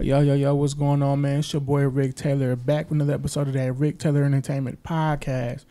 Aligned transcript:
Yo, 0.00 0.20
yo, 0.20 0.34
yo, 0.34 0.52
what's 0.56 0.74
going 0.74 1.04
on, 1.04 1.20
man? 1.20 1.38
It's 1.38 1.52
your 1.52 1.60
boy 1.60 1.82
Rick 1.82 2.16
Taylor 2.16 2.56
back 2.56 2.90
with 2.90 2.96
another 2.96 3.14
episode 3.14 3.46
of 3.46 3.52
that 3.54 3.72
Rick 3.74 3.98
Taylor 4.00 4.24
Entertainment 4.24 4.82
Podcast. 4.82 5.66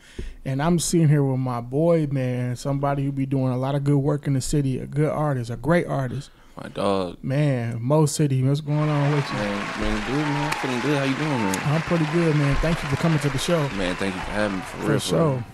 And 0.46 0.62
I'm 0.62 0.78
sitting 0.78 1.08
here 1.08 1.22
with 1.22 1.38
my 1.38 1.60
boy, 1.60 2.08
man, 2.10 2.56
somebody 2.56 3.04
who 3.04 3.12
be 3.12 3.26
doing 3.26 3.52
a 3.52 3.58
lot 3.58 3.74
of 3.74 3.84
good 3.84 3.98
work 3.98 4.26
in 4.26 4.32
the 4.32 4.40
city, 4.40 4.78
a 4.78 4.86
good 4.86 5.10
artist, 5.10 5.50
a 5.50 5.56
great 5.56 5.86
artist. 5.86 6.30
My 6.56 6.70
dog. 6.70 7.22
Man, 7.22 7.82
Mo 7.82 8.06
City, 8.06 8.42
what's 8.42 8.62
going 8.62 8.88
on 8.88 9.12
with 9.12 9.28
you? 9.28 9.36
Man, 9.36 9.80
man, 9.80 10.06
good, 10.06 10.16
man. 10.16 10.52
I'm 10.52 10.58
feeling 10.58 10.80
good. 10.80 10.98
How 10.98 11.04
you 11.04 11.16
doing, 11.16 11.30
man? 11.30 11.74
I'm 11.74 11.82
pretty 11.82 12.06
good, 12.06 12.36
man. 12.36 12.56
Thank 12.56 12.82
you 12.82 12.88
for 12.88 12.96
coming 12.96 13.18
to 13.18 13.28
the 13.28 13.38
show. 13.38 13.68
Man, 13.70 13.94
thank 13.96 14.14
you 14.14 14.20
for 14.22 14.30
having 14.30 14.56
me. 14.56 14.62
For, 14.64 14.76
For 14.78 14.88
real, 14.88 14.98
sure. 15.00 15.44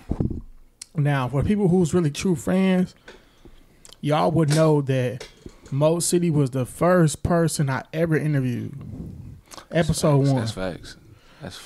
Now, 0.95 1.27
for 1.27 1.43
people 1.43 1.67
who's 1.67 1.93
really 1.93 2.11
true 2.11 2.37
fans, 2.37 2.95
y'all 3.99 4.31
would 4.31 4.49
know 4.49 4.81
that 4.83 5.27
Mo 5.71 5.99
City 5.99 6.29
was 6.29 6.51
the 6.51 6.65
first 6.65 7.23
person 7.23 7.69
I 7.69 7.83
ever 7.93 8.15
interviewed. 8.17 8.73
Episode 9.71 10.19
Facts, 10.19 10.29
one. 10.31 10.39
That's 10.39 10.51
facts. 10.51 10.97
That's 11.41 11.59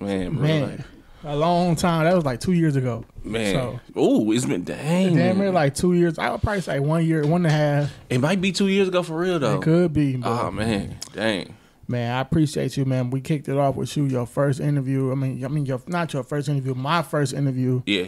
man, 0.00 0.34
bro, 0.34 0.42
Man, 0.42 0.70
like, 0.70 0.80
a 1.24 1.36
long 1.36 1.76
time. 1.76 2.04
That 2.04 2.14
was 2.14 2.24
like 2.24 2.40
two 2.40 2.52
years 2.52 2.76
ago. 2.76 3.04
man. 3.22 3.54
So- 3.94 4.00
Ooh, 4.00 4.32
it's 4.32 4.46
been 4.46 4.64
dang. 4.64 5.14
Damn 5.14 5.38
near 5.38 5.50
like 5.50 5.74
two 5.74 5.92
years. 5.94 6.18
I 6.18 6.30
would 6.30 6.42
probably 6.42 6.62
say 6.62 6.80
one 6.80 7.04
year, 7.04 7.22
one 7.26 7.44
and 7.44 7.46
a 7.46 7.50
half. 7.50 7.92
it 8.08 8.18
might 8.20 8.40
be 8.40 8.52
two 8.52 8.68
years 8.68 8.88
ago 8.88 9.02
for 9.02 9.16
real 9.18 9.38
though. 9.38 9.56
It 9.58 9.62
could 9.62 9.92
be. 9.92 10.16
But 10.16 10.46
Oh 10.46 10.50
man, 10.50 10.96
dang. 11.12 11.54
man, 11.86 12.16
I 12.16 12.20
appreciate 12.20 12.76
you, 12.76 12.84
man. 12.86 13.10
We 13.10 13.20
kicked 13.20 13.48
it 13.48 13.56
off 13.58 13.76
with 13.76 13.94
you, 13.96 14.04
your 14.04 14.26
first 14.26 14.60
interview. 14.60 15.12
I 15.12 15.14
mean, 15.14 15.44
I 15.44 15.48
mean, 15.48 15.66
your 15.66 15.82
not 15.86 16.12
your 16.14 16.22
first 16.24 16.48
interview, 16.48 16.74
my 16.74 17.02
first 17.02 17.34
interview, 17.34 17.82
Yeah, 17.86 18.06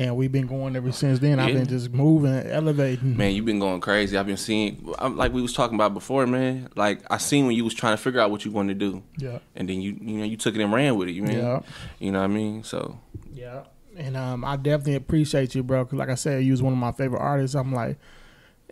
and 0.00 0.16
we've 0.16 0.32
been 0.32 0.46
going 0.46 0.74
ever 0.76 0.92
since 0.92 1.18
then. 1.18 1.38
I've 1.38 1.52
been 1.52 1.66
just 1.66 1.90
moving, 1.92 2.32
elevating. 2.50 3.16
man, 3.18 3.34
you've 3.34 3.44
been 3.44 3.58
going 3.58 3.80
crazy. 3.82 4.16
I've 4.16 4.26
been 4.26 4.38
seeing, 4.38 4.94
I'm, 4.98 5.14
like 5.14 5.30
we 5.32 5.42
was 5.42 5.52
talking 5.52 5.74
about 5.74 5.92
before, 5.92 6.26
man. 6.26 6.70
Like 6.74 7.00
I 7.10 7.18
seen 7.18 7.46
when 7.46 7.54
you 7.54 7.64
was 7.64 7.74
trying 7.74 7.92
to 7.96 8.02
figure 8.02 8.18
out 8.20 8.30
what 8.30 8.44
you 8.46 8.50
wanted 8.50 8.80
to 8.80 8.90
do, 8.92 9.02
Yeah, 9.18 9.38
and 9.54 9.68
then 9.68 9.82
you, 9.82 9.96
you 10.00 10.18
know, 10.18 10.24
you 10.24 10.38
took 10.38 10.54
it 10.56 10.60
and 10.62 10.72
ran 10.72 10.96
with 10.96 11.08
it. 11.08 11.12
You 11.12 11.22
man. 11.24 11.36
yeah, 11.38 11.60
You 11.98 12.12
know 12.12 12.18
what 12.20 12.24
I 12.24 12.28
mean? 12.28 12.64
So 12.64 12.98
yeah. 13.34 13.64
And 13.96 14.16
um, 14.16 14.44
I 14.44 14.56
definitely 14.56 14.94
appreciate 14.94 15.54
you, 15.54 15.62
bro. 15.62 15.84
Cause 15.84 15.98
like 15.98 16.08
I 16.08 16.14
said, 16.14 16.42
you 16.44 16.52
was 16.52 16.62
one 16.62 16.72
of 16.72 16.78
my 16.78 16.92
favorite 16.92 17.20
artists. 17.20 17.54
I'm 17.54 17.74
like, 17.74 17.98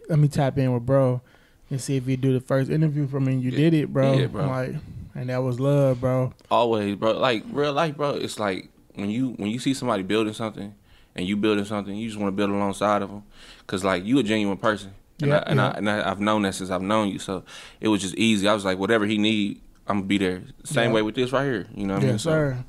let 0.08 0.18
me 0.18 0.28
tap 0.28 0.56
in 0.56 0.72
with 0.72 0.86
bro 0.86 1.20
and 1.68 1.78
see 1.78 1.96
if 1.96 2.06
he 2.06 2.16
do 2.16 2.32
the 2.32 2.40
first 2.40 2.70
interview 2.70 3.06
for 3.06 3.20
me. 3.20 3.34
And 3.34 3.42
you 3.42 3.50
Yeah. 3.50 3.56
did 3.58 3.74
it, 3.74 3.92
bro. 3.92 4.14
Yeah, 4.14 4.26
bro. 4.28 4.42
I'm 4.44 4.48
like, 4.48 4.82
and 5.14 5.28
that 5.28 5.42
was 5.42 5.60
love, 5.60 6.00
bro. 6.00 6.32
always, 6.50 6.96
bro. 6.96 7.12
Like 7.18 7.44
real 7.52 7.74
life, 7.74 7.96
bro. 7.96 8.12
It's 8.12 8.38
like 8.38 8.70
when 8.94 9.10
you 9.10 9.30
when 9.32 9.50
you 9.50 9.58
see 9.58 9.74
somebody 9.74 10.02
building 10.04 10.32
something 10.32 10.74
and 11.16 11.26
you 11.26 11.36
building 11.36 11.64
something, 11.64 11.94
you 11.96 12.08
just 12.08 12.18
want 12.20 12.28
to 12.28 12.36
build 12.36 12.50
alongside 12.50 13.02
of 13.02 13.10
them, 13.10 13.22
cause 13.66 13.84
like 13.84 14.04
you 14.04 14.18
a 14.18 14.22
genuine 14.22 14.56
person, 14.58 14.92
and, 15.20 15.30
Yeah, 15.30 15.38
I, 15.38 15.50
and, 15.50 15.56
yeah. 15.58 15.66
I, 15.68 15.70
and 15.72 15.90
I, 15.90 16.10
I've 16.10 16.20
known 16.20 16.42
that 16.42 16.54
since 16.54 16.70
I've 16.70 16.82
known 16.82 17.08
you. 17.08 17.18
So 17.18 17.44
it 17.80 17.88
was 17.88 18.00
just 18.02 18.14
easy. 18.16 18.46
I 18.48 18.54
was 18.54 18.64
like, 18.64 18.78
whatever 18.78 19.04
he 19.06 19.18
need, 19.18 19.60
I'm 19.86 19.98
gonna 19.98 20.06
be 20.06 20.18
there. 20.18 20.42
Same 20.64 20.90
Yeah. 20.90 20.94
way 20.96 21.02
with 21.02 21.14
this 21.14 21.32
right 21.32 21.44
here. 21.44 21.66
You 21.74 21.86
know 21.86 21.94
what 21.94 22.02
I 22.02 22.06
mean? 22.06 22.12
Yes, 22.14 22.22
So, 22.22 22.30
sir. 22.30 22.64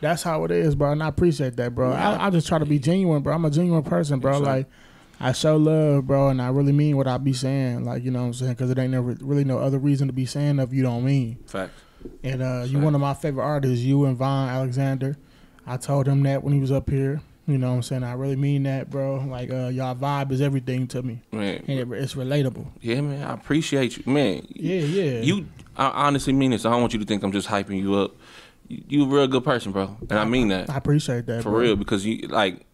That's 0.00 0.22
how 0.24 0.42
it 0.44 0.50
is, 0.50 0.74
bro. 0.74 0.90
And 0.92 1.02
I 1.02 1.06
appreciate 1.08 1.54
that, 1.58 1.76
bro. 1.76 1.90
Yeah. 1.92 2.10
I, 2.18 2.26
I 2.26 2.30
just 2.30 2.48
try 2.48 2.58
to 2.58 2.66
be 2.66 2.80
genuine, 2.80 3.22
bro. 3.22 3.34
I'm 3.34 3.44
a 3.44 3.50
genuine 3.50 3.84
person, 3.84 4.18
bro. 4.18 4.38
Yes, 4.38 4.40
like, 4.46 4.66
I 5.20 5.30
show 5.30 5.56
love, 5.56 6.08
bro, 6.08 6.30
and 6.30 6.42
I 6.42 6.48
really 6.48 6.72
mean 6.72 6.96
what 6.96 7.06
I 7.06 7.18
be 7.18 7.32
saying. 7.32 7.84
Like, 7.84 8.02
you 8.02 8.10
know 8.10 8.22
what 8.22 8.26
I'm 8.26 8.32
saying? 8.34 8.52
Because 8.54 8.70
it 8.72 8.78
ain't 8.78 8.90
never 8.90 9.16
really 9.20 9.44
no 9.44 9.58
other 9.58 9.78
reason 9.78 10.08
to 10.08 10.12
be 10.12 10.26
saying 10.26 10.58
if 10.58 10.72
you 10.72 10.82
don't 10.82 11.04
mean. 11.04 11.38
Facts. 11.46 11.80
And 12.24 12.42
uh, 12.42 12.64
you 12.66 12.72
Fact. 12.72 12.84
one 12.84 12.94
of 12.96 13.00
my 13.00 13.14
favorite 13.14 13.44
artists, 13.44 13.84
you 13.84 14.04
and 14.06 14.16
Vaughn 14.16 14.48
Alexander. 14.48 15.16
I 15.64 15.76
told 15.76 16.08
him 16.08 16.24
that 16.24 16.42
when 16.42 16.52
he 16.52 16.58
was 16.58 16.72
up 16.72 16.90
here. 16.90 17.20
You 17.52 17.58
know 17.58 17.68
what 17.70 17.76
I'm 17.76 17.82
saying? 17.82 18.02
I 18.02 18.14
really 18.14 18.36
mean 18.36 18.62
that, 18.62 18.88
bro. 18.88 19.16
Like, 19.28 19.50
uh, 19.50 19.68
y'all 19.68 19.94
vibe 19.94 20.32
is 20.32 20.40
everything 20.40 20.86
to 20.88 21.02
me. 21.02 21.20
Man, 21.32 21.62
And 21.68 21.78
it, 21.80 21.92
it's 21.92 22.14
relatable. 22.14 22.66
yeah, 22.80 23.00
man. 23.02 23.22
I 23.22 23.34
appreciate 23.34 23.98
you, 23.98 24.10
man. 24.10 24.46
Yeah, 24.54 24.80
yeah. 24.80 25.20
You, 25.20 25.46
I 25.76 25.86
honestly 26.06 26.32
mean 26.32 26.52
this. 26.52 26.64
I 26.64 26.70
don't 26.70 26.80
want 26.80 26.94
you 26.94 26.98
to 27.00 27.04
think 27.04 27.22
I'm 27.22 27.32
just 27.32 27.48
hyping 27.48 27.78
you 27.80 27.94
up. 27.96 28.16
You, 28.68 28.82
you 28.88 29.04
a 29.04 29.06
real 29.06 29.26
good 29.26 29.44
person, 29.44 29.70
bro, 29.72 29.96
and 30.08 30.18
I 30.18 30.24
mean 30.24 30.48
that 30.48 30.70
I 30.70 30.76
appreciate 30.78 31.26
that, 31.26 31.42
for 31.42 31.50
bro. 31.50 31.60
real 31.60 31.76
because 31.76 32.06
you 32.06 32.26
like 32.28 32.64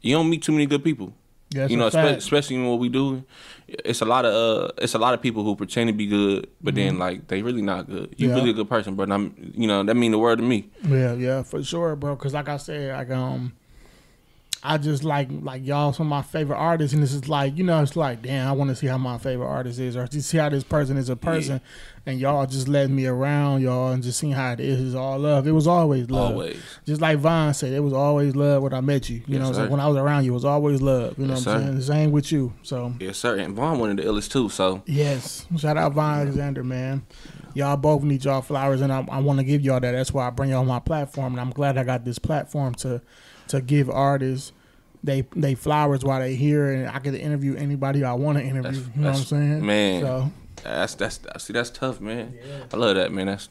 you 0.00 0.14
don't 0.14 0.30
meet 0.30 0.42
too 0.42 0.52
many 0.52 0.64
good 0.66 0.82
people. 0.84 1.12
That's 1.50 1.70
you 1.70 1.76
know, 1.76 1.86
especially 1.88 2.56
in 2.56 2.64
what 2.66 2.78
we 2.78 2.88
do, 2.88 3.22
it's 3.68 4.00
a 4.00 4.04
lot 4.04 4.24
of 4.24 4.32
uh, 4.34 4.72
it's 4.78 4.94
a 4.94 4.98
lot 4.98 5.12
of 5.14 5.20
people 5.20 5.44
who 5.44 5.56
pretend 5.56 5.88
to 5.88 5.92
be 5.92 6.06
good, 6.06 6.48
but 6.62 6.74
then 6.74 6.98
like 6.98 7.26
they 7.28 7.42
really 7.42 7.60
not 7.62 7.86
good. 7.88 8.14
You 8.16 8.28
Mm-hmm. 8.28 8.28
Yeah. 8.28 8.34
really 8.34 8.50
a 8.50 8.54
good 8.54 8.68
person, 8.68 8.94
but 8.94 9.10
I'm, 9.12 9.34
you 9.54 9.66
know, 9.66 9.82
that 9.84 9.94
mean 9.94 10.12
the 10.12 10.18
word 10.18 10.38
to 10.38 10.44
me. 10.44 10.70
Yeah, 10.88 11.12
yeah, 11.14 11.42
for 11.42 11.62
sure, 11.62 11.96
bro. 11.96 12.16
Cause 12.16 12.32
like 12.34 12.48
I 12.48 12.56
said, 12.56 12.96
like 12.96 13.10
um, 13.10 13.52
I 14.66 14.78
just 14.78 15.04
like 15.04 15.28
like 15.30 15.64
y'all 15.66 15.92
some 15.92 16.06
of 16.06 16.10
my 16.10 16.22
favorite 16.22 16.56
artists, 16.56 16.94
and 16.94 17.02
this 17.02 17.12
is 17.12 17.28
like 17.28 17.58
you 17.58 17.64
know 17.64 17.82
it's 17.82 17.96
like 17.96 18.22
damn, 18.22 18.48
I 18.48 18.52
want 18.52 18.70
to 18.70 18.76
see 18.76 18.86
how 18.86 18.96
my 18.96 19.18
favorite 19.18 19.46
artist 19.46 19.78
is, 19.78 19.94
or 19.94 20.06
to 20.06 20.22
see 20.22 20.38
how 20.38 20.48
this 20.48 20.64
person 20.64 20.96
is 20.96 21.10
a 21.10 21.16
person, 21.16 21.60
and 22.06 22.18
y'all 22.18 22.46
just 22.46 22.66
letting 22.66 22.96
me 22.96 23.04
around 23.06 23.60
y'all 23.60 23.92
and 23.92 24.02
just 24.02 24.18
seeing 24.18 24.32
how 24.32 24.52
it 24.52 24.60
is 24.60 24.80
is 24.80 24.94
all 24.94 25.18
love. 25.18 25.46
It 25.46 25.52
was 25.52 25.66
always 25.66 26.08
love. 26.10 26.32
Always, 26.32 26.56
Just 26.86 27.02
like 27.02 27.18
Vaughn 27.18 27.52
said, 27.52 27.74
it 27.74 27.80
was 27.80 27.92
always 27.92 28.34
love 28.34 28.62
when 28.62 28.72
I 28.72 28.80
met 28.80 29.10
you. 29.10 29.16
You 29.26 29.38
Yes, 29.38 29.54
know, 29.54 29.68
when 29.68 29.80
I 29.80 29.86
was 29.86 29.98
around 29.98 30.24
you, 30.24 30.30
it 30.32 30.34
was 30.34 30.46
always 30.46 30.80
love. 30.80 31.18
You 31.18 31.26
know 31.26 31.34
Yes, 31.34 31.44
what 31.44 31.54
I'm 31.56 31.60
sir. 31.60 31.66
saying? 31.66 31.76
The 31.76 31.82
same 31.82 32.10
with 32.12 32.32
you. 32.32 32.54
So 32.62 32.94
yes, 33.00 33.18
sir. 33.18 33.36
And 33.36 33.54
Vaughn 33.54 33.78
one 33.78 33.90
of 33.90 33.96
the 33.98 34.04
illest 34.04 34.30
too. 34.32 34.48
So 34.48 34.82
yes, 34.86 35.46
shout 35.58 35.76
out 35.76 35.92
Vaughn 35.92 36.20
Alexander, 36.20 36.64
man. 36.64 37.04
Y'all 37.52 37.76
both 37.76 38.02
need 38.02 38.24
y'all 38.24 38.40
flowers, 38.40 38.80
and 38.80 38.90
I, 38.92 39.06
I 39.10 39.20
want 39.20 39.38
to 39.40 39.44
give 39.44 39.60
y'all 39.60 39.78
that. 39.78 39.92
That's 39.92 40.12
why 40.12 40.26
I 40.26 40.30
bring 40.30 40.48
y'all 40.50 40.60
on 40.60 40.66
my 40.66 40.80
platform, 40.80 41.34
and 41.34 41.40
I'm 41.40 41.50
glad 41.50 41.76
I 41.76 41.84
got 41.84 42.06
this 42.06 42.18
platform 42.18 42.74
to 42.76 43.02
to 43.46 43.60
give 43.60 43.90
artists 43.90 44.52
they 45.04 45.20
they 45.36 45.54
flowers 45.54 46.02
while 46.04 46.18
they 46.20 46.34
here, 46.34 46.72
and 46.72 46.88
I 46.88 46.98
to 46.98 47.20
interview 47.20 47.54
anybody 47.56 48.02
I 48.02 48.14
want 48.14 48.38
to 48.38 48.44
interview. 48.44 48.62
That's- 48.62 48.96
you 48.96 49.02
know 49.02 49.10
what 49.10 49.18
I'm 49.18 49.24
saying, 49.24 49.66
man. 49.66 50.00
So 50.02 50.30
that's 50.62 50.94
that's 50.94 51.20
see 51.44 51.52
that's 51.52 51.70
tough, 51.70 52.00
man. 52.00 52.36
I 52.72 52.76
love 52.76 52.96
that, 52.96 53.12
man. 53.12 53.26
That's 53.26 53.48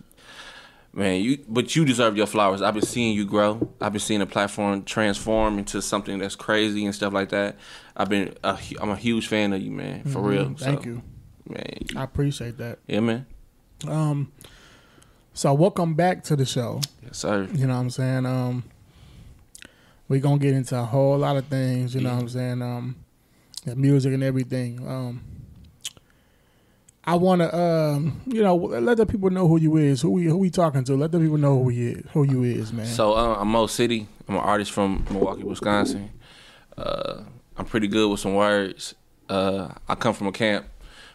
man. 0.94 1.22
You 1.22 1.38
but 1.48 1.76
you 1.76 1.86
deserve 1.86 2.18
your 2.18 2.26
flowers. 2.26 2.62
I've 2.62 2.74
been 2.74 2.84
seeing 2.84 3.16
you 3.16 3.26
grow. 3.26 3.72
I've 3.80 3.94
been 3.94 4.00
seeing 4.00 4.20
the 4.20 4.26
platform 4.26 4.84
transform 4.84 5.60
into 5.60 5.82
something 5.82 6.18
that's 6.18 6.36
crazy 6.36 6.86
and 6.86 6.96
stuff 6.96 7.14
like 7.14 7.30
that. 7.30 7.58
I've 7.96 8.10
been 8.10 8.34
I'm 8.44 8.90
a 8.90 8.96
huge 8.96 9.28
fan 9.28 9.54
of 9.54 9.62
you, 9.62 9.72
man. 9.72 10.04
For 10.06 10.22
real. 10.22 10.46
mhm, 10.46 10.60
thank 10.60 10.84
So, 10.84 10.90
you. 10.90 11.02
man. 11.48 11.78
I 11.96 12.04
appreciate 12.04 12.58
that. 12.58 12.80
Yeah, 12.88 13.02
man. 13.02 13.26
Um, 13.88 14.32
so 15.34 15.54
welcome 15.54 15.94
back 15.94 16.24
to 16.26 16.36
the 16.36 16.46
show. 16.46 16.82
Yes, 17.04 17.18
sir. 17.18 17.48
You 17.54 17.68
know 17.68 17.74
what 17.76 17.80
I'm 17.82 17.90
saying? 17.92 18.26
Um 18.26 18.64
we 20.08 20.20
gonna 20.20 20.38
get 20.38 20.54
into 20.54 20.78
a 20.78 20.84
whole 20.84 21.18
lot 21.18 21.38
of 21.38 21.46
things, 21.46 21.96
you 21.96 22.02
know 22.02 22.14
what 22.14 22.22
I'm 22.24 22.30
saying? 22.30 22.62
Um 22.62 22.96
the 23.66 23.76
music 23.76 24.14
and 24.14 24.24
everything. 24.24 24.86
Um 24.88 25.24
I 27.06 27.16
wanna 27.16 27.54
um 27.54 28.22
you 28.26 28.42
know, 28.42 28.56
let 28.56 28.98
the 28.98 29.06
people 29.06 29.30
know 29.30 29.48
who 29.48 29.60
you 29.60 29.78
is, 29.78 30.02
who 30.02 30.12
we 30.12 30.26
who 30.26 30.38
we 30.38 30.50
talking 30.50 30.84
to. 30.86 30.96
Let 30.96 31.12
the 31.12 31.20
people 31.20 31.38
know 31.38 31.62
who 31.64 31.70
you 31.70 31.90
is 31.98 32.06
who 32.12 32.24
you 32.24 32.44
is, 32.44 32.72
man. 32.74 32.86
So 32.86 33.14
uh, 33.14 33.38
I'm 33.40 33.50
Mo 33.50 33.68
City. 33.68 34.08
I'm 34.28 34.36
an 34.36 34.42
artist 34.42 34.72
from 34.72 35.06
Milwaukee, 35.10 35.44
Wisconsin. 35.44 36.10
Uh, 36.78 37.22
I'm 37.58 37.66
pretty 37.66 37.88
good 37.88 38.10
with 38.10 38.20
some 38.20 38.36
words. 38.36 38.96
Uh, 39.30 39.70
I 39.88 39.96
come 39.96 40.14
from 40.14 40.28
a 40.28 40.32
camp. 40.32 40.66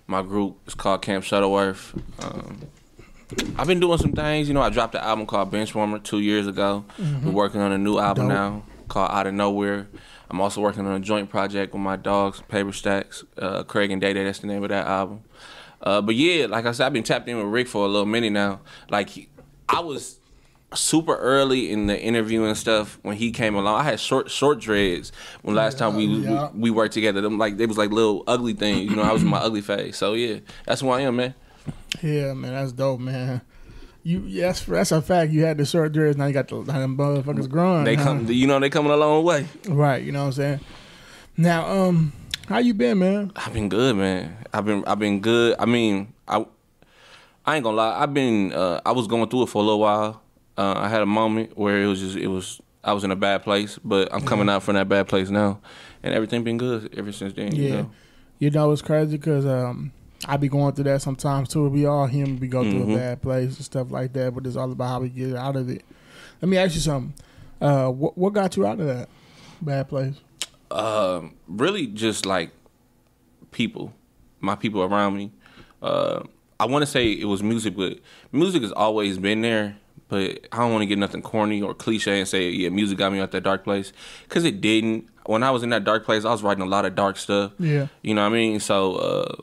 My 0.06 0.22
group 0.22 0.59
is 0.66 0.75
called 0.75 1.03
Camp 1.03 1.25
Shuttleworth. 1.25 1.94
Um, 2.25 2.62
I've 3.59 3.66
been 3.66 3.81
doing 3.81 3.99
some 3.99 4.12
things. 4.12 4.49
You 4.49 4.55
know, 4.55 4.62
I 4.62 4.70
dropped 4.70 4.94
an 4.94 5.03
album 5.03 5.26
called 5.26 5.53
Benchwarmer 5.53 6.03
two 6.03 6.20
years 6.20 6.47
ago. 6.47 6.84
We're 6.99 7.31
working 7.31 7.60
on 7.60 7.72
a 7.72 7.78
new 7.78 7.99
album 7.99 8.28
Dope. 8.28 8.37
now 8.37 8.62
called 8.88 9.10
Out 9.10 9.26
of 9.26 9.34
Nowhere. 9.34 9.88
I'm 10.31 10.41
also 10.41 10.60
working 10.60 10.87
on 10.87 10.93
a 10.93 11.00
joint 11.00 11.31
project 11.31 11.72
with 11.72 11.82
my 11.82 11.97
dogs, 11.97 12.43
Paper 12.49 12.72
Stacks, 12.72 13.25
uh, 13.38 13.62
Craig 13.65 13.91
and 13.91 14.00
Day 14.00 14.12
Day. 14.12 14.25
That's 14.25 14.41
the 14.41 14.47
name 14.47 14.62
of 14.62 14.69
that 14.71 14.87
album. 14.87 15.22
Uh, 15.81 16.00
but 16.03 16.15
yeah, 16.16 16.47
like 16.47 16.66
I 16.66 16.72
said, 16.72 16.87
I've 16.87 16.93
been 16.93 17.04
tapped 17.04 17.28
in 17.28 17.37
with 17.37 17.47
Rick 17.47 17.69
for 17.69 17.84
a 17.84 17.88
little 17.88 18.04
minute 18.06 18.32
now. 18.32 18.60
Like 18.91 19.28
I 19.69 19.81
was 19.81 20.19
super 20.75 21.16
early 21.16 21.71
in 21.71 21.87
the 21.87 21.99
interview 21.99 22.44
and 22.44 22.54
stuff 22.56 22.99
when 23.03 23.16
he 23.16 23.31
came 23.31 23.54
along. 23.54 23.81
I 23.81 23.84
had 23.84 24.00
short 24.00 24.31
short 24.31 24.60
dreads 24.60 25.12
when 25.43 25.55
last 25.56 25.78
time 25.78 25.94
we, 25.97 26.05
Yeah. 26.05 26.50
we 26.53 26.60
we 26.62 26.70
worked 26.70 26.93
together. 26.94 27.20
Them 27.20 27.38
like 27.38 27.56
they 27.56 27.65
was 27.66 27.78
like 27.78 27.91
little 27.91 28.25
ugly 28.26 28.53
things. 28.53 28.91
You 28.91 28.97
know, 28.97 29.03
I 29.03 29.12
was 29.12 29.22
in 29.22 29.28
my 29.28 29.38
ugly 29.38 29.61
phase. 29.62 29.96
So 29.96 30.12
yeah, 30.14 30.41
that's 30.67 30.81
who 30.82 30.91
I 30.91 31.02
am, 31.02 31.17
man. 31.17 31.34
yeah, 32.02 32.34
man, 32.34 32.52
that's 32.52 32.73
dope, 32.73 33.00
man. 33.00 33.41
You 34.02 34.22
yes, 34.26 34.62
that's 34.64 34.92
a 34.92 35.02
fact. 35.02 35.32
You 35.32 35.44
had 35.44 35.58
the 35.58 35.64
short 35.66 35.92
dreads, 35.92 36.16
now 36.16 36.26
you 36.26 36.32
got 36.32 36.48
the 36.48 36.62
them 36.62 36.96
motherfuckers 36.96 37.48
growing. 37.48 37.84
They 37.84 37.96
huh? 37.96 38.04
come, 38.04 38.26
you 38.30 38.46
know, 38.46 38.58
they 38.58 38.70
coming 38.70 38.92
a 38.92 38.96
long 38.96 39.24
way. 39.24 39.46
right, 39.68 40.02
you 40.02 40.12
know 40.12 40.20
what 40.20 40.26
I'm 40.26 40.32
saying? 40.32 40.60
Now, 41.36 41.66
um, 41.68 42.12
how 42.48 42.58
you 42.58 42.74
been, 42.74 42.98
man? 42.98 43.32
I've 43.36 43.52
been 43.52 43.68
good, 43.68 43.96
man. 43.96 44.36
I've 44.52 44.64
been 44.64 44.84
I've 44.86 44.98
been 44.98 45.20
good. 45.20 45.56
I 45.58 45.66
mean, 45.66 46.12
I 46.26 46.46
I 47.44 47.56
ain't 47.56 47.64
gonna 47.64 47.76
lie. 47.76 48.00
I've 48.02 48.14
been 48.14 48.52
uh, 48.52 48.80
I 48.86 48.92
was 48.92 49.06
going 49.06 49.28
through 49.28 49.44
it 49.44 49.48
for 49.48 49.58
a 49.62 49.64
little 49.64 49.80
while. 49.80 50.22
Uh, 50.56 50.74
I 50.76 50.88
had 50.88 51.02
a 51.02 51.06
moment 51.06 51.56
where 51.56 51.82
it 51.82 51.86
was 51.86 52.00
just 52.00 52.16
it 52.16 52.28
was 52.28 52.60
I 52.82 52.92
was 52.92 53.04
in 53.04 53.10
a 53.10 53.16
bad 53.16 53.42
place, 53.42 53.78
but 53.84 54.12
I'm 54.12 54.22
coming 54.22 54.48
out 54.48 54.62
from 54.62 54.74
that 54.76 54.88
bad 54.88 55.08
place 55.08 55.28
now, 55.28 55.60
and 56.02 56.14
everything 56.14 56.44
been 56.44 56.56
good 56.58 56.94
ever 56.96 57.12
since 57.12 57.34
then. 57.34 57.54
You 57.54 57.62
Yeah. 57.64 57.74
know? 57.74 57.90
You 58.38 58.50
know, 58.50 58.70
it's 58.70 58.82
crazy 58.82 59.16
because 59.16 59.44
um, 59.44 59.92
I 60.26 60.37
be 60.37 60.49
going 60.49 60.75
through 60.75 60.85
that 60.85 61.00
sometimes 61.03 61.49
too. 61.49 61.69
We 61.69 61.87
all 61.87 62.06
human. 62.06 62.41
We 62.41 62.49
go 62.49 62.62
through 62.65 62.85
Mhm. 62.87 62.94
a 62.94 62.97
bad 62.97 63.23
place 63.23 63.56
and 63.56 63.65
stuff 63.65 63.91
like 63.91 64.12
that. 64.15 64.35
But 64.35 64.47
it's 64.47 64.56
all 64.56 64.70
about 64.73 64.88
how 64.88 65.00
we 65.00 65.09
get 65.11 65.35
out 65.37 65.56
of 65.56 65.69
it. 65.70 65.85
Let 66.43 66.49
me 66.49 66.56
ask 66.56 66.75
you 66.75 66.81
something. 66.81 67.15
Uh, 67.61 67.88
what 67.91 68.17
what 68.19 68.32
got 68.32 68.56
you 68.56 68.67
out 68.67 68.81
of 68.81 68.87
that 68.87 69.09
bad 69.62 69.88
place? 69.88 70.15
Um, 70.70 71.35
really 71.47 71.87
just 71.87 72.26
like 72.26 72.50
people, 73.53 73.93
my 74.41 74.55
people 74.55 74.82
around 74.82 75.17
me. 75.17 75.31
Uh, 75.82 76.23
I 76.61 76.67
want 76.67 76.82
to 76.82 76.87
say 76.87 77.12
it 77.12 77.25
was 77.26 77.43
music, 77.43 77.76
but 77.76 77.99
music 78.32 78.62
has 78.62 78.73
always 78.73 79.19
been 79.19 79.41
there. 79.43 79.76
But 80.09 80.47
I 80.53 80.59
don't 80.59 80.73
want 80.73 80.82
to 80.82 80.87
get 80.87 80.99
nothing 80.99 81.20
corny 81.20 81.61
or 81.61 81.75
cliche 81.75 82.19
and 82.19 82.26
say, 82.26 82.49
yeah, 82.50 82.70
music 82.70 82.97
got 82.97 83.12
me 83.12 83.20
out 83.20 83.31
that 83.32 83.43
dark 83.43 83.62
place, 83.62 83.93
because 84.26 84.44
it 84.44 84.61
didn't. 84.62 85.06
When 85.26 85.43
I 85.43 85.50
was 85.50 85.62
in 85.62 85.69
that 85.69 85.85
dark 85.85 86.06
place, 86.06 86.25
I 86.25 86.31
was 86.31 86.43
writing 86.43 86.62
a 86.62 86.67
lot 86.67 86.87
of 86.87 86.94
dark 86.94 87.19
stuff. 87.19 87.53
Yeah. 87.59 87.88
You 88.03 88.15
know 88.15 88.23
what 88.23 88.32
I 88.32 88.37
mean? 88.37 88.59
So, 88.61 88.94
uh, 88.94 89.37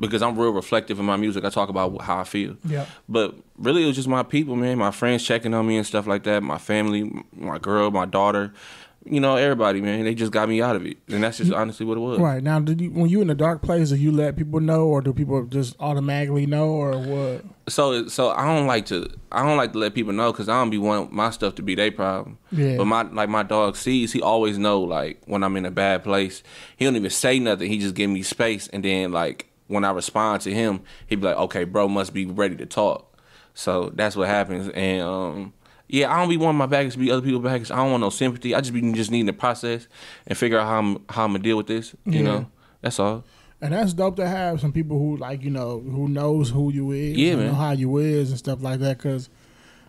because 0.00 0.22
I'm 0.22 0.38
real 0.38 0.52
reflective 0.52 0.98
in 0.98 1.04
my 1.04 1.16
music, 1.16 1.44
I 1.44 1.50
talk 1.50 1.68
about 1.68 2.00
how 2.02 2.18
I 2.18 2.24
feel. 2.24 2.56
Yeah. 2.64 2.86
But 3.08 3.36
really, 3.56 3.84
it 3.84 3.86
was 3.86 3.96
just 3.96 4.08
my 4.08 4.22
people, 4.22 4.56
man. 4.56 4.78
My 4.78 4.90
friends 4.90 5.24
checking 5.24 5.54
on 5.54 5.66
me 5.66 5.76
and 5.76 5.86
stuff 5.86 6.06
like 6.06 6.24
that. 6.24 6.42
My 6.42 6.58
family, 6.58 7.10
my 7.36 7.58
girl, 7.58 7.90
my 7.90 8.06
daughter. 8.06 8.52
You 9.04 9.18
know, 9.18 9.34
everybody, 9.34 9.80
man. 9.80 10.04
They 10.04 10.14
just 10.14 10.30
got 10.30 10.48
me 10.48 10.62
out 10.62 10.76
of 10.76 10.86
it, 10.86 10.96
and 11.08 11.24
that's 11.24 11.38
just 11.38 11.52
honestly 11.52 11.84
what 11.84 11.96
it 11.96 12.00
was. 12.00 12.20
Right 12.20 12.40
now, 12.40 12.60
did 12.60 12.80
you 12.80 12.88
when 12.92 13.10
you 13.10 13.20
in 13.20 13.26
the 13.26 13.34
dark 13.34 13.60
place, 13.60 13.88
do 13.88 13.96
you 13.96 14.12
let 14.12 14.36
people 14.36 14.60
know, 14.60 14.86
or 14.86 15.00
do 15.00 15.12
people 15.12 15.44
just 15.46 15.74
automatically 15.80 16.46
know, 16.46 16.68
or 16.68 16.96
what? 16.98 17.44
So, 17.68 18.06
so 18.06 18.30
I 18.30 18.44
don't 18.44 18.68
like 18.68 18.86
to, 18.86 19.08
I 19.32 19.42
don't 19.44 19.56
like 19.56 19.72
to 19.72 19.78
let 19.78 19.94
people 19.94 20.12
know 20.12 20.30
because 20.30 20.48
I 20.48 20.52
don't 20.52 20.70
be 20.70 20.78
want 20.78 21.10
my 21.10 21.30
stuff 21.30 21.56
to 21.56 21.62
be 21.62 21.74
their 21.74 21.90
problem. 21.90 22.38
Yeah. 22.52 22.76
But 22.76 22.84
my 22.84 23.02
like 23.02 23.28
my 23.28 23.42
dog 23.42 23.74
sees, 23.74 24.12
he 24.12 24.22
always 24.22 24.56
know 24.56 24.80
like 24.80 25.20
when 25.26 25.42
I'm 25.42 25.56
in 25.56 25.66
a 25.66 25.72
bad 25.72 26.04
place. 26.04 26.44
He 26.76 26.84
don't 26.84 26.94
even 26.94 27.10
say 27.10 27.40
nothing. 27.40 27.68
He 27.68 27.78
just 27.78 27.96
give 27.96 28.08
me 28.08 28.22
space, 28.22 28.68
and 28.68 28.84
then 28.84 29.10
like 29.10 29.51
when 29.68 29.84
I 29.84 29.90
respond 29.92 30.42
to 30.42 30.52
him, 30.54 30.80
he'd 31.06 31.20
be 31.20 31.26
like, 31.26 31.36
"Okay, 31.36 31.64
bro, 31.64 31.88
must 31.88 32.12
be 32.12 32.26
ready 32.26 32.56
to 32.56 32.66
talk." 32.66 33.08
So 33.54 33.90
that's 33.94 34.16
what 34.16 34.28
happens, 34.28 34.68
and 34.70 35.02
um, 35.02 35.52
yeah, 35.88 36.12
I 36.12 36.18
don't 36.18 36.28
be 36.30 36.36
wanting 36.38 36.58
my 36.58 36.66
baggage 36.66 36.94
to 36.94 36.98
be 36.98 37.10
other 37.10 37.20
people's 37.22 37.44
baggage. 37.44 37.70
I 37.70 37.76
don't 37.76 37.90
want 37.90 38.00
no 38.00 38.10
sympathy. 38.10 38.54
I 38.54 38.60
just 38.60 38.72
be 38.72 38.92
just 38.92 39.10
needing 39.10 39.26
to 39.26 39.32
process 39.34 39.88
and 40.26 40.36
figure 40.38 40.58
out 40.58 40.66
how 40.66 40.78
I'm 40.78 40.94
how 41.10 41.24
I'm 41.24 41.32
gonna 41.32 41.40
deal 41.44 41.56
with 41.58 41.66
this. 41.66 41.94
You 42.06 42.12
Yeah. 42.20 42.22
know, 42.22 42.46
that's 42.80 42.98
all. 42.98 43.24
And 43.60 43.72
that's 43.74 43.92
dope 43.92 44.16
to 44.16 44.26
have 44.26 44.60
some 44.60 44.72
people 44.72 44.98
who 44.98 45.16
like 45.18 45.42
you 45.44 45.50
know 45.50 45.80
who 45.80 46.08
knows 46.08 46.50
who 46.50 46.72
you 46.72 46.90
is, 46.92 47.16
Yeah, 47.16 47.34
know 47.36 47.54
how 47.54 47.72
you 47.72 47.96
is 47.98 48.30
and 48.30 48.38
stuff 48.38 48.62
like 48.62 48.80
that. 48.80 48.98
Because 48.98 49.28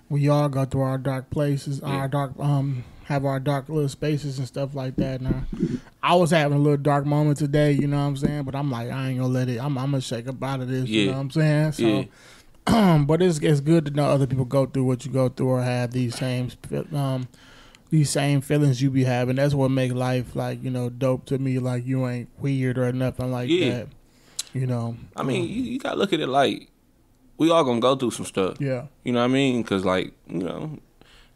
we 0.10 0.28
all 0.30 0.50
go 0.50 0.66
through 0.66 0.82
our 0.82 0.98
dark 0.98 1.30
places, 1.30 1.80
Yeah. 1.82 1.90
our 1.90 2.08
dark 2.08 2.34
um 2.38 2.84
have 3.06 3.26
our 3.26 3.40
dark 3.40 3.70
little 3.70 3.90
spaces 3.90 4.38
and 4.40 4.48
stuff 4.48 4.74
like 4.76 4.96
that. 4.98 5.22
Now, 5.22 5.44
I 6.02 6.16
was 6.16 6.32
having 6.32 6.58
a 6.58 6.62
little 6.62 6.78
dark 6.78 7.06
moment 7.06 7.38
today, 7.38 7.72
you 7.72 7.88
know 7.88 7.98
what 7.98 8.04
I'm 8.04 8.18
saying, 8.18 8.44
but 8.44 8.56
I'm 8.56 8.72
like 8.72 8.90
I 8.92 9.10
ain't 9.10 9.20
gonna 9.20 9.32
let 9.34 9.50
it. 9.50 9.60
I'm, 9.60 9.78
I'm 9.78 9.92
gonna 9.92 10.02
shake 10.02 10.28
up 10.28 10.42
out 10.44 10.62
of 10.62 10.70
this. 10.70 10.88
You 10.90 11.08
know 11.08 11.14
what 11.14 11.20
I'm 11.20 11.32
saying? 11.32 11.72
So. 11.74 11.84
Yeah. 11.84 12.06
but 13.06 13.22
it's 13.22 13.40
it's 13.40 13.60
good 13.60 13.86
to 13.86 13.92
know 13.92 14.06
other 14.06 14.26
people 14.26 14.46
go 14.46 14.66
through 14.66 14.86
what 14.86 15.06
you 15.06 15.12
go 15.12 15.28
through 15.28 15.50
or 15.50 15.62
have 15.62 15.92
these 15.92 16.16
same 16.16 16.50
um 16.94 17.28
these 17.90 18.10
same 18.10 18.40
feelings 18.40 18.82
you 18.82 18.90
be 18.90 19.04
having. 19.04 19.36
That's 19.36 19.54
what 19.54 19.70
make 19.70 19.92
life 19.94 20.34
like 20.34 20.64
you 20.64 20.70
know 20.72 20.90
dope 20.90 21.26
to 21.26 21.38
me. 21.38 21.60
Like 21.60 21.86
you 21.86 22.08
ain't 22.08 22.30
weird 22.40 22.78
or 22.78 22.94
nothing 22.94 23.32
like 23.34 23.50
Yeah. 23.50 23.70
that. 23.70 23.88
You 24.54 24.66
know. 24.66 24.96
I 25.18 25.24
mean, 25.24 25.50
you, 25.50 25.62
you 25.64 25.80
gotta 25.80 25.98
look 25.98 26.14
at 26.14 26.22
it 26.22 26.28
like 26.28 26.70
we 27.38 27.52
all 27.52 27.66
gonna 27.66 27.82
go 27.82 27.98
through 27.98 28.12
some 28.12 28.26
stuff. 28.26 28.62
Yeah. 28.62 28.86
You 29.04 29.12
know 29.12 29.20
what 29.20 29.26
I 29.26 29.34
mean? 29.34 29.62
Because 29.62 29.84
like 29.84 30.14
you 30.30 30.40
know, 30.44 30.80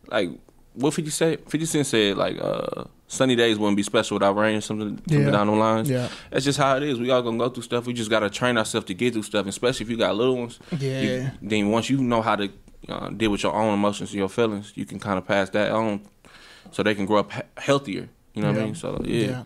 like 0.08 0.30
what 0.78 0.94
Fifty 0.94 1.12
said. 1.12 1.40
Fifty 1.50 1.66
Cent 1.66 1.86
said 1.88 2.18
like 2.18 2.38
uh, 2.42 2.86
sunny 3.08 3.36
days 3.36 3.58
wouldn't 3.60 3.78
be 3.78 3.84
special 3.84 4.16
without 4.16 4.36
rain. 4.36 4.62
Something, 4.62 4.98
something 4.98 5.22
Yeah. 5.26 5.32
down 5.32 5.48
the 5.48 5.54
lines. 5.54 5.90
Yeah. 5.90 6.10
That's 6.32 6.46
just 6.46 6.58
how 6.58 6.76
it 6.78 6.84
is. 6.84 7.00
We 7.00 7.10
all 7.12 7.22
gonna 7.22 7.38
go 7.38 7.50
through 7.50 7.64
stuff. 7.64 7.86
We 7.86 7.94
just 7.94 8.10
gotta 8.10 8.30
train 8.30 8.58
ourselves 8.58 8.86
to 8.88 8.94
get 8.94 9.14
through 9.14 9.24
stuff, 9.24 9.46
especially 9.48 9.84
if 9.86 9.90
you 9.90 9.98
got 9.98 10.16
little 10.16 10.38
ones. 10.38 10.60
Yeah. 10.78 11.02
You- 11.02 11.32
then 11.42 11.70
once 11.72 11.90
you 11.90 11.98
know 11.98 12.22
how 12.22 12.36
to 12.36 12.50
uh, 12.90 13.10
deal 13.10 13.32
with 13.32 13.44
your 13.44 13.54
own 13.54 13.74
emotions 13.74 14.12
and 14.12 14.20
your 14.20 14.30
feelings, 14.30 14.72
you 14.76 14.86
can 14.86 15.00
kind 15.00 15.18
of 15.18 15.26
pass 15.28 15.50
that 15.52 15.72
on, 15.72 16.02
so 16.72 16.84
they 16.84 16.96
can 16.96 17.06
grow 17.06 17.20
up 17.20 17.32
he- 17.34 17.42
healthier. 17.58 18.08
You 18.34 18.42
know 18.44 18.52
what 18.52 18.62
I 18.62 18.66
mean? 18.66 18.76
So 18.76 19.02
yeah. 19.04 19.44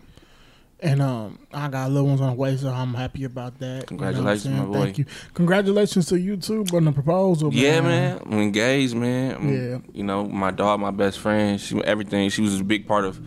And 0.84 1.00
um, 1.00 1.38
I 1.52 1.68
got 1.68 1.90
little 1.92 2.08
ones 2.08 2.20
on 2.20 2.30
the 2.30 2.34
way, 2.34 2.56
so 2.56 2.68
I'm 2.68 2.92
happy 2.92 3.22
about 3.22 3.56
that. 3.60 3.88
You 3.90 3.96
know 3.98 4.04
what 4.06 4.08
I'm 4.08 4.14
Congratulations, 4.14 4.42
saying? 4.42 4.56
my 4.58 4.64
boy. 4.64 4.84
Thank 4.84 4.98
you. 4.98 5.04
Congratulations 5.34 6.06
to 6.06 6.18
you 6.18 6.36
too 6.36 6.64
on 6.74 6.84
the 6.86 6.92
proposal. 6.92 7.54
Yeah, 7.54 7.80
man. 7.82 8.20
I'm 8.26 8.32
engaged, 8.40 8.94
man. 8.96 9.32
I'm- 9.34 9.48
Yeah. 9.54 9.78
You 9.94 10.02
know, 10.02 10.24
my 10.26 10.50
dog, 10.50 10.80
my 10.80 10.90
best 10.90 11.20
friend, 11.20 11.60
she 11.60 11.80
everything. 11.84 12.30
She 12.30 12.42
was 12.42 12.58
a 12.60 12.64
big 12.64 12.88
part 12.88 13.04
of 13.04 13.20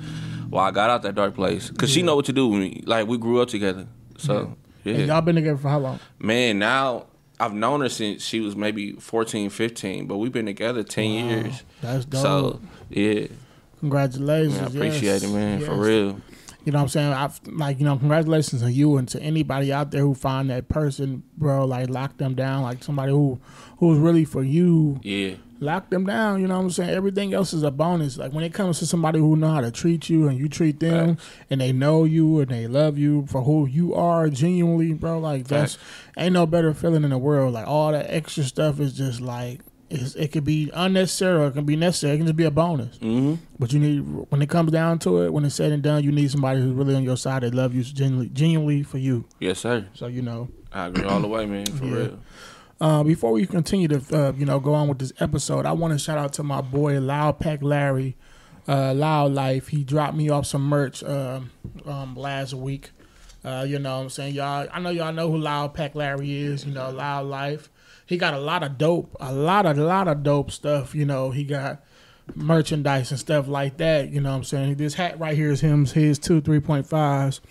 why 0.50 0.68
I 0.68 0.72
got 0.72 0.90
out 0.90 1.02
that 1.04 1.16
dark 1.16 1.34
place. 1.34 1.69
Cause 1.72 1.90
she 1.90 2.02
know 2.02 2.16
what 2.18 2.25
to 2.25 2.34
do 2.34 2.48
with 2.50 2.60
me. 2.60 2.84
Like 2.86 3.07
we 3.07 3.18
grew 3.18 3.42
up 3.42 3.48
together. 3.48 3.88
So 4.18 4.57
yeah, 4.84 4.96
And 4.96 5.07
y'all 5.07 5.22
been 5.22 5.36
together 5.36 5.57
for 5.57 5.69
how 5.69 5.80
long? 5.80 6.00
man. 6.19 6.60
Now 6.60 7.06
I've 7.40 7.54
known 7.54 7.80
her 7.81 7.90
since 7.90 8.22
she 8.24 8.42
was 8.42 8.56
maybe 8.57 8.94
14, 8.94 9.50
15, 9.50 10.07
but 10.07 10.18
we've 10.18 10.31
been 10.34 10.46
together 10.46 10.84
ten 10.84 11.10
Wow. 11.25 11.30
years. 11.30 11.63
That's 11.81 12.04
dope. 12.06 12.22
So 12.22 12.62
yeah, 12.90 13.28
Congratulations. 13.80 14.56
man, 14.56 14.63
I 14.63 14.68
appreciate 14.68 15.04
yes. 15.04 15.24
it, 15.24 15.30
man, 15.34 15.62
for 15.62 15.75
real. 15.75 16.22
You 16.66 16.72
know 16.72 16.80
what 16.80 16.84
I'm 16.84 16.90
saying? 16.90 17.14
I've 17.14 17.40
like, 17.46 17.80
you 17.80 17.86
know, 17.86 17.96
congratulations 17.98 18.62
to 18.64 18.72
you 18.72 18.98
and 18.98 19.08
to 19.10 19.22
anybody 19.22 19.72
out 19.72 19.92
there 19.92 20.02
who 20.02 20.16
find 20.16 20.50
that 20.50 20.68
person, 20.68 21.22
bro, 21.38 21.64
like 21.66 21.90
lock 21.90 22.18
them 22.18 22.34
down, 22.34 22.64
like 22.64 22.84
somebody 22.84 23.12
who 23.12 23.40
who's 23.78 24.00
really 24.00 24.26
for 24.26 24.44
you, 24.44 25.00
Yeah, 25.04 25.36
lock 25.60 25.90
them 25.92 26.06
down, 26.06 26.42
you 26.42 26.48
know 26.48 26.56
what 26.58 26.64
I'm 26.64 26.70
saying? 26.72 26.90
Everything 26.90 27.34
else 27.34 27.54
is 27.54 27.62
a 27.62 27.70
bonus. 27.72 28.18
Like 28.18 28.34
when 28.34 28.44
it 28.44 28.54
comes 28.54 28.80
to 28.80 28.88
somebody 28.88 29.20
who 29.20 29.36
know 29.36 29.52
how 29.52 29.62
to 29.62 29.70
treat 29.72 30.10
you 30.10 30.28
and 30.28 30.38
you 30.40 30.50
treat 30.50 30.80
them 30.80 31.18
and 31.50 31.62
they 31.62 31.72
know 31.72 32.04
you 32.04 32.40
and 32.40 32.50
they 32.50 32.66
love 32.68 32.98
you 32.98 33.26
for 33.28 33.42
who 33.44 33.68
you 33.68 33.94
are 33.94 34.30
genuinely, 34.30 34.94
bro, 34.94 35.20
like 35.20 35.48
that's 35.48 35.78
ain't 36.18 36.34
no 36.34 36.46
better 36.48 36.74
feeling 36.74 37.04
in 37.04 37.12
the 37.12 37.18
world. 37.18 37.54
Like 37.54 37.68
all 37.68 37.92
that 37.92 38.08
extra 38.10 38.44
stuff 38.44 38.80
is 38.80 38.94
just 38.94 39.22
like 39.22 39.62
it's, 39.90 40.16
it 40.16 40.32
could 40.32 40.44
be 40.44 40.72
unnecessary 40.74 41.44
or 41.44 41.48
it 41.48 41.52
can 41.54 41.66
be 41.66 41.76
necessary. 41.76 42.16
It 42.16 42.18
can 42.18 42.26
just 42.28 42.36
be 42.38 42.44
a 42.46 42.52
bonus. 42.52 42.98
hmm 42.98 43.36
But 43.60 43.72
you 43.74 43.80
need 43.80 44.00
when 44.30 44.42
it 44.42 44.50
comes 44.50 44.72
down 44.72 45.00
to 45.00 45.22
it, 45.24 45.34
when 45.34 45.46
it's 45.46 45.56
said 45.56 45.72
and 45.72 45.84
done, 45.84 46.04
you 46.04 46.12
need 46.12 46.32
somebody 46.32 46.60
who's 46.62 46.74
really 46.74 46.96
on 46.96 47.04
your 47.04 47.18
side 47.18 47.44
that 47.44 47.54
love 47.54 47.74
you 47.76 47.84
genuinely, 47.84 48.30
genuinely 48.30 48.84
for 48.84 48.98
you. 48.98 49.26
yes, 49.40 49.60
sir. 49.60 49.88
So 49.94 50.08
you 50.08 50.22
know. 50.22 50.50
I 50.74 50.88
agree 50.88 51.06
all 51.06 51.22
the 51.22 51.28
way, 51.28 51.46
man, 51.46 51.66
for 51.68 51.86
Yeah. 51.86 51.94
real. 51.96 52.20
Uh, 52.82 53.04
before 53.04 53.32
we 53.32 53.46
continue 53.46 53.88
to 53.88 54.02
uh, 54.14 54.32
you 54.34 54.46
know 54.46 54.60
go 54.60 54.74
on 54.74 54.88
with 54.90 55.00
this 55.00 55.14
episode, 55.20 55.66
I 55.66 55.72
want 55.72 55.94
to 55.94 56.00
shout 56.00 56.18
out 56.18 56.34
to 56.34 56.44
my 56.44 56.60
boy 56.60 57.00
Loud 57.00 57.40
Pack 57.40 57.62
Larry, 57.64 58.18
uh, 58.68 58.94
Loud 58.94 59.31
Life. 59.34 59.70
He 59.70 59.84
dropped 59.86 60.16
me 60.18 60.28
off 60.30 60.46
some 60.46 60.64
merch 60.68 61.02
um, 61.04 61.52
um, 61.86 62.16
last 62.16 62.54
week. 62.54 62.92
Uh, 63.46 63.64
you 63.66 63.80
know 63.80 63.96
what 63.98 64.04
I'm 64.04 64.10
saying 64.10 64.34
y'all. 64.34 64.68
I 64.74 64.80
know 64.81 64.90
y'all 64.90 65.14
know 65.14 65.31
who 65.31 65.38
Loud 65.38 65.74
Pack 65.74 65.96
Larry 65.96 66.36
is. 66.36 66.66
You 66.66 66.74
know 66.74 66.90
Loud 66.90 67.28
Life. 67.28 67.70
He 68.06 68.18
got 68.18 68.34
a 68.34 68.40
lot 68.40 68.63
of 68.63 68.78
dope, 68.78 69.16
a 69.19 69.34
lot 69.34 69.66
of 69.66 69.78
lot 69.78 70.07
of 70.07 70.24
dope 70.24 70.52
stuff. 70.52 70.94
You 70.94 71.06
know 71.06 71.31
he 71.31 71.44
got 71.44 71.84
merchandise 72.36 73.12
and 73.12 73.19
stuff 73.19 73.48
like 73.48 73.78
that. 73.78 74.10
You 74.10 74.22
know 74.22 74.31
what 74.31 74.38
I'm 74.38 74.44
saying 74.44 74.75
this 74.75 74.96
hat 74.96 75.19
right 75.19 75.36
here 75.36 75.52
is 75.52 75.62
him. 75.62 75.86
His 75.86 76.19
two 76.19 76.42
three 76.42 76.60
point 76.60 76.88
fives. 76.88 77.42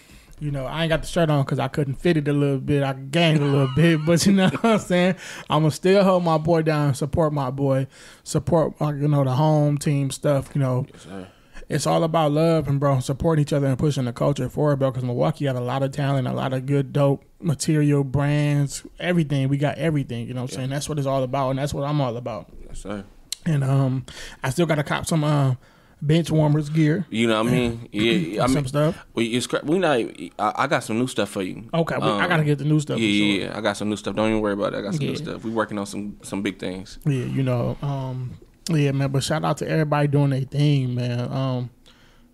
You 0.41 0.51
know, 0.51 0.67
I 0.67 0.83
ain't 0.83 0.91
got 0.91 1.03
the 1.03 1.09
shirt 1.09 1.31
on 1.31 1.45
because 1.45 1.61
I 1.61 1.69
couldn't 1.69 1.95
fit 1.95 2.17
it 2.17 2.27
a 2.27 2.33
little 2.33 2.59
bit. 2.59 2.83
I 2.83 2.93
gained 2.93 3.41
a 3.41 3.47
little 3.47 3.71
bit, 3.75 4.05
but 4.05 4.27
you 4.27 4.33
know 4.33 4.49
what 4.61 4.65
I'm 4.65 4.79
saying. 4.81 5.15
I'm 5.49 5.63
gonna 5.63 5.71
still 5.71 6.03
hold 6.03 6.25
my 6.25 6.39
boy 6.39 6.63
down, 6.63 6.95
support 6.95 7.33
my 7.33 7.51
boy, 7.51 7.87
support 8.25 8.75
uh, 8.81 8.93
you 8.93 9.09
know 9.09 9.25
the 9.25 9.33
home 9.33 9.79
team 9.79 10.11
stuff. 10.11 10.51
You 10.55 10.61
know, 10.61 10.87
Yes. 10.93 11.27
It's 11.69 11.87
all 11.87 12.05
about 12.05 12.33
love 12.33 12.69
and 12.69 12.79
bro, 12.79 13.01
supporting 13.01 13.43
each 13.43 13.53
other 13.53 13.67
and 13.67 13.79
pushing 13.79 14.05
the 14.05 14.13
culture 14.13 14.49
forward, 14.49 14.77
bro. 14.79 14.91
Because 14.91 15.05
Milwaukee 15.05 15.45
got 15.45 15.57
a 15.57 15.61
lot 15.61 15.83
of 15.83 15.93
talent, 15.93 16.29
a 16.29 16.33
lot 16.33 16.53
of 16.53 16.67
good, 16.67 16.93
dope 16.93 17.25
material, 17.41 18.05
brands, 18.05 18.83
everything. 19.01 19.49
We 19.49 19.57
got 19.57 19.79
everything. 19.79 20.27
You 20.27 20.35
know 20.35 20.43
what 20.43 20.51
I'm 20.53 20.57
saying? 20.57 20.71
That's 20.71 20.89
what 20.89 20.99
it's 20.99 21.07
all 21.07 21.23
about, 21.23 21.51
and 21.51 21.59
that's 21.59 21.73
what 21.75 21.85
I'm 21.85 22.01
all 22.01 22.17
about. 22.17 22.51
Yes, 22.67 22.81
sir. 22.81 23.05
And 23.47 23.63
um, 23.65 24.07
I 24.43 24.51
still 24.51 24.67
got 24.67 24.77
to 24.77 24.83
cop 24.83 25.07
some 25.07 25.23
uh, 25.23 25.55
bench 26.01 26.31
warmers 26.31 26.69
gear, 26.71 27.07
You 27.11 27.27
know 27.27 27.43
what 27.43 27.53
I 27.53 27.55
mean? 27.55 27.89
Yeah, 27.93 28.43
I 28.43 28.47
mean 28.47 28.55
some 28.55 28.67
stuff. 28.67 29.07
we 29.15 29.27
it's 29.29 29.47
we 29.65 29.79
not. 29.79 29.99
I, 30.39 30.53
I 30.65 30.67
got 30.67 30.83
some 30.85 30.99
new 30.99 31.07
stuff 31.07 31.29
for 31.31 31.43
you. 31.43 31.69
Okay, 31.73 31.97
we, 31.97 32.03
I 32.05 32.23
Um, 32.25 32.29
gotta 32.29 32.45
get 32.45 32.59
the 32.59 32.65
new 32.65 32.81
stuff. 32.81 32.99
Yeah, 32.99 33.07
for 33.07 33.11
yeah, 33.13 33.35
sure. 33.47 33.51
yeah. 33.53 33.59
I 33.59 33.61
got 33.63 33.77
some 33.77 33.89
new 33.91 33.97
stuff. 33.97 34.15
Don't 34.17 34.29
even 34.31 34.41
worry 34.41 34.53
about 34.55 34.73
it. 34.75 34.79
I 34.79 34.83
got 34.83 34.95
some 34.95 35.03
Yeah. 35.05 35.11
new 35.11 35.17
stuff. 35.17 35.45
We 35.45 35.51
working 35.51 35.79
on 35.79 35.87
some 35.87 36.17
some 36.23 36.43
big 36.43 36.59
things. 36.59 36.99
Yeah, 37.07 37.25
you 37.25 37.43
know, 37.43 37.77
um, 37.83 38.33
yeah, 38.71 38.93
man. 38.93 39.11
But 39.11 39.23
shout 39.23 39.45
out 39.45 39.59
to 39.59 39.69
everybody 39.69 40.09
doing 40.09 40.31
their 40.31 40.41
thing, 40.41 40.95
man. 40.95 41.33
Um, 41.33 41.71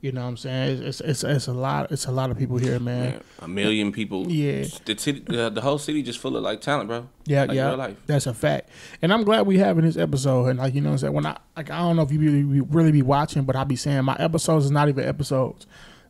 you 0.01 0.13
know, 0.13 0.23
what 0.23 0.29
I'm 0.29 0.37
saying 0.39 0.83
it's, 0.83 1.01
it's 1.01 1.23
it's 1.23 1.25
it's 1.25 1.47
a 1.47 1.53
lot. 1.53 1.93
It's 1.93 2.07
a 2.07 2.11
lot 2.11 2.31
of 2.31 2.39
people 2.39 2.57
here, 2.57 2.81
man. 2.81 3.11
Man, 3.11 3.23
a 3.41 3.49
million 3.49 3.93
people. 3.93 4.31
Yeah. 4.31 4.65
the 4.87 4.97
city, 4.97 5.21
the, 5.21 5.51
the 5.51 5.61
whole 5.61 5.79
city 5.79 6.03
just 6.03 6.19
full 6.19 6.37
of 6.39 6.43
like 6.43 6.63
talent, 6.63 6.89
bro. 6.89 7.09
Yeah, 7.27 7.45
Like 7.45 7.57
yeah, 7.57 7.95
that's 8.07 8.27
a 8.27 8.33
fact. 8.33 8.71
And 9.03 9.13
I'm 9.13 9.25
glad 9.25 9.47
we 9.47 9.59
having 9.59 9.85
this 9.85 9.99
episode. 9.99 10.47
And 10.47 10.59
like 10.59 10.75
you 10.75 10.81
know, 10.81 10.89
what 10.89 10.95
I'm 10.95 10.99
saying 10.99 11.13
when 11.13 11.27
I 11.27 11.37
like 11.55 11.71
I 11.71 11.79
don't 11.81 11.97
know 11.97 12.03
if 12.03 12.13
you 12.13 12.19
really, 12.19 12.61
really 12.63 12.93
be 12.93 13.03
watching, 13.03 13.45
but 13.45 13.57
I 13.57 13.65
be 13.65 13.77
saying 13.77 14.05
my 14.05 14.17
episodes 14.19 14.65
is 14.65 14.71
not 14.71 14.89
even 14.89 15.05
episodes. 15.05 15.67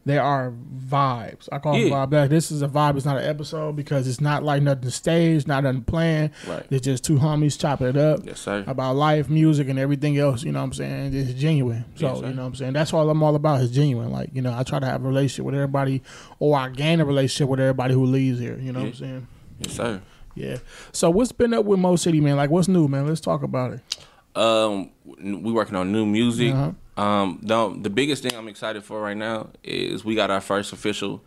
They 0.07 0.16
are 0.16 0.50
vibes. 0.88 1.49
I 1.52 1.59
call 1.59 1.75
them 1.75 1.83
Yeah. 1.83 2.07
vibe. 2.07 2.12
Like, 2.12 2.30
this 2.30 2.50
is 2.50 2.62
a 2.62 2.69
vibe. 2.69 2.97
It's 2.97 3.04
not 3.04 3.19
an 3.19 3.25
episode 3.25 3.76
because 3.76 4.09
it's 4.09 4.21
not 4.21 4.42
like 4.42 4.62
nothing 4.62 4.88
staged, 4.90 5.47
not 5.47 5.64
nothing 5.64 5.83
planned. 5.83 6.30
Right. 6.49 6.64
It's 6.71 6.85
just 6.85 7.04
two 7.04 7.19
homies 7.19 7.59
chopping 7.59 7.88
it 7.88 7.97
up. 7.99 8.21
Yes, 8.25 8.40
sir. 8.40 8.64
about 8.66 8.97
life, 8.97 9.28
music, 9.28 9.69
and 9.69 9.78
everything 9.78 10.16
else. 10.16 10.42
You 10.42 10.52
know 10.52 10.61
what 10.61 10.64
I'm 10.66 10.73
saying? 10.73 11.14
It's 11.14 11.35
genuine. 11.38 11.85
So 11.97 12.07
Yes, 12.07 12.16
you 12.16 12.23
know 12.35 12.42
what 12.42 12.49
I'm 12.49 12.54
saying. 12.54 12.73
That's 12.73 12.95
all 12.95 13.09
I'm 13.11 13.23
all 13.23 13.35
about. 13.35 13.61
Is 13.61 13.71
genuine. 13.71 14.11
Like 14.11 14.30
you 14.33 14.40
know, 14.40 14.57
I 14.57 14.62
try 14.62 14.78
to 14.78 14.87
have 14.87 15.04
a 15.04 15.09
relationship 15.09 15.45
with 15.45 15.54
everybody, 15.54 16.02
or 16.38 16.57
I 16.57 16.71
gain 16.71 17.00
a 17.00 17.04
relationship 17.04 17.49
with 17.49 17.61
everybody 17.61 17.92
who 17.92 18.04
leaves 18.07 18.40
here. 18.40 18.59
You 18.59 18.73
know 18.73 18.80
what 18.80 18.88
I'm 18.88 18.95
saying? 18.95 19.26
Yes, 19.59 19.75
sir. 19.75 20.00
Yeah. 20.35 20.57
So 20.92 21.11
what's 21.11 21.33
been 21.33 21.52
up 21.52 21.66
with 21.66 21.78
Mo 21.78 21.97
City, 21.97 22.21
man? 22.23 22.37
Like 22.37 22.49
what's 22.50 22.69
new, 22.69 22.88
man? 22.88 23.07
Let's 23.07 23.21
talk 23.21 23.42
about 23.42 23.75
it. 23.75 23.80
Um, 24.35 24.90
we 25.04 25.52
working 25.52 25.76
on 25.76 25.92
new 25.92 26.07
music. 26.07 26.54
Uh-huh. 26.54 26.71
Um, 26.97 27.40
the 27.42 27.76
the 27.80 27.90
biggest 27.90 28.23
thing 28.23 28.35
I'm 28.37 28.49
excited 28.49 28.85
for 28.85 29.00
right 29.00 29.16
now 29.16 29.50
is 29.62 30.04
we 30.04 30.14
got 30.14 30.30
our 30.30 30.40
first 30.40 30.73
official 30.73 31.23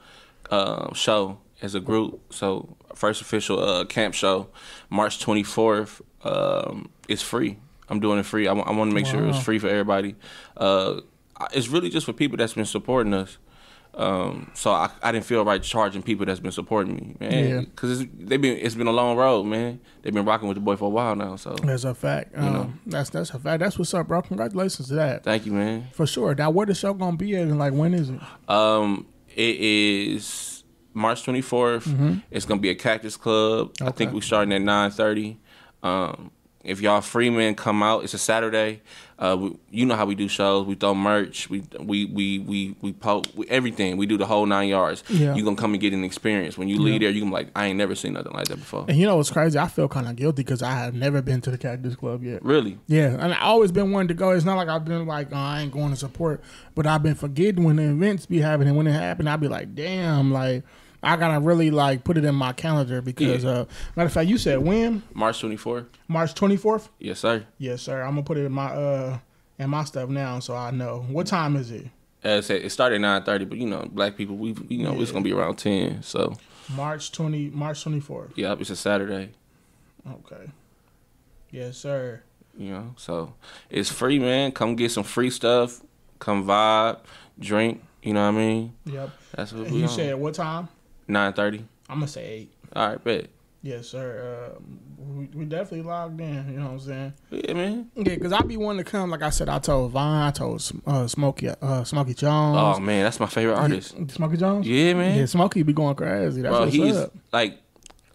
uh, 0.50 0.94
show 0.94 1.40
as 1.62 1.74
a 1.76 1.80
group. 1.80 2.22
So 2.32 2.76
first 2.94 3.22
official 3.22 3.60
uh, 3.60 3.86
camp 3.86 4.14
show, 4.14 4.50
March 4.90 5.24
24th. 5.26 6.02
Um, 6.24 6.90
it's 7.08 7.22
free. 7.22 7.58
I'm 7.90 8.00
doing 8.00 8.20
it 8.20 8.26
free. 8.26 8.48
I, 8.48 8.54
want 8.54 8.92
to 8.92 8.96
make 8.96 9.06
sure 9.06 9.26
it's 9.28 9.44
free 9.44 9.60
for 9.60 9.68
everybody. 9.68 10.16
Uh, 10.56 11.02
it's 11.52 11.68
really 11.68 11.90
just 11.90 12.06
for 12.06 12.14
people 12.14 12.38
that's 12.38 12.54
been 12.54 12.66
supporting 12.66 13.14
us. 13.14 13.38
Um, 13.96 14.50
so 14.56 14.72
I, 14.72 14.90
I 15.04 15.12
didn't 15.12 15.26
feel 15.26 15.46
right 15.46 15.62
charging 15.62 16.02
people 16.02 16.26
that's 16.26 16.40
been 16.40 16.52
supporting 16.52 16.96
me, 16.96 17.16
man. 17.20 17.32
Yeah. 17.32 17.54
man. 17.56 17.64
Because 17.66 18.00
they 18.08 18.38
been 18.38 18.58
it's 18.58 18.74
been 18.76 18.88
a 18.88 18.92
long 18.92 19.16
road, 19.16 19.44
man. 19.44 19.80
They've 20.02 20.14
been 20.14 20.26
rocking 20.26 20.48
with 20.48 20.56
the 20.56 20.62
boy 20.62 20.76
for 20.78 20.86
a 20.86 20.90
while 20.90 21.16
now. 21.16 21.36
So 21.36 21.54
That's 21.56 21.84
a 21.84 21.94
fact. 21.94 22.34
Um, 22.36 22.54
know. 22.54 22.74
That's 22.88 23.10
that's 23.12 23.30
a 23.32 23.40
fact. 23.40 23.60
That's 23.60 23.78
what's 23.78 23.94
up, 23.94 24.08
bro. 24.08 24.22
Congratulations 24.24 24.88
to 24.88 24.96
that. 24.96 25.24
thank 25.24 25.46
you, 25.46 25.52
man. 25.52 25.88
For 25.94 26.08
sure. 26.08 26.34
Now, 26.34 26.50
where 26.50 26.66
the 26.66 26.74
show 26.74 26.94
gonna 26.94 27.18
be 27.18 27.36
at, 27.36 27.44
and 27.44 27.60
like 27.60 27.74
when 27.74 27.94
is 27.94 28.10
it? 28.10 28.20
Um, 28.50 29.06
it 29.36 29.58
is 29.60 30.64
March 30.94 31.24
24th. 31.26 32.22
It's 32.32 32.46
gonna 32.46 32.62
be 32.62 32.70
a 32.70 32.76
Cactus 32.76 33.16
Club. 33.18 33.74
I 33.82 33.86
think 33.92 33.96
Mm-hmm. 33.96 34.04
Okay. 34.08 34.14
we 34.16 34.22
starting 34.22 34.54
at 34.54 34.62
9:30. 34.62 35.38
Um, 35.84 36.32
if 36.64 36.80
y'all 36.80 37.02
free 37.02 37.30
men 37.30 37.56
come 37.56 37.84
out, 37.84 38.04
it's 38.04 38.14
a 38.14 38.18
Saturday. 38.18 38.82
Uh, 39.20 39.38
we, 39.40 39.58
you 39.70 39.86
know 39.86 39.96
how 39.96 40.06
we 40.06 40.16
do 40.16 40.28
shows. 40.28 40.66
We 40.66 40.76
throw 40.76 40.96
merch. 40.96 41.50
We 41.50 41.64
we 41.80 42.06
we 42.06 42.40
we 42.40 42.76
we 42.82 42.94
post 42.94 43.36
we, 43.36 43.48
everything. 43.48 43.98
We 43.98 44.06
do 44.06 44.18
the 44.18 44.26
whole 44.26 44.46
nine 44.46 44.70
yards. 44.70 45.04
Yeah. 45.10 45.36
You 45.36 45.44
gonna 45.44 45.58
come 45.58 45.74
and 45.74 45.82
get 45.82 45.94
an 45.94 46.04
experience. 46.04 46.58
When 46.58 46.68
you 46.68 46.80
leave 46.80 47.02
there, 47.02 47.10
you 47.10 47.20
gonna 47.20 47.32
be 47.32 47.36
like, 47.36 47.48
I 47.56 47.68
ain't 47.68 47.78
never 47.78 47.96
seen 47.96 48.14
nothing 48.14 48.34
like 48.34 48.48
that 48.48 48.58
before. 48.58 48.86
And 48.88 48.98
you 48.98 49.06
know 49.06 49.18
what's 49.18 49.30
crazy? 49.30 49.60
I 49.60 49.68
feel 49.68 49.88
kind 49.88 50.08
of 50.08 50.16
guilty 50.16 50.44
because 50.44 50.62
I 50.62 50.72
have 50.72 50.94
never 50.94 51.22
been 51.22 51.42
to 51.42 51.52
the 51.52 51.58
Cactus 51.58 51.96
Club 51.96 52.24
yet. 52.24 52.44
Really? 52.44 52.80
Yeah, 52.88 53.18
and 53.20 53.34
I 53.34 53.42
always 53.42 53.72
been 53.72 53.92
wanting 53.92 54.10
to 54.10 54.14
go. 54.14 54.32
It's 54.32 54.46
not 54.46 54.58
like 54.58 54.70
I've 54.70 54.86
been 54.86 55.06
like 55.06 55.28
oh, 55.32 55.38
I 55.38 55.62
ain't 55.62 55.72
going 55.72 55.92
to 55.92 55.98
support, 55.98 56.42
but 56.76 56.88
I've 56.88 57.04
been 57.04 57.16
forgetting 57.16 57.64
when 57.64 57.76
the 57.76 57.90
events 57.90 58.26
be 58.26 58.40
happening. 58.40 58.76
When 58.76 58.88
it 58.88 58.94
happen, 58.94 59.28
I'd 59.28 59.42
be 59.42 59.48
like, 59.48 59.76
damn, 59.76 60.32
like 60.32 60.64
I 61.04 61.16
gotta 61.18 61.40
really 61.40 61.70
like 61.72 62.04
put 62.04 62.18
it 62.18 62.26
in 62.26 62.34
my 62.36 62.54
calendar 62.54 63.02
because 63.02 63.44
Yeah. 63.44 63.50
uh, 63.52 63.66
matter 63.96 64.08
of 64.08 64.14
fact, 64.14 64.30
you 64.30 64.38
said 64.38 64.60
when 64.60 65.04
March 65.14 65.42
24th. 65.42 65.86
March 66.08 66.34
twenty 66.34 66.58
fourth. 66.58 66.90
Yes, 67.00 67.20
sir. 67.20 67.46
Yes, 67.58 67.82
sir. 67.82 68.02
I'm 68.02 68.12
gonna 68.12 68.24
put 68.24 68.38
it 68.38 68.46
in 68.46 68.52
my 68.52 68.68
uh 68.74 69.18
in 69.60 69.70
my 69.70 69.84
stuff 69.84 70.10
now 70.10 70.40
so 70.40 70.56
I 70.56 70.72
know 70.72 71.06
what 71.10 71.28
time 71.28 71.56
is 71.56 71.72
it. 71.72 71.88
As 72.24 72.46
I 72.46 72.48
said, 72.48 72.62
it 72.62 72.70
started 72.72 73.04
at 73.04 73.26
9:30, 73.26 73.50
but 73.50 73.58
you 73.58 73.68
know, 73.68 73.86
black 73.92 74.16
people, 74.16 74.38
we 74.38 74.56
you 74.70 74.84
know, 74.84 75.00
it's 75.02 75.12
gonna 75.12 75.24
be 75.24 75.34
around 75.34 75.58
10. 75.58 76.02
So, 76.04 76.36
March 76.76 77.12
twenty 77.12 77.50
March 77.50 77.84
twenty 77.84 78.00
fourth. 78.00 78.32
yeah, 78.36 78.56
it's 78.58 78.70
a 78.70 78.76
Saturday. 78.78 79.32
Okay. 80.10 80.50
Yes, 81.52 81.78
sir. 81.78 82.24
You 82.58 82.70
know, 82.72 82.94
so 82.98 83.34
it's 83.70 83.90
free, 83.92 84.20
man. 84.20 84.52
Come 84.52 84.76
get 84.76 84.92
some 84.92 85.04
free 85.04 85.30
stuff. 85.30 85.82
Come 86.20 86.46
vibe, 86.46 87.00
drink. 87.40 87.84
You 88.02 88.14
know 88.14 88.22
what 88.22 88.36
I 88.36 88.38
mean? 88.46 88.74
Yep. 88.86 89.10
That's 89.36 89.54
what 89.54 89.72
you 89.72 89.84
on. 89.84 89.90
said 89.90 90.16
what 90.16 90.34
time? 90.36 90.68
Nine 91.08 91.34
thirty. 91.34 91.66
I'm 91.90 91.98
gonna 91.98 92.08
say 92.08 92.26
eight. 92.26 92.54
All 92.76 92.90
right, 92.90 93.04
bet. 93.04 93.28
Yes, 93.62 93.88
sir. 93.88 94.56
Uh, 94.58 94.60
we, 95.14 95.26
we 95.28 95.46
definitely 95.46 95.84
logged 95.84 96.20
in. 96.20 96.52
You 96.52 96.60
know 96.60 96.66
what 96.66 96.72
I'm 96.72 96.80
saying? 96.80 97.14
Yeah, 97.32 97.54
man. 97.54 97.92
Yeah, 97.96 98.04
because 98.16 98.34
I 98.34 98.42
be 98.42 98.58
wanting 98.58 98.84
to 98.84 98.92
come. 98.92 99.10
Like 99.10 99.22
I 99.22 99.30
said, 99.30 99.48
I 99.48 99.60
told 99.60 99.92
Vine, 99.92 100.28
I 100.28 100.32
told 100.32 100.70
uh, 100.86 101.08
Smokey, 101.08 101.50
uh, 101.50 101.84
Smokey 101.86 102.14
Jones. 102.14 102.58
Oh 102.60 102.80
man, 102.82 103.04
that's 103.04 103.20
my 103.20 103.26
favorite 103.26 103.56
artist. 103.56 103.96
Yeah, 103.98 104.06
Smokey 104.10 104.38
Jones. 104.38 104.68
Yeah, 104.68 104.94
man. 104.94 105.18
Yeah, 105.18 105.26
Smokey 105.26 105.64
be 105.64 105.72
going 105.74 105.96
crazy. 105.96 106.42
That's 106.42 106.56
Bro, 106.56 106.66
he's 106.66 106.98
up. 106.98 107.14
like 107.32 107.58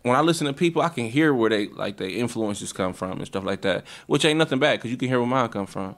when 0.02 0.16
I 0.16 0.20
listen 0.20 0.46
to 0.46 0.52
people, 0.52 0.82
I 0.82 0.88
can 0.90 1.06
hear 1.06 1.32
where 1.32 1.50
they 1.50 1.68
like 1.68 1.96
their 1.96 2.10
influences 2.10 2.72
come 2.72 2.92
from 2.92 3.12
and 3.18 3.26
stuff 3.26 3.44
like 3.44 3.62
that. 3.62 3.84
Which 4.06 4.24
ain't 4.24 4.38
nothing 4.38 4.58
bad 4.58 4.78
because 4.78 4.90
you 4.90 4.96
can 4.96 5.08
hear 5.08 5.18
where 5.18 5.28
mine 5.28 5.48
come 5.48 5.66
from. 5.66 5.96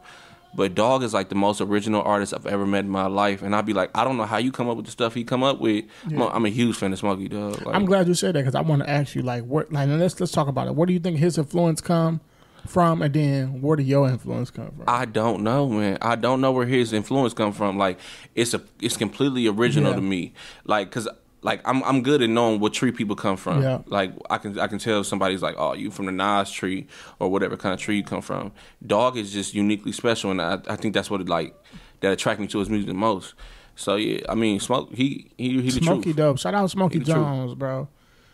But 0.55 0.75
Dog 0.75 1.03
is 1.03 1.15
like 1.15 1.29
the 1.29 1.35
most 1.37 1.61
original 1.61 2.03
artist 2.03 2.35
I've 2.35 2.47
ever 2.47 2.67
met 2.67 2.81
in 2.85 2.91
my 2.91 3.07
life, 3.07 3.41
and 3.43 3.55
I'd 3.55 3.67
be 3.67 3.73
like, 3.73 3.91
I 3.97 4.03
don't 4.05 4.17
know 4.17 4.25
how 4.25 4.39
you 4.39 4.51
come 4.51 4.69
up 4.69 4.77
with 4.77 4.87
the 4.87 4.93
stuff 4.93 5.15
he 5.15 5.23
come 5.25 5.43
up 5.45 5.61
with. 5.61 5.85
I'm, 6.07 6.21
a, 6.21 6.27
I'm 6.29 6.45
a 6.45 6.49
huge 6.51 6.77
fan 6.77 6.93
of 6.93 6.99
Smokey 6.99 7.29
Dog. 7.29 7.65
Like, 7.65 7.75
I'm 7.75 7.85
glad 7.87 8.09
you 8.09 8.15
said 8.15 8.35
that 8.35 8.41
because 8.41 8.55
I 8.55 8.61
want 8.63 8.83
to 8.83 8.91
ask 8.91 9.15
you, 9.15 9.23
like, 9.23 9.45
what? 9.45 9.73
Like, 9.73 9.89
let's 9.89 10.19
let's 10.19 10.33
talk 10.33 10.49
about 10.49 10.67
it. 10.67 10.75
Where 10.75 10.87
do 10.87 10.93
you 10.93 10.99
think 11.01 11.19
his 11.19 11.39
influence 11.39 11.81
come 11.81 12.21
from, 12.67 13.01
and 13.01 13.15
then 13.15 13.63
where 13.63 13.77
do 13.77 13.83
your 13.83 14.09
influence 14.09 14.51
come 14.51 14.71
from? 14.73 14.85
I 14.89 15.05
don't 15.05 15.43
know, 15.43 15.69
man. 15.69 15.99
I 16.03 16.17
don't 16.17 16.41
know 16.41 16.53
where 16.53 16.67
his 16.67 16.93
influence 16.93 17.33
come 17.33 17.53
from. 17.53 17.79
Like 17.79 17.99
it's 18.35 18.53
a 18.53 18.61
it's 18.81 18.97
completely 18.97 19.47
original 19.47 19.91
Yeah. 19.91 19.97
to 19.97 20.03
me. 20.03 20.35
Like 20.65 20.91
cuz 20.91 21.09
like 21.43 21.61
I'm 21.65 21.83
I'm 21.85 22.03
good 22.03 22.23
at 22.23 22.31
knowing 22.31 22.61
what 22.61 22.73
tree 22.73 22.93
people 22.93 23.17
come 23.17 23.37
from. 23.37 23.63
Yeah. 23.63 23.79
Like 23.87 24.13
I 24.29 24.39
can 24.39 24.59
I 24.59 24.67
can 24.67 24.79
tell 24.79 25.01
if 25.01 25.07
somebody's 25.07 25.43
like, 25.43 25.55
"Oh, 25.59 25.73
you 25.73 25.91
from 25.91 26.07
the 26.07 26.13
Nas 26.13 26.51
tree 26.51 26.87
or 27.19 27.29
whatever 27.31 27.57
kind 27.57 27.73
of 27.75 27.81
tree 27.81 27.97
you 27.97 28.05
come 28.05 28.23
from." 28.23 28.53
Dog 28.87 29.17
is 29.17 29.33
just 29.33 29.55
uniquely 29.55 29.93
special 29.93 30.31
and 30.31 30.41
I 30.41 30.59
I 30.69 30.77
think 30.77 30.95
that's 30.95 31.11
what 31.11 31.21
it 31.21 31.29
like 31.29 31.55
that 32.01 32.13
attract 32.13 32.41
me 32.41 32.47
to 32.49 32.59
his 32.59 32.69
music 32.71 32.89
the 32.89 32.95
most. 32.95 33.35
So 33.77 33.97
yeah, 33.97 34.21
I 34.29 34.35
mean, 34.35 34.61
Smoke 34.61 34.91
he 34.93 35.31
he 35.39 35.61
he 35.63 35.71
the 35.71 35.81
Smokey 35.81 36.03
truth. 36.03 36.17
dope. 36.17 36.39
Shout 36.39 36.55
out 36.55 36.71
Smokey 36.71 36.99
the 36.99 37.05
truth. 37.05 37.17
Jones, 37.17 37.55
bro. 37.55 37.89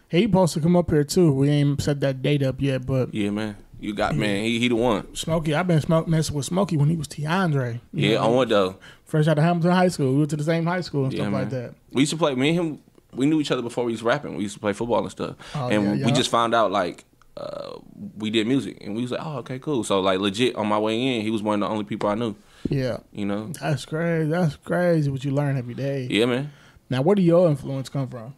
He 0.09 0.23
supposed 0.23 0.55
to 0.55 0.61
come 0.61 0.77
up 0.77 0.91
here 0.91 1.05
too. 1.05 1.33
We 1.33 1.49
ain't 1.51 1.83
set 1.83 2.01
that 2.01 2.23
date 2.23 2.43
up 2.43 2.61
yet, 2.61 2.87
but 2.87 3.13
Yeah, 3.15 3.31
man. 3.31 3.57
You 3.79 3.93
got 3.93 4.17
man, 4.17 4.43
he 4.43 4.59
he 4.59 4.69
the 4.69 4.75
one. 4.77 5.15
Smokey, 5.15 5.55
I've 5.55 5.67
been 5.67 5.83
smoke 5.83 6.09
messing 6.09 6.35
with 6.35 6.47
Smokey 6.47 6.79
when 6.79 6.89
he 6.89 6.97
was 6.97 7.09
Tiandre. 7.09 7.81
Yeah, 7.93 8.15
know, 8.15 8.23
on 8.29 8.35
what 8.35 8.49
though? 8.49 8.77
fresh 9.05 9.29
out 9.29 9.37
of 9.37 9.45
Hamilton 9.45 9.71
High 9.73 9.89
School. 9.89 10.13
We 10.13 10.19
went 10.21 10.31
to 10.31 10.37
the 10.37 10.45
same 10.45 10.65
high 10.65 10.81
school 10.81 11.05
and 11.05 11.13
Yeah, 11.13 11.25
stuff 11.25 11.33
like 11.35 11.51
that. 11.51 11.75
We 11.93 12.03
used 12.03 12.13
to 12.13 12.17
play. 12.17 12.35
Me 12.35 12.49
and 12.57 12.59
him, 12.59 12.79
we 13.17 13.27
knew 13.27 13.41
each 13.41 13.51
other 13.51 13.63
before 13.63 13.85
we 13.85 13.93
was 13.93 14.03
rapping. 14.03 14.37
We 14.37 14.43
used 14.45 14.55
to 14.55 14.61
play 14.61 14.73
football 14.73 15.03
and 15.03 15.11
stuff. 15.11 15.37
Oh, 15.55 15.69
and 15.69 15.85
yeah, 15.85 16.07
we 16.07 16.11
yeah. 16.11 16.17
just 16.17 16.31
found 16.31 16.55
out 16.55 16.71
like 16.71 17.05
uh, 17.37 17.79
we 18.17 18.31
did 18.31 18.47
music, 18.47 18.79
and 18.81 18.95
we 18.95 19.03
was 19.03 19.11
like, 19.11 19.21
oh, 19.25 19.39
okay, 19.39 19.59
cool. 19.59 19.85
So 19.85 20.01
like 20.01 20.21
legit 20.21 20.55
on 20.57 20.67
my 20.67 20.79
way 20.79 21.17
in, 21.17 21.23
he 21.23 21.31
was 21.31 21.43
one 21.43 21.63
of 21.63 21.69
the 21.69 21.73
only 21.73 21.85
people 21.85 22.09
I 22.09 22.15
knew. 22.15 22.35
Yeah, 22.69 22.99
You 23.13 23.27
know? 23.27 23.53
that's 23.61 23.85
crazy. 23.85 24.29
That's 24.31 24.57
crazy 24.57 25.11
what 25.11 25.25
you 25.25 25.31
learn 25.31 25.57
every 25.57 25.75
day. 25.75 26.09
Yeah, 26.11 26.25
man. 26.27 26.53
Now, 26.91 27.03
where 27.03 27.15
do 27.15 27.23
your 27.23 27.49
influence 27.49 27.89
come 27.89 28.09
from? 28.09 28.35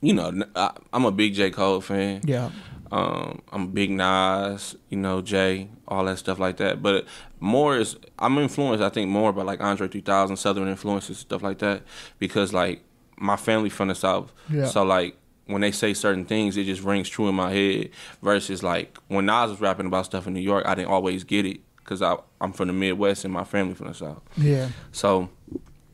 You 0.00 0.14
know, 0.14 0.32
I, 0.54 0.72
am 0.92 1.04
a 1.04 1.12
big 1.12 1.34
J 1.34 1.50
Cole 1.50 1.80
fan. 1.80 2.22
Yeah, 2.24 2.50
Um, 2.90 3.42
I'm 3.52 3.62
a 3.64 3.66
big 3.66 3.90
Nas, 3.90 4.76
you 4.88 4.96
know, 4.96 5.20
Jay, 5.20 5.68
all 5.86 6.04
that 6.04 6.18
stuff 6.18 6.38
like 6.38 6.56
that. 6.58 6.82
But 6.82 7.04
more 7.40 7.76
is 7.76 7.96
I'm 8.18 8.38
influenced, 8.38 8.82
I 8.82 8.88
think, 8.88 9.10
more 9.10 9.32
by 9.32 9.42
like 9.42 9.60
Andre 9.60 9.88
3000, 9.88 10.36
Southern 10.36 10.68
influences, 10.68 11.18
stuff 11.18 11.42
like 11.42 11.58
that, 11.58 11.82
because 12.18 12.52
like 12.52 12.82
my 13.20 13.36
family 13.36 13.68
from 13.70 13.88
the 13.88 13.94
South. 13.94 14.32
Yeah. 14.50 14.66
So 14.66 14.84
like 14.84 15.16
when 15.46 15.60
they 15.62 15.72
say 15.72 15.94
certain 15.94 16.24
things, 16.24 16.56
it 16.56 16.64
just 16.64 16.82
rings 16.82 17.08
true 17.08 17.28
in 17.28 17.34
my 17.34 17.52
head. 17.52 17.90
Versus 18.22 18.62
like 18.62 18.98
when 19.08 19.26
Nas 19.26 19.50
was 19.50 19.60
rapping 19.60 19.86
about 19.86 20.04
stuff 20.06 20.26
in 20.26 20.34
New 20.34 20.40
York, 20.40 20.66
I 20.66 20.74
didn't 20.74 20.90
always 20.90 21.24
get 21.24 21.46
it 21.46 21.60
because 21.78 22.02
I'm 22.02 22.52
from 22.52 22.68
the 22.68 22.74
Midwest 22.74 23.24
and 23.24 23.32
my 23.32 23.44
family 23.44 23.74
from 23.74 23.88
the 23.88 23.94
South. 23.94 24.22
yeah. 24.36 24.68
So, 24.92 25.30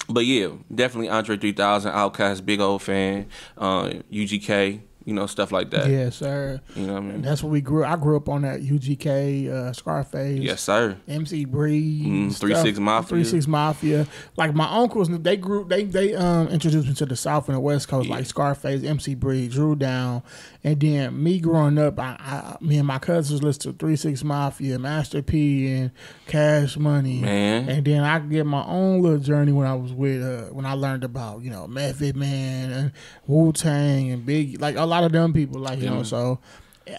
but 0.08 0.26
yeah, 0.26 0.48
definitely 0.74 1.08
Andre 1.08 1.36
3000, 1.36 1.92
Outkast, 1.92 2.44
big 2.44 2.60
old 2.60 2.82
fan, 2.82 3.26
uh, 3.56 3.90
UGK, 4.12 4.80
you 5.04 5.14
know, 5.14 5.26
stuff 5.26 5.52
like 5.52 5.70
that. 5.70 5.88
Yes, 5.88 6.16
sir. 6.16 6.60
You 6.74 6.86
know 6.86 6.92
what 6.94 6.98
I 7.02 7.06
mean? 7.06 7.22
That's 7.22 7.42
what 7.42 7.50
we 7.52 7.60
grew. 7.60 7.84
I 7.84 7.96
grew 7.96 8.16
up 8.16 8.28
on 8.28 8.42
that 8.42 8.60
UGK, 8.62 9.50
uh, 9.50 9.72
Scarface. 9.72 10.40
Yes, 10.40 10.62
sir. 10.62 10.96
MC 11.08 11.44
Breed, 11.44 12.04
Mm, 12.06 12.32
stuff. 12.32 12.48
3-6 12.50 12.78
Mafia. 12.78 13.08
Three 13.08 13.24
Six 13.24 13.46
Mafia. 13.46 14.06
Like 14.36 14.54
my 14.54 14.66
uncles, 14.68 15.08
they 15.10 15.36
grew. 15.36 15.64
They 15.68 15.84
they 15.84 16.14
um 16.14 16.48
introduced 16.48 16.88
me 16.88 16.94
to 16.94 17.06
the 17.06 17.16
South 17.16 17.48
and 17.48 17.56
the 17.56 17.60
West 17.60 17.88
Coast, 17.88 18.08
Yeah. 18.08 18.16
like 18.16 18.26
Scarface, 18.26 18.82
MC 18.84 19.14
Breed, 19.14 19.50
Dru 19.50 19.74
Down, 19.76 20.22
and 20.62 20.80
then 20.80 21.22
me 21.22 21.40
growing 21.40 21.78
up, 21.78 21.98
I, 21.98 22.16
I 22.18 22.56
me 22.60 22.78
and 22.78 22.86
my 22.86 22.98
cousins 22.98 23.42
listened 23.42 23.78
to 23.78 23.84
Three 23.84 23.96
Six 23.96 24.22
Mafia, 24.24 24.78
Master 24.78 25.22
P, 25.22 25.72
and 25.72 25.90
Cash 26.26 26.76
Money. 26.76 27.20
Man. 27.20 27.68
And 27.68 27.84
then 27.84 28.04
I 28.04 28.18
get 28.20 28.46
my 28.46 28.64
own 28.64 29.02
little 29.02 29.18
journey 29.18 29.52
when 29.52 29.66
I 29.66 29.74
was 29.74 29.92
with 29.92 30.22
uh, 30.22 30.52
when 30.52 30.66
I 30.66 30.72
learned 30.74 31.04
about 31.04 31.42
you 31.42 31.50
know 31.50 31.66
Method 31.66 32.16
Man 32.16 32.70
and 32.70 32.92
Wu 33.26 33.52
Tang 33.52 34.10
and 34.12 34.24
Big, 34.24 34.60
like 34.60 34.76
a 34.76 34.84
lot 34.84 34.93
of 35.02 35.10
them 35.10 35.32
people, 35.32 35.58
like 35.60 35.78
you 35.80 35.86
Yeah. 35.86 35.90
know. 35.96 36.02
So 36.04 36.38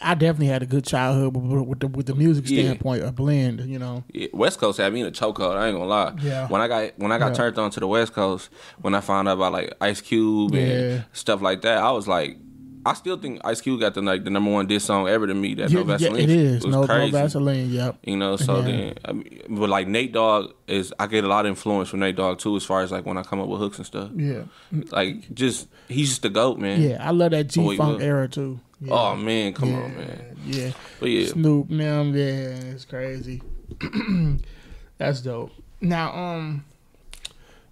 I 0.01 0.15
definitely 0.15 0.47
had 0.47 0.63
a 0.63 0.65
good 0.65 0.83
childhood 0.83 1.35
with, 1.37 1.67
with 1.67 1.79
the 1.79 1.87
with 1.87 2.07
the 2.07 2.15
music 2.15 2.49
Yeah. 2.49 2.63
standpoint, 2.63 3.03
a 3.03 3.11
blend, 3.11 3.61
you 3.69 3.77
know. 3.79 4.03
Yeah, 4.11 4.27
West 4.33 4.59
Coast 4.59 4.79
had 4.79 4.91
me 4.91 5.01
in 5.01 5.05
a 5.05 5.11
chokehold. 5.11 5.55
I 5.55 5.67
ain't 5.67 5.77
gonna 5.77 5.87
lie. 5.87 6.13
Yeah. 6.21 6.47
When 6.47 6.59
I 6.59 6.67
got 6.67 6.91
when 6.97 7.11
I 7.11 7.19
got 7.19 7.27
Yeah. 7.27 7.33
turned 7.37 7.57
on 7.59 7.69
to 7.69 7.79
the 7.79 7.87
West 7.87 8.13
Coast, 8.13 8.49
when 8.81 8.95
I 8.95 8.99
found 8.99 9.29
out 9.29 9.33
about 9.33 9.53
like 9.53 9.71
Ice 9.79 10.01
Cube 10.01 10.55
and 10.55 11.05
stuff 11.13 11.41
like 11.41 11.61
that, 11.61 11.77
I 11.77 11.91
was 11.91 12.07
like, 12.07 12.37
I 12.85 12.93
still 12.93 13.17
think 13.17 13.41
Ice 13.43 13.61
Cube 13.61 13.79
got 13.79 13.95
the 13.95 14.01
like 14.01 14.23
the 14.23 14.29
number 14.29 14.51
one 14.51 14.67
diss 14.67 14.85
song 14.85 15.07
ever 15.07 15.25
to 15.25 15.33
me. 15.33 15.55
That 15.55 15.71
Yeah, 15.71 15.79
no 15.79 15.79
yeah, 15.81 15.97
Vaseline. 15.97 16.21
it 16.21 16.29
is 16.29 16.65
no, 16.65 16.83
no. 16.83 17.09
Vaseline. 17.09 17.69
Yep. 17.71 17.97
You 18.03 18.17
know, 18.17 18.35
so 18.35 18.57
Yeah. 18.59 18.65
then, 18.65 18.93
I 19.05 19.11
mean, 19.13 19.41
but 19.49 19.69
like 19.69 19.87
Nate 19.87 20.13
Dogg 20.13 20.51
is, 20.67 20.93
I 20.99 21.07
get 21.07 21.23
a 21.23 21.27
lot 21.27 21.45
of 21.45 21.49
influence 21.49 21.89
from 21.89 22.01
Nate 22.01 22.15
Dogg 22.15 22.37
too, 22.37 22.55
as 22.55 22.63
far 22.63 22.81
as 22.81 22.91
like 22.91 23.05
when 23.05 23.17
I 23.17 23.23
come 23.23 23.39
up 23.39 23.47
with 23.47 23.59
hooks 23.59 23.77
and 23.77 23.87
stuff. 23.87 24.11
Yeah. 24.15 24.43
Like, 24.91 25.33
just 25.33 25.67
he's 25.87 26.09
just 26.09 26.21
the 26.21 26.29
goat, 26.29 26.59
man. 26.59 26.81
Yeah, 26.81 27.05
I 27.05 27.09
love 27.11 27.31
that 27.31 27.47
G 27.47 27.75
Funk 27.75 28.01
era 28.01 28.27
too. 28.27 28.59
Yeah. 28.79 28.93
Oh 28.93 29.15
man, 29.15 29.53
come 29.53 29.71
yeah. 29.71 29.77
on, 29.81 29.95
man. 29.95 30.37
Yeah. 30.45 30.71
But 30.99 31.09
yeah, 31.09 31.27
Snoop, 31.29 31.69
them, 31.69 32.15
yeah, 32.15 32.23
it's 32.23 32.85
crazy. 32.85 33.41
That's 34.97 35.21
dope. 35.21 35.51
Now, 35.81 36.13
um, 36.15 36.65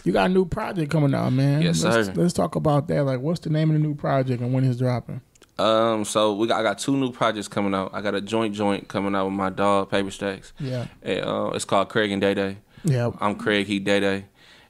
you 0.03 0.11
got 0.11 0.29
a 0.29 0.33
new 0.33 0.45
project 0.45 0.91
coming 0.91 1.13
out, 1.13 1.31
man. 1.31 1.61
Yes, 1.61 1.83
let's, 1.83 2.07
sir. 2.07 2.13
Let's 2.13 2.33
talk 2.33 2.55
about 2.55 2.87
that. 2.87 3.03
Like, 3.03 3.19
what's 3.19 3.39
the 3.39 3.49
name 3.49 3.69
of 3.69 3.73
the 3.73 3.87
new 3.87 3.95
project 3.95 4.41
and 4.41 4.53
when 4.53 4.63
it's 4.63 4.77
dropping? 4.77 5.21
um, 5.59 6.03
so 6.03 6.33
we 6.33 6.47
got 6.47 6.59
I 6.59 6.63
got 6.63 6.79
two 6.79 6.97
new 6.97 7.11
projects 7.11 7.47
coming 7.47 7.73
out. 7.73 7.91
I 7.93 8.01
got 8.01 8.15
a 8.15 8.21
joint 8.21 8.55
joint 8.55 8.87
coming 8.87 9.15
out 9.15 9.25
with 9.25 9.33
my 9.33 9.49
dog 9.49 9.89
Paper 9.89 10.11
Stacks. 10.11 10.53
Yeah. 10.59 10.87
And, 11.01 11.25
uh, 11.25 11.51
it's 11.53 11.65
called 11.65 11.89
Craig 11.89 12.11
and 12.11 12.21
Day 12.21 12.33
Day. 12.33 12.57
Yeah. 12.83 13.11
I'm 13.19 13.35
Craig, 13.35 13.67
he 13.67 13.79
Day 13.79 13.99
Day, 13.99 14.25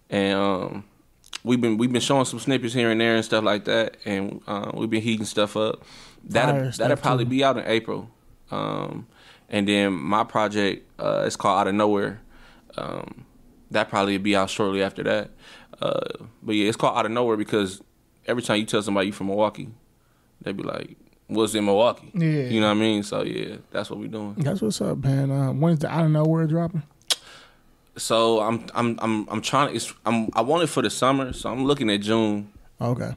and 0.10 0.38
um, 0.38 0.84
we've 1.44 1.62
been 1.62 1.78
we've 1.78 1.92
been 1.92 2.02
showing 2.02 2.26
some 2.26 2.40
snippets 2.40 2.74
here 2.74 2.92
and 2.92 3.00
there 3.00 3.16
and 3.16 3.26
stuff 3.26 3.44
like 3.44 3.66
that, 3.66 3.98
and 4.06 4.42
uh, 4.46 4.72
we've 4.74 4.90
been 4.90 5.02
heating 5.02 5.26
stuff 5.26 5.56
up. 5.56 5.84
That'll 6.26 6.56
Fire 6.56 6.72
that'll 6.72 6.98
probably 6.98 7.26
too. 7.26 7.30
be 7.30 7.44
out 7.44 7.58
in 7.58 7.66
April. 7.66 8.10
Um, 8.52 9.08
and 9.50 9.68
then 9.68 9.94
my 9.94 10.24
project 10.24 10.88
uh, 11.00 11.24
is 11.26 11.36
called 11.36 11.62
Out 11.62 11.68
of 11.68 11.76
Nowhere. 11.76 12.22
Um, 12.78 13.26
that 13.74 13.90
probably 13.90 14.18
be 14.18 14.36
out 14.36 14.50
shortly 14.50 14.82
after 14.82 15.04
that. 15.04 15.32
Uh, 15.82 16.00
but 16.42 16.56
yeah, 16.56 16.68
it's 16.68 16.78
called 16.78 16.98
Out 16.98 17.06
of 17.06 17.12
Nowhere 17.12 17.38
because 17.38 17.82
every 18.26 18.42
time 18.42 18.60
you 18.60 18.66
tell 18.66 18.82
somebody 18.82 19.08
you 19.08 19.14
from 19.14 19.28
Milwaukee, 19.28 19.70
they 20.42 20.52
be 20.52 20.64
like, 20.64 20.96
"What's 21.28 21.54
in 21.56 21.66
Milwaukee?" 21.66 22.12
Yeah. 22.14 22.28
You 22.28 22.62
know 22.62 22.68
what 22.68 22.78
I 22.78 22.80
mean? 22.80 23.04
So 23.04 23.24
yeah, 23.24 23.58
that's 23.72 23.90
what 23.90 24.00
we're 24.00 24.08
doing. 24.08 24.36
That's 24.36 24.62
what's 24.62 24.82
up, 24.82 24.98
man. 25.04 25.32
Uh, 25.32 25.52
when's 25.52 25.80
the 25.80 25.90
out 25.90 26.06
of 26.06 26.12
nowhere 26.12 26.48
dropping? 26.48 26.84
So 27.98 28.40
I'm 28.40 28.66
I'm 28.74 28.98
I'm 29.02 29.30
I'm 29.30 29.42
trying. 29.42 29.76
It's 29.76 29.94
I'm 30.06 30.30
I 30.34 30.42
want 30.42 30.64
it 30.64 30.68
for 30.68 30.82
the 30.82 30.90
summer, 30.90 31.34
so 31.34 31.52
I'm 31.52 31.66
looking 31.66 31.90
at 31.90 32.02
June. 32.02 32.52
Okay. 32.82 33.16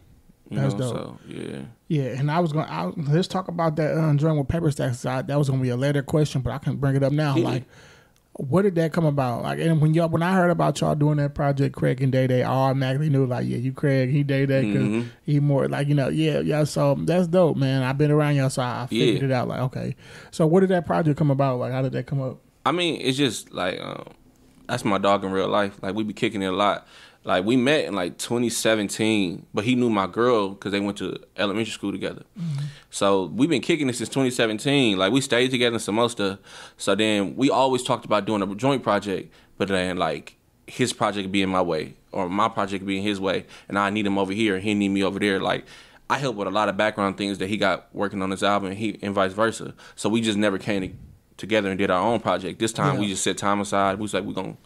You 0.51 0.59
That's 0.59 0.75
know, 0.75 0.93
dope. 0.93 0.97
so 0.97 1.19
yeah. 1.29 1.59
Yeah, 1.89 2.19
and 2.19 2.31
I 2.31 2.41
was 2.41 2.53
going. 2.53 2.67
to 2.67 2.93
Let's 3.13 3.29
talk 3.29 3.49
about 3.49 3.77
that 3.77 3.97
uh, 3.97 4.15
joint 4.15 4.39
with 4.39 4.49
paper 4.49 4.71
stacks. 4.71 5.05
I, 5.07 5.23
that 5.23 5.39
was 5.39 5.49
going 5.49 5.61
to 5.61 5.63
be 5.63 5.71
a 5.71 5.77
later 5.77 6.03
question, 6.03 6.41
but 6.41 6.53
I 6.53 6.59
can 6.59 6.77
bring 6.77 6.97
it 6.97 7.03
up 7.03 7.13
now. 7.13 7.37
Yeah. 7.37 7.45
Like, 7.45 7.65
where 8.39 8.63
did 8.63 8.75
that 8.75 8.93
come 8.93 9.07
about? 9.07 9.43
Like, 9.43 9.59
and 9.61 9.81
when 9.81 9.95
y'all, 9.95 10.09
when 10.09 10.23
I 10.23 10.35
heard 10.35 10.51
about 10.51 10.81
y'all 10.81 10.95
doing 10.95 11.17
that 11.17 11.35
project, 11.35 11.75
Craig 11.75 12.03
and 12.03 12.13
Day 12.13 12.27
Day, 12.27 12.43
I 12.43 12.51
automatically 12.53 13.09
knew 13.09 13.25
like, 13.27 13.47
yeah, 13.47 13.57
you 13.57 13.73
Craig, 13.73 14.11
he 14.11 14.23
Day 14.23 14.45
Day, 14.47 14.65
because 14.65 14.89
Mhm. 14.89 15.07
he 15.25 15.41
more 15.41 15.69
like 15.69 15.89
you 15.89 15.95
know, 15.95 16.09
yeah, 16.09 16.41
yeah. 16.41 16.65
So 16.65 16.95
that's 16.99 17.27
dope, 17.29 17.57
man. 17.57 17.83
I've 17.83 17.97
been 17.99 18.11
around 18.11 18.37
y'all, 18.37 18.51
so 18.51 18.63
I 18.63 18.83
I 18.83 18.87
figured 18.87 19.23
Yeah. 19.23 19.25
it 19.25 19.33
out. 19.33 19.49
Like, 19.49 19.61
okay, 19.61 19.97
so 20.31 20.47
what 20.47 20.61
did 20.61 20.69
that 20.71 20.85
project 20.87 21.19
come 21.19 21.31
about? 21.31 21.59
Like, 21.59 21.73
how 21.73 21.83
did 21.83 21.93
that 21.93 22.07
come 22.07 22.21
up? 22.21 22.39
I 22.67 22.73
mean, 22.73 23.01
it's 23.01 23.17
just 23.17 23.53
like 23.55 23.81
um, 23.81 24.05
that's 24.69 24.85
my 24.85 24.99
dog 24.99 25.25
in 25.25 25.33
real 25.33 25.49
life. 25.49 25.79
Like 25.83 25.95
we 25.95 26.05
be 26.05 26.13
kicking 26.13 26.43
it 26.43 26.47
a 26.47 26.53
lot. 26.53 26.87
Like 27.27 27.45
we 27.45 27.57
met 27.57 27.87
in 27.87 27.95
like 27.97 28.19
2017, 28.19 29.47
but 29.53 29.65
he 29.65 29.75
knew 29.75 29.91
my 29.91 30.07
girl 30.07 30.51
because 30.51 30.71
they 30.71 30.79
went 30.79 30.97
to 30.99 31.19
elementary 31.37 31.73
school 31.73 31.91
together. 31.91 32.23
Mm-hmm. 32.39 32.67
So 32.91 33.25
we've 33.25 33.51
been 33.51 33.63
kicking 33.63 33.89
it 33.89 33.97
since 33.97 34.09
2017. 34.11 34.97
Like 34.97 35.13
we 35.13 35.21
stayed 35.21 35.51
together 35.51 35.75
in 35.75 36.09
stuff. 36.09 36.39
So 36.77 36.95
then 36.95 37.35
we 37.35 37.51
always 37.51 37.83
talked 37.83 38.05
about 38.05 38.27
doing 38.27 38.43
a 38.43 38.55
joint 38.55 38.85
project, 38.85 39.35
but 39.59 39.67
then 39.67 39.97
like 39.97 40.37
his 40.69 40.93
project 40.93 41.33
being 41.33 41.49
my 41.49 41.63
way 41.63 41.95
or 42.13 42.29
my 42.29 42.49
project 42.49 42.87
being 42.87 43.03
his 43.03 43.19
way, 43.19 43.45
and 43.69 43.77
I 43.77 43.91
need 43.91 44.07
him 44.07 44.19
over 44.19 44.33
here 44.33 44.55
and 44.55 44.63
he 44.63 44.75
need 44.75 44.91
me 44.91 45.03
over 45.03 45.19
there. 45.19 45.41
Like 45.41 45.65
I 46.09 46.19
help 46.19 46.37
with 46.37 46.47
a 46.47 46.53
lot 46.53 46.69
of 46.69 46.77
background 46.77 47.19
things 47.19 47.39
that 47.39 47.49
he 47.49 47.57
got 47.57 47.93
working 47.93 48.23
on 48.23 48.31
his 48.31 48.45
album, 48.45 48.69
and 48.69 48.79
he 48.79 49.01
and 49.03 49.13
vice 49.13 49.33
versa. 49.33 49.75
So 49.97 50.09
we 50.09 50.21
just 50.21 50.39
never 50.39 50.59
came 50.59 50.83
to, 50.83 50.91
together 51.39 51.71
and 51.71 51.77
did 51.77 51.91
our 51.91 52.01
own 52.01 52.21
project. 52.21 52.61
This 52.61 52.73
time 52.73 52.99
we 52.99 53.09
just 53.09 53.25
set 53.25 53.37
time 53.37 53.61
aside. 53.61 53.99
We 53.99 54.03
was 54.03 54.15
like, 54.15 54.23
we're 54.23 54.33
gonna 54.33 54.57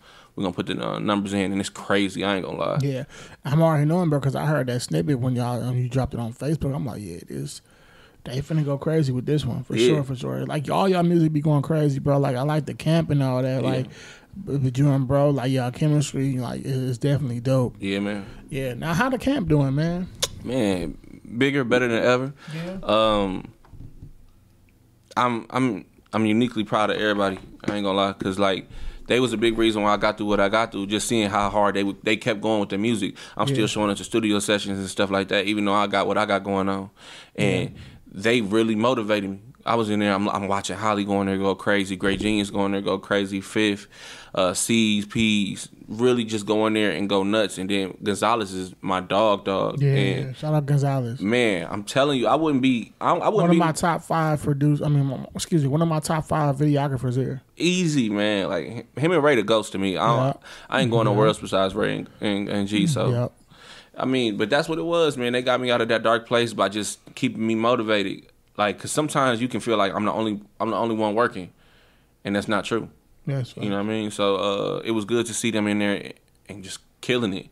we're 0.40 0.44
gonna 0.44 0.54
put 0.54 0.66
the 0.66 0.82
uh, 0.82 0.99
numbers 0.99 1.32
in, 1.35 1.52
and 1.52 1.61
it's 1.61 1.68
crazy. 1.68 2.25
I 2.25 2.37
ain't 2.37 2.47
gonna 2.47 2.59
lie. 2.59 2.78
Yeah, 2.82 3.04
I'm 3.44 3.62
already 3.62 3.85
knowing, 3.85 4.09
bro, 4.09 4.18
because 4.20 4.35
I 4.35 4.47
heard 4.47 4.66
that 4.68 4.80
snippet 4.80 5.18
when 5.18 5.37
y'all 5.37 5.62
um, 5.62 5.76
you 5.76 5.88
dropped 5.88 6.14
it 6.14 6.20
on 6.20 6.32
Facebook. 6.32 6.75
I'm 6.75 6.87
like, 6.87 7.02
yeah, 7.02 7.18
this 7.28 7.61
they 8.25 8.40
finna 8.40 8.64
go 8.64 8.76
crazy 8.78 9.12
with 9.12 9.26
this 9.26 9.44
one 9.44 9.64
for 9.64 9.76
Yeah. 9.76 9.88
sure, 9.88 10.04
for 10.04 10.16
sure. 10.16 10.47
Like 10.47 10.68
all 10.70 10.88
y'all 10.88 11.02
music 11.02 11.32
be 11.32 11.40
going 11.40 11.62
crazy, 11.62 11.99
bro. 11.99 12.18
Like 12.18 12.37
I 12.37 12.42
like 12.42 12.66
the 12.66 12.75
camp 12.75 13.11
and 13.11 13.23
all 13.23 13.42
that. 13.42 13.62
Yeah. 13.62 13.68
Like, 13.70 13.87
but 14.37 14.62
but 14.62 14.78
you 14.78 14.90
and 14.90 15.06
bro, 15.06 15.30
like 15.30 15.50
y'all 15.52 15.70
chemistry, 15.70 16.35
like 16.38 16.62
it's 16.64 16.99
definitely 16.99 17.40
dope. 17.40 17.76
Yeah, 17.80 17.99
man. 18.00 18.26
Yeah. 18.49 18.75
Now 18.75 18.94
how 18.94 19.09
the 19.11 19.18
camp 19.18 19.49
doing, 19.49 19.75
man? 19.75 20.09
Man, 20.44 20.97
bigger, 21.37 21.64
better 21.64 21.87
than 21.88 22.02
ever. 22.02 22.32
Yeah. 22.54 22.78
Um, 22.82 23.52
I'm 25.16 25.47
I'm 25.50 25.85
I'm 26.12 26.25
uniquely 26.26 26.64
proud 26.64 26.90
of 26.90 26.97
everybody. 26.97 27.38
I 27.64 27.76
ain't 27.76 27.85
gonna 27.85 27.92
lie, 27.92 28.12
cause 28.14 28.38
like 28.38 28.66
they 29.10 29.18
was 29.18 29.32
a 29.32 29.36
big 29.36 29.58
reason 29.58 29.82
why 29.82 29.92
I 29.92 29.96
got 29.96 30.16
through 30.16 30.28
what 30.28 30.38
I 30.38 30.48
got 30.48 30.70
through. 30.70 30.86
Just 30.86 31.08
seeing 31.08 31.28
how 31.28 31.50
hard 31.50 31.74
they 31.74 31.82
they 32.04 32.16
kept 32.16 32.40
going 32.40 32.60
with 32.60 32.68
the 32.68 32.78
music. 32.78 33.16
I'm 33.36 33.48
Yeah. 33.48 33.54
still 33.54 33.66
showing 33.66 33.90
up 33.90 33.96
to 33.96 34.04
studio 34.04 34.38
sessions 34.38 34.78
and 34.78 34.88
stuff 34.88 35.10
like 35.10 35.26
that, 35.28 35.46
even 35.46 35.64
though 35.64 35.74
I 35.74 35.88
got 35.88 36.06
what 36.06 36.16
I 36.16 36.26
got 36.26 36.44
going 36.44 36.68
on, 36.68 36.90
and 37.34 37.74
they 38.06 38.40
really 38.40 38.76
motivated 38.76 39.30
me. 39.30 39.40
I 39.66 39.74
was 39.74 39.90
in 39.90 40.00
there. 40.00 40.12
I'm, 40.12 40.28
I'm 40.28 40.48
watching 40.48 40.76
Holly 40.76 41.04
going 41.04 41.26
there 41.26 41.36
go 41.36 41.54
crazy. 41.54 41.96
Great 41.96 42.20
Genius 42.20 42.50
going 42.50 42.73
there 42.73 42.80
go 42.80 42.99
crazy. 42.99 43.40
Fifth, 43.40 43.86
uh, 44.34 44.54
C's, 44.54 45.06
P's, 45.06 45.68
really 45.88 46.25
just 46.25 46.46
go 46.46 46.66
in 46.66 46.73
there 46.73 46.90
and 46.90 47.08
go 47.08 47.23
nuts. 47.23 47.58
And 47.58 47.68
then 47.68 47.96
Gonzalez 48.02 48.52
is 48.52 48.75
my 48.80 49.00
dog, 49.00 49.44
dog. 49.44 49.80
Yeah. 49.82 49.92
And 49.92 50.36
Shout 50.36 50.54
out 50.54 50.66
Gonzalez. 50.66 51.20
Man, 51.20 51.66
I'm 51.70 51.84
telling 51.84 52.18
you, 52.18 52.26
I 52.26 52.36
wouldn't 52.36 52.62
be. 52.62 52.92
I, 53.00 53.10
I 53.10 53.28
One 53.28 53.32
wouldn't 53.34 53.50
of 53.50 53.54
be 53.54 53.58
my 53.58 53.73
top 53.73 54.02
five 54.02 54.42
producers. 54.42 54.82
I 54.82 54.88
mean, 54.88 55.26
excuse 55.34 55.62
me, 55.62 55.68
one 55.68 55.82
of 55.82 55.88
my 55.88 56.00
top 56.00 56.26
five 56.26 56.56
videographers 56.56 57.16
here. 57.16 57.42
easy, 57.56 58.08
man. 58.08 58.49
Like 58.49 58.96
him 58.99 59.12
and 59.12 59.23
Ray 59.23 59.36
the 59.36 59.42
ghost 59.42 59.73
to 59.73 59.78
me. 59.78 59.96
I, 59.96 60.06
don't, 60.06 60.26
Yeah. 60.26 60.49
I 60.68 60.80
ain't 60.80 60.90
going 60.90 61.04
nowhere 61.04 61.26
else 61.26 61.38
besides 61.38 61.75
Ray 61.75 61.96
and, 61.99 62.08
and, 62.20 62.49
and 62.49 62.68
G. 62.68 62.86
So 62.86 63.10
Yep. 63.10 63.32
I 63.96 64.06
mean, 64.06 64.36
but 64.38 64.49
that's 64.49 64.68
what 64.68 64.78
it 64.78 64.84
was, 64.84 65.18
man. 65.18 65.32
They 65.32 65.42
got 65.42 65.60
me 65.60 65.70
out 65.70 65.80
of 65.82 65.88
that 65.88 66.02
dark 66.02 66.26
place 66.26 66.54
by 66.54 66.68
just 66.70 67.00
keeping 67.14 67.46
me 67.46 67.54
motivated. 67.54 68.26
Like, 68.60 68.78
cause 68.78 68.92
sometimes 68.92 69.40
you 69.40 69.49
can 69.49 69.60
feel 69.60 69.78
like 69.78 69.94
I'm 69.94 70.04
the 70.04 70.12
only 70.12 70.38
I'm 70.60 70.68
the 70.68 70.76
only 70.76 70.94
one 70.94 71.14
working, 71.14 71.50
and 72.26 72.36
that's 72.36 72.46
not 72.46 72.66
true. 72.66 72.90
Yes. 73.25 73.54
You 73.56 73.70
know 73.70 73.76
what 73.76 73.86
I 73.86 73.88
mean? 73.88 74.10
So 74.10 74.36
uh, 74.36 74.82
it 74.84 74.90
was 74.90 75.06
good 75.06 75.25
to 75.25 75.32
see 75.32 75.50
them 75.50 75.66
in 75.66 75.78
there 75.78 76.12
and 76.46 76.62
just 76.62 76.80
killing 77.00 77.32
it. 77.32 77.46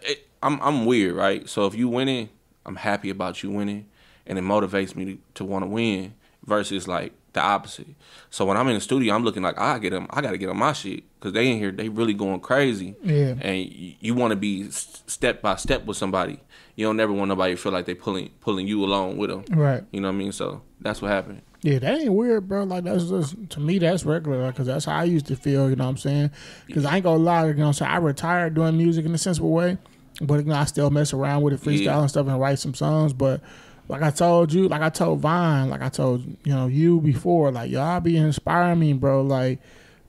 it 0.00 0.26
I'm 0.42 0.58
I'm 0.62 0.86
weird, 0.86 1.16
right? 1.16 1.46
So 1.46 1.66
if 1.66 1.74
you 1.74 1.86
winning, 1.90 2.30
I'm 2.64 2.76
happy 2.76 3.10
about 3.10 3.42
you 3.42 3.50
winning, 3.50 3.88
and 4.26 4.38
it 4.38 4.40
motivates 4.40 4.96
me 4.96 5.04
to, 5.04 5.18
to 5.34 5.44
want 5.44 5.64
to 5.64 5.68
win. 5.68 6.14
Versus 6.46 6.88
like 6.88 7.12
the 7.38 7.44
opposite. 7.44 7.86
So 8.30 8.44
when 8.44 8.56
I'm 8.56 8.68
in 8.68 8.74
the 8.74 8.80
studio, 8.80 9.14
I'm 9.14 9.24
looking 9.24 9.42
like 9.42 9.58
I 9.58 9.78
get 9.78 9.90
them. 9.90 10.06
I 10.10 10.20
got 10.20 10.32
to 10.32 10.38
get 10.38 10.48
on 10.48 10.56
my 10.58 10.72
shit 10.72 11.04
because 11.18 11.32
they 11.32 11.50
in 11.50 11.58
here. 11.58 11.70
They 11.70 11.88
really 11.88 12.14
going 12.14 12.40
crazy. 12.40 12.94
Yeah. 13.02 13.34
And 13.40 13.58
you, 13.58 13.94
you 14.00 14.14
want 14.14 14.32
to 14.32 14.36
be 14.36 14.70
step 14.70 15.40
by 15.40 15.56
step 15.56 15.84
with 15.86 15.96
somebody. 15.96 16.40
You 16.76 16.86
don't 16.86 16.96
never 16.96 17.12
want 17.12 17.28
nobody 17.28 17.54
to 17.54 17.60
feel 17.60 17.72
like 17.72 17.86
they 17.86 17.94
pulling 17.94 18.30
pulling 18.40 18.68
you 18.68 18.84
along 18.84 19.16
with 19.16 19.30
them. 19.30 19.44
Right. 19.50 19.82
You 19.90 20.00
know 20.00 20.08
what 20.08 20.14
I 20.14 20.18
mean? 20.18 20.32
So 20.32 20.62
that's 20.80 21.00
what 21.02 21.10
happened. 21.10 21.42
Yeah, 21.62 21.80
that 21.80 22.00
ain't 22.00 22.12
weird, 22.12 22.48
bro. 22.48 22.62
Like 22.64 22.84
that's 22.84 23.08
just 23.08 23.50
to 23.50 23.60
me, 23.60 23.78
that's 23.78 24.04
regular. 24.04 24.46
Because 24.48 24.66
that's 24.66 24.84
how 24.84 24.96
I 24.96 25.04
used 25.04 25.26
to 25.26 25.36
feel. 25.36 25.68
You 25.70 25.76
know 25.76 25.84
what 25.84 25.90
I'm 25.90 25.96
saying? 25.96 26.30
Because 26.66 26.84
I 26.84 26.96
ain't 26.96 27.04
gonna 27.04 27.22
lie. 27.22 27.46
You 27.46 27.54
know, 27.54 27.62
what 27.62 27.66
I'm 27.68 27.72
saying 27.72 27.90
I 27.90 27.96
retired 27.96 28.54
doing 28.54 28.76
music 28.76 29.04
in 29.06 29.14
a 29.14 29.18
sensible 29.18 29.50
way, 29.50 29.76
but 30.20 30.34
you 30.34 30.44
know, 30.44 30.54
I 30.54 30.66
still 30.66 30.90
mess 30.90 31.12
around 31.12 31.42
with 31.42 31.54
it, 31.54 31.60
freestyle 31.60 31.84
Yeah. 31.84 32.00
and 32.00 32.10
stuff, 32.10 32.26
and 32.28 32.38
write 32.40 32.60
some 32.60 32.74
songs. 32.74 33.12
But 33.12 33.40
like 33.88 34.02
I 34.02 34.10
told 34.10 34.52
you, 34.52 34.68
like 34.68 34.82
I 34.82 34.90
told 34.90 35.20
Vine, 35.20 35.70
like 35.70 35.82
I 35.82 35.88
told 35.88 36.24
you 36.44 36.54
know 36.54 36.66
you 36.66 37.00
before, 37.00 37.50
like 37.50 37.70
y'all 37.70 38.00
be 38.00 38.16
inspiring 38.16 38.78
me, 38.78 38.92
bro. 38.92 39.22
Like 39.22 39.60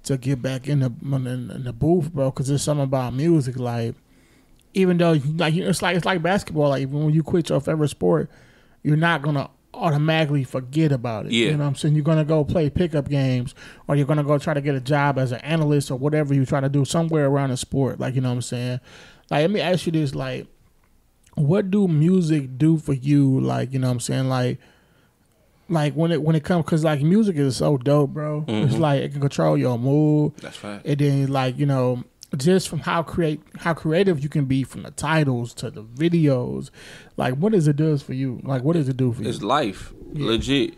to 0.04 0.18
get 0.18 0.42
back 0.42 0.68
in 0.68 0.80
the 0.80 0.92
in, 1.02 1.28
in 1.28 1.64
the 1.64 1.74
booth, 1.74 2.14
bro. 2.14 2.30
Because 2.30 2.50
there's 2.50 2.62
something 2.62 2.84
about 2.84 3.14
music, 3.14 3.58
like 3.58 3.96
even 4.74 4.98
though 4.98 5.18
like 5.36 5.56
it's 5.56 5.82
like 5.82 5.96
it's 5.96 6.06
like 6.06 6.22
basketball. 6.22 6.70
Like 6.70 6.82
even 6.82 7.06
when 7.06 7.14
you 7.14 7.24
quit 7.24 7.50
your 7.50 7.62
favorite 7.62 7.88
sport, 7.88 8.30
you're 8.84 8.98
not 8.98 9.22
gonna 9.22 9.50
automatically 9.74 10.44
forget 10.44 10.92
about 10.92 11.28
it. 11.28 11.32
Yeah. 11.32 11.48
You 11.48 11.52
know 11.54 11.60
what 11.60 11.70
I'm 11.70 11.76
saying? 11.76 11.96
You're 11.96 12.04
gonna 12.04 12.26
go 12.26 12.44
play 12.44 12.70
pickup 12.70 13.08
games 13.08 13.56
or 13.88 13.96
you're 13.96 14.06
gonna 14.06 14.24
go 14.24 14.38
try 14.38 14.54
to 14.54 14.62
get 14.62 14.76
a 14.76 14.82
job 14.82 15.18
as 15.18 15.32
an 15.32 15.40
analyst 15.40 15.90
or 15.90 15.98
whatever 15.98 16.34
you 16.34 16.46
try 16.46 16.60
to 16.60 16.70
do 16.70 16.84
somewhere 16.84 17.28
around 17.28 17.52
the 17.52 17.58
sport. 17.58 18.00
Like, 18.00 18.16
you 18.16 18.22
know 18.22 18.30
what 18.30 18.36
I'm 18.36 18.42
saying? 18.42 18.80
Like 19.32 19.42
let 19.42 19.52
me 19.52 19.62
ask 19.62 19.86
you 19.86 19.92
this, 19.94 20.14
like 20.14 20.48
what 21.40 21.72
do 21.72 21.88
music 21.88 22.58
do 22.58 22.78
for 22.78 22.94
you? 22.94 23.40
Like, 23.40 23.72
you 23.72 23.80
know 23.80 23.88
what 23.88 23.94
I'm 23.94 24.00
saying? 24.00 24.28
Like 24.30 24.60
like 25.70 25.94
when 25.94 26.12
it 26.12 26.22
when 26.22 26.36
it 26.36 26.44
comes 26.44 26.66
because 26.66 26.84
like 26.84 27.02
music 27.02 27.36
is 27.38 27.58
so 27.58 27.78
dope, 27.78 28.12
bro. 28.12 28.44
It's 28.48 28.76
Mhm. 28.76 28.80
like 28.80 29.02
it 29.02 29.12
can 29.12 29.22
control 29.22 29.58
your 29.58 29.78
mood. 29.78 30.34
That's 30.38 30.58
fine. 30.58 30.82
And 30.84 31.00
then 31.00 31.28
like, 31.32 31.58
you 31.58 31.66
know, 31.66 32.04
just 32.36 32.68
from 32.70 32.80
how 32.80 33.04
create 33.04 33.40
how 33.58 33.74
creative 33.74 34.20
you 34.22 34.30
can 34.30 34.46
be 34.46 34.64
from 34.64 34.84
the 34.84 34.92
titles 34.92 35.54
to 35.56 35.70
the 35.72 35.84
videos. 35.84 36.70
Like 37.18 37.36
what 37.36 37.54
does 37.54 37.68
it 37.68 37.76
does 37.76 38.02
for 38.02 38.14
you? 38.14 38.42
Like 38.44 38.64
what 38.64 38.74
does 38.74 38.90
it 38.90 38.98
do 38.98 39.14
for 39.14 39.24
you? 39.24 39.30
It's 39.30 39.42
life, 39.42 39.94
Yeah. 40.14 40.26
legit. 40.28 40.74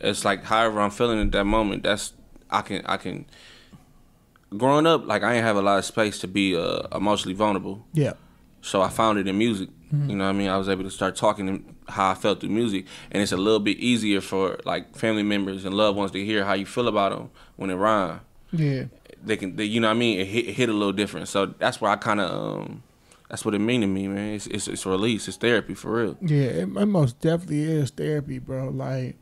It's 0.00 0.24
like 0.24 0.44
however 0.44 0.80
I'm 0.80 0.90
feeling 0.90 1.20
at 1.20 1.32
that 1.32 1.44
moment. 1.44 1.84
That's 1.84 2.12
I 2.50 2.62
can 2.62 2.82
I 2.86 2.96
can. 2.98 3.24
Growing 4.56 4.86
up, 4.86 5.06
like 5.06 5.22
I 5.22 5.34
ain't 5.36 5.44
have 5.44 5.56
a 5.56 5.62
lot 5.62 5.78
of 5.78 5.84
space 5.86 6.18
to 6.18 6.28
be 6.28 6.54
uh, 6.54 6.82
emotionally 6.94 7.32
vulnerable, 7.34 7.86
Yeah. 7.94 8.12
so 8.60 8.82
I 8.82 8.90
found 8.90 9.18
it 9.18 9.26
in 9.26 9.38
music. 9.38 9.70
You 9.92 10.16
know 10.16 10.24
what 10.24 10.30
I 10.30 10.32
mean? 10.32 10.48
I 10.48 10.56
was 10.56 10.70
able 10.70 10.84
to 10.84 10.90
start 10.90 11.16
talking 11.16 11.46
to 11.46 11.92
how 11.92 12.10
I 12.10 12.14
felt 12.14 12.40
through 12.40 12.48
music, 12.48 12.86
and 13.10 13.22
it's 13.22 13.32
a 13.32 13.36
little 13.36 13.60
bit 13.60 13.76
easier 13.76 14.22
for 14.22 14.58
like 14.64 14.96
family 14.96 15.22
members 15.22 15.66
and 15.66 15.74
loved 15.74 15.98
ones 15.98 16.12
to 16.12 16.24
hear 16.24 16.46
how 16.46 16.54
you 16.54 16.64
feel 16.64 16.88
about 16.88 17.12
them 17.12 17.30
when 17.56 17.68
it 17.68 17.74
rhyme. 17.74 18.20
Yeah. 18.52 18.84
They 19.22 19.36
can, 19.36 19.56
they, 19.56 19.64
you 19.64 19.80
know 19.80 19.88
what 19.88 19.96
I 19.96 19.98
mean? 19.98 20.18
It 20.20 20.28
hit, 20.28 20.48
it 20.48 20.52
hit 20.54 20.68
a 20.70 20.72
little 20.72 20.92
different. 20.92 21.28
So 21.28 21.46
that's 21.46 21.78
where 21.80 21.90
I 21.90 21.96
kind 21.96 22.20
of, 22.20 22.30
um, 22.30 22.82
that's 23.28 23.44
what 23.44 23.54
it 23.54 23.58
mean 23.58 23.82
to 23.82 23.86
me, 23.86 24.08
man. 24.08 24.34
It's, 24.34 24.46
it's 24.46 24.66
it's 24.66 24.86
release, 24.86 25.28
it's 25.28 25.36
therapy 25.36 25.74
for 25.74 25.92
real. 25.92 26.16
Yeah, 26.22 26.44
it, 26.44 26.68
it 26.76 26.86
most 26.86 27.20
definitely 27.20 27.62
is 27.62 27.90
therapy, 27.90 28.38
bro. 28.38 28.70
Like, 28.70 29.16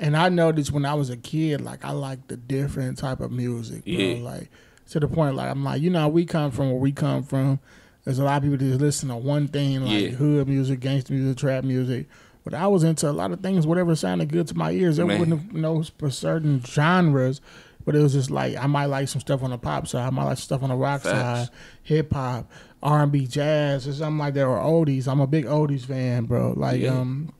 and 0.00 0.16
I 0.16 0.30
noticed 0.30 0.72
when 0.72 0.84
I 0.84 0.94
was 0.94 1.10
a 1.10 1.16
kid, 1.16 1.60
like 1.60 1.84
I 1.84 1.92
like 1.92 2.26
the 2.26 2.36
different 2.36 2.98
type 2.98 3.20
of 3.20 3.30
music, 3.30 3.84
bro. 3.84 3.94
Yeah. 3.94 4.22
Like 4.22 4.50
to 4.90 4.98
the 4.98 5.06
point, 5.06 5.36
like 5.36 5.48
I'm 5.48 5.62
like, 5.62 5.80
you 5.80 5.90
know, 5.90 6.08
we 6.08 6.24
come 6.24 6.50
from 6.50 6.70
where 6.70 6.80
we 6.80 6.90
come 6.90 7.22
from. 7.22 7.60
There's 8.04 8.18
a 8.18 8.24
lot 8.24 8.38
of 8.38 8.42
people 8.42 8.58
that 8.58 8.64
just 8.64 8.80
listen 8.80 9.08
to 9.10 9.16
one 9.16 9.48
thing, 9.48 9.82
like 9.84 10.02
Yeah. 10.02 10.08
hood 10.10 10.48
music, 10.48 10.80
gangster 10.80 11.12
music, 11.14 11.36
trap 11.38 11.64
music. 11.64 12.08
But 12.44 12.54
I 12.54 12.66
was 12.66 12.82
into 12.82 13.08
a 13.08 13.12
lot 13.12 13.30
of 13.30 13.40
things, 13.40 13.66
whatever 13.66 13.94
sounded 13.94 14.28
good 14.28 14.48
to 14.48 14.56
my 14.56 14.72
ears. 14.72 14.96
There 14.96 15.06
Man. 15.06 15.20
wouldn't 15.52 15.92
for 15.98 16.10
certain 16.10 16.60
genres, 16.64 17.40
but 17.84 17.94
it 17.94 18.00
was 18.00 18.12
just 18.14 18.30
like 18.30 18.56
I 18.56 18.66
might 18.66 18.86
like 18.86 19.06
some 19.08 19.20
stuff 19.20 19.44
on 19.44 19.50
the 19.50 19.58
pop 19.58 19.86
side, 19.86 20.06
I 20.06 20.10
might 20.10 20.24
like 20.24 20.38
stuff 20.38 20.62
on 20.64 20.70
the 20.70 20.74
rock 20.74 21.02
Facts. 21.02 21.48
side, 21.50 21.56
hip 21.84 22.12
hop, 22.12 22.50
R 22.82 23.04
and 23.04 23.12
B, 23.12 23.28
jazz, 23.28 23.86
or 23.86 23.92
something 23.92 24.18
like 24.18 24.34
that, 24.34 24.44
or 24.44 24.58
oldies. 24.58 25.06
I'm 25.06 25.20
a 25.20 25.26
big 25.28 25.44
oldies 25.44 25.82
fan, 25.84 26.24
bro. 26.24 26.54
Like, 26.56 26.80
Yeah. 26.80 26.98
um, 26.98 27.32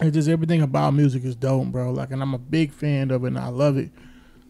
it's 0.00 0.14
just 0.14 0.28
everything 0.28 0.62
about 0.62 0.94
music 0.94 1.24
is 1.24 1.34
dope, 1.34 1.72
bro. 1.72 1.90
Like, 1.90 2.12
and 2.12 2.22
I'm 2.22 2.34
a 2.34 2.38
big 2.38 2.70
fan 2.72 3.10
of 3.10 3.24
it, 3.24 3.28
and 3.28 3.38
I 3.38 3.48
love 3.48 3.76
it 3.76 3.90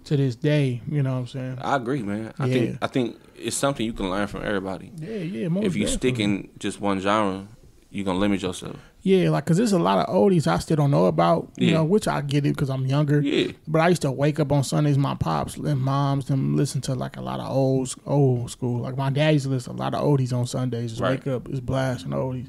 to 0.04 0.16
this 0.18 0.36
day. 0.36 0.82
You 0.90 1.02
know 1.02 1.12
what 1.14 1.20
I'm 1.20 1.26
saying? 1.26 1.58
I 1.62 1.76
agree, 1.76 2.02
man. 2.02 2.34
I 2.38 2.46
Yeah. 2.46 2.52
think 2.52 2.78
I 2.82 2.86
think 2.88 3.16
it's 3.46 3.56
something 3.56 3.85
you 3.87 3.92
can 3.92 4.11
learn 4.11 4.26
from 4.26 4.42
everybody. 4.44 4.92
Yeah, 4.96 5.16
yeah. 5.16 5.48
Most 5.48 5.64
if 5.66 5.76
you 5.76 5.87
stick 5.87 6.18
in 6.18 6.48
just 6.59 6.80
one 6.80 7.00
genre, 7.00 7.46
you're 7.90 8.04
gonna 8.04 8.18
limit 8.18 8.42
yourself. 8.42 8.76
Yeah, 9.02 9.30
like, 9.30 9.46
cause 9.46 9.56
there's 9.56 9.72
a 9.72 9.78
lot 9.78 9.98
of 10.06 10.12
oldies 10.12 10.48
I 10.48 10.59
still 10.59 10.76
don't 10.76 10.90
know 10.90 11.06
about, 11.06 11.50
you 11.56 11.68
Yeah. 11.68 11.74
know, 11.74 11.85
which 11.85 12.09
I 12.09 12.20
get 12.22 12.44
it 12.44 12.54
because 12.56 12.68
I'm 12.70 12.87
younger. 12.87 13.20
Yeah. 13.20 13.52
But 13.68 13.80
I 13.82 13.88
used 13.90 14.02
to 14.02 14.11
wake 14.11 14.40
up 14.40 14.50
on 14.50 14.64
Sundays, 14.64 14.98
my 14.98 15.14
pops 15.14 15.56
and 15.56 15.80
moms, 15.80 16.26
them 16.26 16.56
listen 16.56 16.80
to 16.82 16.94
like 16.96 17.16
a 17.16 17.20
lot 17.22 17.38
of 17.38 17.48
old, 17.48 17.94
old 18.04 18.50
school. 18.50 18.80
Like 18.80 18.96
my 18.96 19.11
dad 19.11 19.35
used 19.35 19.44
to 19.44 19.50
listen 19.52 19.76
to 19.76 19.80
a 19.80 19.82
lot 19.85 19.94
of 19.94 20.02
oldies 20.02 20.32
on 20.37 20.44
Sundays. 20.48 20.90
Just 20.90 21.00
Right. 21.02 21.24
wake 21.24 21.32
up, 21.32 21.48
it's 21.48 21.61
blasting 21.61 22.11
oldies. 22.11 22.48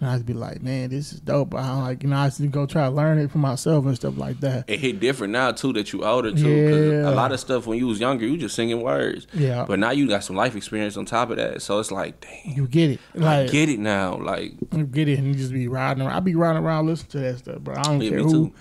And 0.00 0.08
I'd 0.08 0.24
be 0.24 0.32
like, 0.32 0.62
man, 0.62 0.88
this 0.88 1.12
is 1.12 1.20
dope. 1.20 1.54
I 1.54 1.78
like, 1.82 2.02
you 2.02 2.08
know, 2.08 2.16
I 2.16 2.24
used 2.24 2.38
to 2.38 2.46
go 2.46 2.64
try 2.64 2.84
to 2.84 2.90
learn 2.90 3.18
it 3.18 3.30
for 3.30 3.36
myself 3.36 3.84
and 3.84 3.94
stuff 3.94 4.16
like 4.16 4.40
that. 4.40 4.64
It 4.66 4.80
hit 4.80 4.98
different 4.98 5.34
now 5.34 5.52
too 5.52 5.74
that 5.74 5.92
you 5.92 6.04
older 6.04 6.32
too. 6.32 6.48
Yeah. 6.48 7.10
a 7.10 7.12
lot 7.12 7.32
of 7.32 7.40
stuff 7.40 7.66
when 7.66 7.76
you 7.78 7.86
was 7.86 8.00
younger, 8.00 8.26
you 8.26 8.38
just 8.38 8.54
singing 8.54 8.80
words. 8.80 9.26
Yeah. 9.34 9.66
But 9.68 9.78
now 9.78 9.90
you 9.90 10.08
got 10.08 10.24
some 10.24 10.36
life 10.36 10.56
experience 10.56 10.96
on 10.96 11.04
top 11.04 11.28
of 11.30 11.36
that, 11.36 11.60
so 11.60 11.78
it's 11.80 11.90
like, 11.90 12.18
dang, 12.20 12.54
You 12.56 12.66
get 12.66 12.92
it. 12.92 13.00
I 13.14 13.18
Like, 13.18 13.50
get 13.50 13.68
it 13.68 13.78
now. 13.78 14.16
Like, 14.16 14.52
you 14.72 14.84
get 14.86 15.06
it 15.08 15.18
and 15.18 15.28
you 15.28 15.34
just 15.34 15.52
be 15.52 15.68
riding 15.68 16.02
around. 16.02 16.12
I 16.16 16.20
be 16.20 16.34
riding 16.34 16.62
around 16.64 16.86
listening 16.86 17.10
to 17.10 17.18
that 17.20 17.38
stuff, 17.40 17.58
but 17.60 17.76
I 17.76 17.82
don't 17.82 18.00
Yeah, 18.00 18.08
care 18.10 18.18
who, 18.20 18.30
too. 18.48 18.52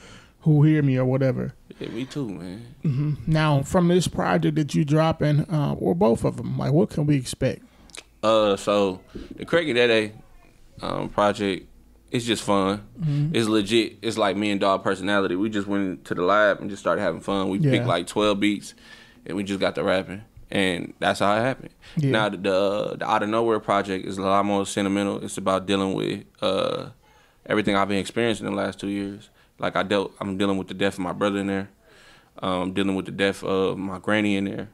who 0.42 0.64
hear 0.64 0.82
me 0.84 0.98
or 0.98 1.06
whatever. 1.06 1.54
yeah, 1.80 1.88
me 1.88 2.04
too, 2.04 2.28
man. 2.28 3.18
Now, 3.26 3.62
from 3.62 3.88
this 3.88 4.10
project 4.10 4.56
that 4.58 4.76
you 4.76 4.84
dropping, 4.84 5.50
uh, 5.50 5.76
or 5.80 5.96
both 5.96 6.26
of 6.26 6.36
them, 6.36 6.58
like, 6.58 6.74
what 6.74 6.90
can 6.90 7.06
we 7.06 7.16
expect? 7.16 7.62
Uh, 8.22 8.58
so 8.58 9.00
the 9.38 9.46
Craig 9.46 9.70
and 9.70 9.78
Day 9.78 9.88
Day 9.88 10.12
um, 10.82 11.10
project, 11.10 11.68
it's 12.12 12.26
just 12.26 12.44
fun. 12.44 12.84
Mm-hmm. 13.00 13.36
It's 13.36 13.48
legit. 13.48 13.98
It's 14.02 14.18
like 14.18 14.36
me 14.36 14.52
and 14.52 14.60
Dog 14.60 14.84
personality. 14.84 15.36
We 15.36 15.50
just 15.50 15.68
went 15.68 16.06
to 16.06 16.16
the 16.16 16.24
lab 16.24 16.60
and 16.62 16.70
just 16.70 16.82
started 16.82 17.02
having 17.02 17.22
fun. 17.22 17.50
We 17.50 17.60
Yeah. 17.60 17.72
picked 17.72 17.86
like 17.88 18.08
twelve 18.08 18.40
beats, 18.40 18.74
and 19.26 19.36
we 19.38 19.44
just 19.44 19.60
got 19.60 19.76
to 19.76 19.84
rapping, 19.84 20.24
and 20.50 20.94
that's 21.00 21.20
how 21.20 21.36
it 21.36 21.42
happened. 21.42 21.70
Yeah. 21.98 22.12
Now 22.12 22.30
the, 22.30 22.38
the 22.38 22.96
the 23.00 23.10
out 23.10 23.24
of 23.24 23.30
nowhere 23.30 23.60
project 23.60 24.06
is 24.08 24.18
a 24.18 24.22
lot 24.22 24.44
more 24.46 24.66
sentimental. 24.66 25.24
It's 25.24 25.38
about 25.38 25.66
dealing 25.68 25.94
with 25.94 26.24
uh, 26.42 26.90
everything 27.46 27.76
I've 27.76 27.88
been 27.90 28.00
experiencing 28.00 28.48
in 28.48 28.54
the 28.56 28.58
last 28.62 28.80
two 28.80 28.88
years. 28.90 29.30
Like 29.60 29.76
I 29.76 29.84
dealt, 29.84 30.14
I'm 30.20 30.38
dealing 30.38 30.58
with 30.58 30.68
the 30.70 30.74
death 30.74 30.94
of 30.94 31.00
my 31.02 31.12
brother 31.14 31.40
in 31.40 31.48
there. 31.48 31.70
Um, 32.42 32.72
dealing 32.74 32.96
with 32.96 33.06
the 33.06 33.12
death 33.12 33.44
of 33.44 33.78
my 33.78 34.00
granny 34.00 34.38
in 34.38 34.46
there. 34.46 34.70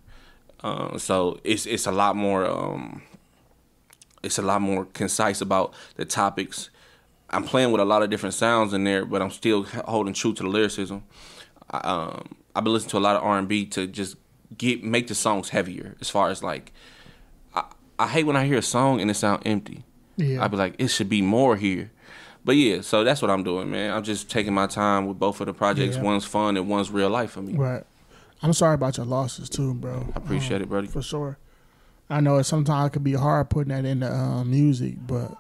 Um, 0.64 1.00
so 1.00 1.40
it's 1.44 1.66
it's 1.66 1.88
a 1.88 1.92
lot 1.92 2.16
more. 2.16 2.46
Um, 2.46 3.02
it's 4.26 4.38
a 4.38 4.42
lot 4.42 4.62
more 4.62 4.86
concise 4.86 5.42
about 5.42 5.74
the 5.96 6.06
topics. 6.06 6.70
I'm 7.30 7.44
playing 7.44 7.72
with 7.72 7.82
a 7.82 7.86
lot 7.86 8.04
of 8.04 8.10
different 8.10 8.36
sounds 8.36 8.74
in 8.74 8.84
there, 8.84 9.06
but 9.06 9.22
I'm 9.22 9.32
still 9.32 9.64
holding 9.64 10.14
true 10.14 10.34
to 10.34 10.44
the 10.44 10.50
lyricism. 10.50 11.04
Um, 11.72 12.36
I've 12.56 12.64
been 12.64 12.74
listening 12.74 12.92
to 12.92 12.98
a 12.98 13.00
lot 13.00 13.16
of 13.16 13.24
R&B 13.24 13.66
to 13.68 13.88
just 13.88 14.16
get 14.58 14.84
make 14.84 15.08
the 15.08 15.16
songs 15.16 15.50
heavier. 15.50 15.96
As 16.02 16.10
far 16.10 16.30
as 16.30 16.44
like, 16.44 16.72
I, 17.54 17.64
I 17.98 18.08
hate 18.08 18.26
when 18.26 18.36
I 18.36 18.46
hear 18.46 18.58
a 18.58 18.62
song 18.62 19.02
and 19.02 19.10
it 19.10 19.16
sound 19.16 19.44
empty. 19.46 19.84
Yeah. 20.18 20.44
I'd 20.44 20.52
be 20.52 20.58
like, 20.58 20.76
it 20.78 20.88
should 20.88 21.10
be 21.10 21.22
more 21.22 21.56
here. 21.56 21.92
But 22.46 22.56
yeah, 22.58 22.82
so 22.82 23.04
that's 23.04 23.22
what 23.24 23.32
I'm 23.32 23.44
doing, 23.44 23.72
man. 23.72 23.92
I'm 23.92 24.04
just 24.04 24.30
taking 24.30 24.54
my 24.54 24.68
time 24.68 25.08
with 25.08 25.18
both 25.18 25.42
of 25.42 25.48
the 25.48 25.54
projects. 25.54 25.98
Yeah. 25.98 26.04
One's 26.04 26.26
fun 26.26 26.58
and 26.58 26.70
one's 26.70 26.92
real 26.92 27.10
life 27.10 27.32
for 27.32 27.42
me. 27.42 27.54
Right. 27.54 27.84
I'm 28.44 28.54
sorry 28.54 28.76
about 28.76 28.98
your 28.98 29.08
losses 29.08 29.50
too, 29.50 29.74
bro. 29.74 30.08
I 30.14 30.18
appreciate 30.20 30.62
it, 30.62 30.70
buddy. 30.70 30.88
for 30.88 31.02
sure. 31.02 31.40
I 32.10 32.20
know 32.20 32.38
it 32.38 32.44
sometimes 32.44 32.88
it 32.88 32.94
can 32.94 33.04
be 33.04 33.14
hard 33.14 33.50
putting 33.50 33.74
that 33.74 33.86
into 33.86 34.12
um, 34.14 34.50
music, 34.52 34.96
but 35.08 35.36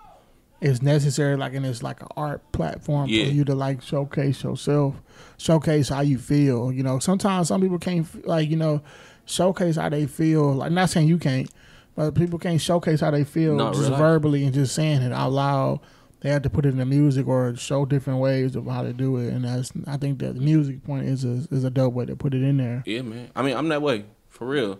it's 0.61 0.81
necessary. 0.81 1.35
Like, 1.35 1.53
and 1.53 1.65
it's 1.65 1.83
like 1.83 2.01
an 2.01 2.07
art 2.17 2.41
platform 2.51 3.07
Yeah. 3.09 3.25
for 3.25 3.31
you 3.31 3.43
to 3.45 3.55
like 3.55 3.81
showcase 3.83 4.41
yourself, 4.43 4.95
showcase 5.37 5.89
how 5.89 6.01
you 6.01 6.17
feel. 6.17 6.71
You 6.71 6.81
know, 6.83 6.97
sometimes 6.99 7.49
some 7.49 7.61
people 7.61 7.77
can't 7.79 8.27
like 8.27 8.49
you 8.49 8.57
know 8.57 8.81
showcase 9.25 9.75
how 9.75 9.89
they 9.89 10.07
feel. 10.07 10.53
Like, 10.53 10.71
not 10.71 10.89
saying 10.89 11.07
you 11.07 11.17
can't, 11.19 11.49
but 11.95 12.15
people 12.15 12.39
can't 12.39 12.59
showcase 12.61 13.01
how 13.01 13.11
they 13.11 13.23
feel 13.23 13.55
No, 13.55 13.69
just 13.69 13.81
real 13.81 13.89
life. 13.91 13.99
verbally 13.99 14.43
and 14.45 14.53
just 14.53 14.73
saying 14.73 15.01
it 15.03 15.11
out 15.11 15.31
loud. 15.33 15.79
They 16.21 16.31
have 16.31 16.41
to 16.43 16.49
put 16.49 16.65
it 16.65 16.69
in 16.69 16.77
the 16.77 16.85
music 16.85 17.27
or 17.27 17.55
show 17.55 17.85
different 17.85 18.19
ways 18.19 18.55
of 18.55 18.65
how 18.65 18.81
to 18.81 18.93
do 18.93 19.17
it, 19.17 19.31
and 19.31 19.45
that's 19.45 19.71
I 19.85 19.97
think 19.97 20.17
that 20.19 20.33
the 20.33 20.41
music 20.41 20.83
point 20.83 21.05
is 21.05 21.23
a 21.23 21.45
is 21.51 21.63
a 21.63 21.69
dope 21.69 21.93
way 21.93 22.05
to 22.07 22.15
put 22.15 22.33
it 22.33 22.41
in 22.41 22.57
there. 22.57 22.81
Yeah, 22.87 23.03
man. 23.03 23.29
I 23.35 23.43
mean, 23.43 23.55
I'm 23.55 23.67
that 23.67 23.83
way 23.83 24.05
for 24.29 24.47
real. 24.47 24.79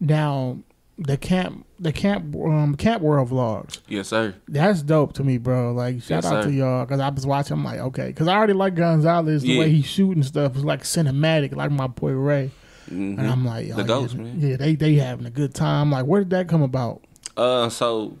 Now, 0.00 0.58
the 0.98 1.16
camp, 1.16 1.66
the 1.78 1.92
camp, 1.92 2.34
um, 2.36 2.74
camp 2.74 3.02
world 3.02 3.30
vlogs. 3.30 3.78
Yes, 3.88 4.08
sir. 4.08 4.34
That's 4.48 4.82
dope 4.82 5.12
to 5.14 5.24
me, 5.24 5.38
bro. 5.38 5.72
Like, 5.72 6.00
shout 6.02 6.24
Yes, 6.24 6.26
out 6.26 6.44
sir. 6.44 6.50
to 6.50 6.54
y'all 6.54 6.84
because 6.84 7.00
I 7.00 7.08
was 7.08 7.26
watching. 7.26 7.54
I'm 7.58 7.64
like, 7.64 7.80
okay, 7.80 8.08
because 8.08 8.28
I 8.28 8.36
already 8.36 8.52
like 8.52 8.74
Gonzalez. 8.74 9.42
The 9.42 9.48
Yeah. 9.48 9.60
way 9.60 9.70
he's 9.70 9.86
shooting 9.86 10.22
stuff 10.22 10.56
is 10.56 10.64
like 10.64 10.82
cinematic, 10.82 11.54
like 11.54 11.70
my 11.70 11.86
boy 11.86 12.12
Ray. 12.12 12.50
Mhm. 12.90 13.18
And 13.18 13.26
I'm 13.26 13.44
like, 13.44 13.68
The 13.68 13.82
oh, 13.82 13.84
Ghost, 13.84 14.14
yeah, 14.16 14.22
man. 14.22 14.40
Yeah, 14.40 14.56
they 14.56 14.74
they 14.74 14.94
having 14.94 15.24
a 15.26 15.30
good 15.30 15.54
time. 15.54 15.90
Like, 15.90 16.06
where 16.06 16.22
did 16.22 16.30
that 16.30 16.48
come 16.48 16.62
about? 16.62 17.02
Uh, 17.36 17.68
so 17.68 18.18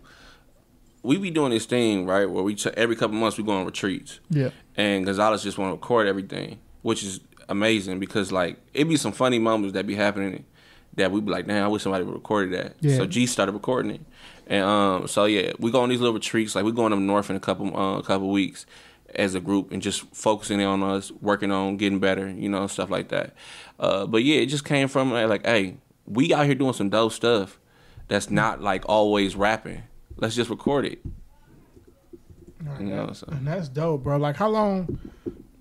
we 1.02 1.16
be 1.18 1.30
doing 1.30 1.50
this 1.50 1.66
thing 1.66 2.06
right 2.06 2.30
where 2.30 2.42
we 2.44 2.54
ch- 2.54 2.66
every 2.68 2.94
couple 2.96 3.16
months 3.16 3.36
we 3.36 3.44
go 3.44 3.52
on 3.52 3.64
retreats, 3.66 4.20
Yeah, 4.30 4.50
and 4.76 5.04
Gonzalez 5.04 5.42
just 5.42 5.58
want 5.58 5.70
to 5.70 5.74
record 5.74 6.06
everything, 6.06 6.58
which 6.82 7.02
is 7.02 7.20
amazing 7.48 7.98
because 7.98 8.30
like 8.30 8.58
it 8.74 8.84
be 8.84 8.96
some 8.96 9.12
funny 9.12 9.38
moments 9.38 9.74
that 9.74 9.86
be 9.86 9.96
happening 9.96 10.44
that 10.94 11.10
we'd 11.12 11.24
be 11.24 11.30
like, 11.30 11.46
damn, 11.46 11.64
I 11.64 11.68
wish 11.68 11.82
somebody 11.82 12.04
would 12.04 12.14
recorded 12.14 12.58
that. 12.58 12.76
Yeah. 12.80 12.96
So 12.96 13.06
G 13.06 13.26
started 13.26 13.52
recording 13.52 13.92
it, 13.92 14.00
and 14.46 14.64
um, 14.64 15.08
so 15.08 15.24
yeah, 15.24 15.52
we 15.58 15.70
go 15.70 15.80
on 15.80 15.88
these 15.88 16.00
little 16.00 16.14
retreats. 16.14 16.54
Like 16.54 16.64
we 16.64 16.72
going 16.72 16.92
up 16.92 16.98
north 16.98 17.30
in 17.30 17.36
a 17.36 17.40
couple 17.40 17.76
uh, 17.76 18.02
couple 18.02 18.30
weeks 18.30 18.66
as 19.14 19.34
a 19.34 19.40
group 19.40 19.72
and 19.72 19.82
just 19.82 20.02
focusing 20.14 20.62
on 20.62 20.82
us, 20.82 21.10
working 21.20 21.50
on 21.50 21.76
getting 21.76 21.98
better, 21.98 22.28
you 22.28 22.48
know, 22.48 22.66
stuff 22.66 22.90
like 22.90 23.08
that. 23.08 23.34
Uh, 23.78 24.06
but 24.06 24.22
yeah, 24.22 24.40
it 24.40 24.46
just 24.46 24.64
came 24.64 24.88
from 24.88 25.12
like, 25.12 25.44
hey, 25.44 25.76
we 26.06 26.32
out 26.34 26.46
here 26.46 26.54
doing 26.54 26.72
some 26.72 26.90
dope 26.90 27.12
stuff 27.12 27.58
that's 28.08 28.30
not 28.30 28.60
like 28.60 28.84
always 28.88 29.36
rapping. 29.36 29.82
Let's 30.16 30.34
just 30.34 30.50
record 30.50 30.84
it. 30.84 31.00
You 32.78 32.86
know, 32.86 33.12
so. 33.12 33.26
and 33.30 33.46
that's 33.46 33.68
dope, 33.68 34.02
bro. 34.02 34.18
Like, 34.18 34.36
how 34.36 34.48
long? 34.48 34.98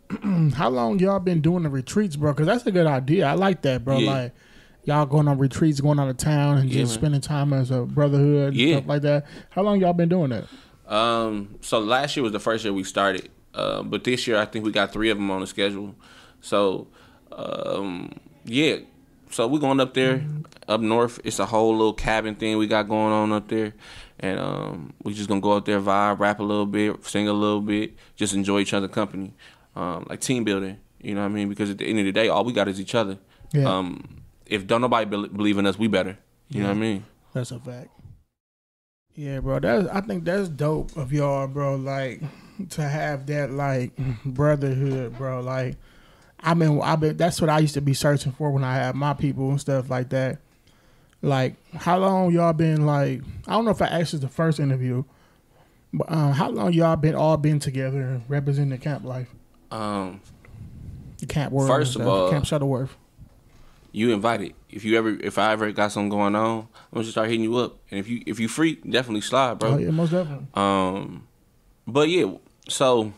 how 0.56 0.70
long 0.70 1.00
y'all 1.00 1.20
been 1.20 1.40
doing 1.40 1.64
the 1.64 1.70
retreats, 1.70 2.18
bro? 2.18 2.34
Because 2.34 2.48
that's 2.48 2.66
a 2.66 2.72
good 2.72 2.88
idea. 2.88 3.26
I 3.26 3.34
like 3.34 3.62
that, 3.62 3.86
bro. 3.86 4.00
Yeah. 4.00 4.12
Like. 4.12 4.34
Y'all 4.86 5.06
going 5.06 5.28
on 5.28 5.38
retreats, 5.38 5.82
going 5.82 6.00
out 6.00 6.10
of 6.10 6.18
town, 6.18 6.58
and 6.58 6.70
Yeah, 6.70 6.82
just 6.82 6.94
man. 6.94 7.00
spending 7.00 7.22
time 7.22 7.54
as 7.54 7.70
a 7.72 7.82
brotherhood, 7.84 8.50
and 8.50 8.58
Yeah. 8.58 8.78
stuff 8.78 8.88
like 8.88 9.02
that. 9.04 9.26
How 9.52 9.62
long 9.62 9.80
y'all 9.80 9.94
been 9.94 10.10
doing 10.10 10.30
that? 10.32 10.46
Um, 10.92 11.56
so 11.62 11.80
last 11.80 12.16
year 12.16 12.24
was 12.24 12.32
the 12.32 12.40
first 12.40 12.64
year 12.64 12.74
we 12.74 12.84
started, 12.84 13.30
uh, 13.54 13.84
but 13.84 14.04
this 14.04 14.26
year 14.28 14.38
I 14.38 14.46
think 14.46 14.66
we 14.66 14.72
got 14.72 14.92
three 14.92 15.10
of 15.10 15.18
them 15.18 15.30
on 15.30 15.42
the 15.42 15.48
schedule. 15.48 15.94
So, 16.42 16.88
um, 17.32 18.12
yeah. 18.46 18.78
So 19.32 19.48
we're 19.48 19.60
going 19.60 19.80
up 19.80 19.94
there, 19.94 20.24
up 20.68 20.82
north. 20.82 21.20
It's 21.24 21.38
a 21.38 21.46
whole 21.46 21.72
little 21.74 21.94
cabin 21.94 22.34
thing 22.34 22.58
we 22.58 22.66
got 22.66 22.88
going 22.90 23.14
on 23.14 23.32
up 23.32 23.48
there, 23.48 23.74
and 24.20 24.40
um, 24.40 24.94
we 25.04 25.14
just 25.14 25.30
gonna 25.30 25.40
go 25.42 25.52
up 25.52 25.66
there, 25.66 25.80
vibe, 25.80 26.18
rap 26.20 26.40
a 26.40 26.44
little 26.44 26.66
bit, 26.66 27.06
sing 27.06 27.28
a 27.28 27.34
little 27.34 27.62
bit, 27.62 27.94
just 28.16 28.34
enjoy 28.34 28.62
each 28.62 28.74
other's 28.74 28.90
company, 28.90 29.34
um, 29.76 30.08
like 30.10 30.20
team 30.22 30.44
building. 30.44 30.78
You 31.00 31.14
know 31.14 31.22
what 31.22 31.28
I 31.28 31.30
mean? 31.30 31.48
Because 31.48 31.70
at 31.70 31.78
the 31.78 31.86
end 31.86 32.00
of 32.00 32.06
the 32.06 32.12
day, 32.12 32.28
all 32.28 32.44
we 32.44 32.54
got 32.54 32.68
is 32.68 32.82
each 32.82 32.96
other. 32.96 33.20
Yeah. 33.54 33.66
Um, 33.72 34.04
if 34.50 34.68
don't 34.68 34.82
nobody 34.82 35.06
bel 35.06 35.28
believe 35.28 35.58
in 35.58 35.66
us, 35.66 35.78
we 35.80 35.88
better. 35.88 36.18
You 36.50 36.62
know 36.62 36.70
what 36.70 36.78
I 36.78 36.80
mean? 36.80 37.06
That's 37.34 37.52
a 37.52 37.60
fact. 37.60 37.90
Yeah, 39.16 39.40
bro. 39.40 39.60
That's 39.60 39.88
I 39.90 40.02
think 40.02 40.24
that's 40.24 40.50
dope 40.50 40.96
of 40.98 41.12
y'all, 41.14 41.48
bro. 41.48 41.76
Like 41.76 42.22
to 42.72 42.82
have 42.82 43.26
that 43.28 43.52
like 43.52 43.92
brotherhood, 44.26 45.18
bro. 45.18 45.42
Like 45.42 45.76
I 46.40 46.54
mean, 46.54 46.82
I 46.82 46.96
been 46.96 47.18
that's 47.18 47.40
what 47.42 47.50
I 47.50 47.60
used 47.60 47.74
to 47.76 47.82
be 47.82 47.94
searching 47.94 48.32
for 48.32 48.52
when 48.52 48.64
I 48.64 48.76
had 48.76 48.96
my 48.96 49.14
people 49.14 49.50
and 49.50 49.60
stuff 49.60 49.90
like 49.90 50.10
that. 50.10 50.40
Like 51.22 51.56
how 51.76 51.98
long 52.00 52.32
y'all 52.32 52.54
been 52.54 52.86
like? 52.86 53.22
I 53.48 53.52
don't 53.54 53.66
know 53.66 53.72
if 53.72 53.82
I 53.82 53.88
asked 53.88 54.14
this 54.14 54.22
the 54.22 54.30
first 54.30 54.60
interview, 54.60 55.04
but 55.94 56.10
um, 56.12 56.32
how 56.32 56.50
long 56.50 56.72
y'all 56.74 56.96
been 56.96 57.16
all 57.16 57.36
been 57.38 57.60
together 57.60 58.22
representing 58.30 58.70
the 58.70 58.78
camp 58.78 59.04
life, 59.04 59.28
Um, 59.70 60.22
the 61.18 61.26
camp 61.26 61.52
world? 61.52 61.70
First 61.70 61.96
of 61.98 62.08
all- 62.08 62.32
Camp 62.32 62.46
Shuttleworth. 62.46 62.96
You 64.00 64.14
invited. 64.14 64.54
If 64.70 64.86
you 64.86 64.98
ever, 64.98 65.10
if 65.10 65.38
I 65.38 65.52
ever 65.52 65.72
got 65.72 65.92
something 65.92 66.10
going 66.10 66.36
on, 66.36 66.60
I'm 66.60 66.68
gonna 66.94 67.04
just 67.04 67.14
start 67.14 67.28
hitting 67.28 67.44
you 67.44 67.58
up. 67.58 67.78
And 67.92 68.00
if 68.00 68.08
you, 68.08 68.24
if 68.26 68.40
you 68.40 68.48
free, 68.48 68.76
definitely 68.76 69.22
slide, 69.22 69.60
bro. 69.60 69.74
Oh 69.74 69.78
yeah, 69.78 69.92
most 69.92 70.12
definitely. 70.12 70.48
Um, 70.54 71.28
but 71.86 72.08
yeah, 72.08 72.32
so 72.70 73.14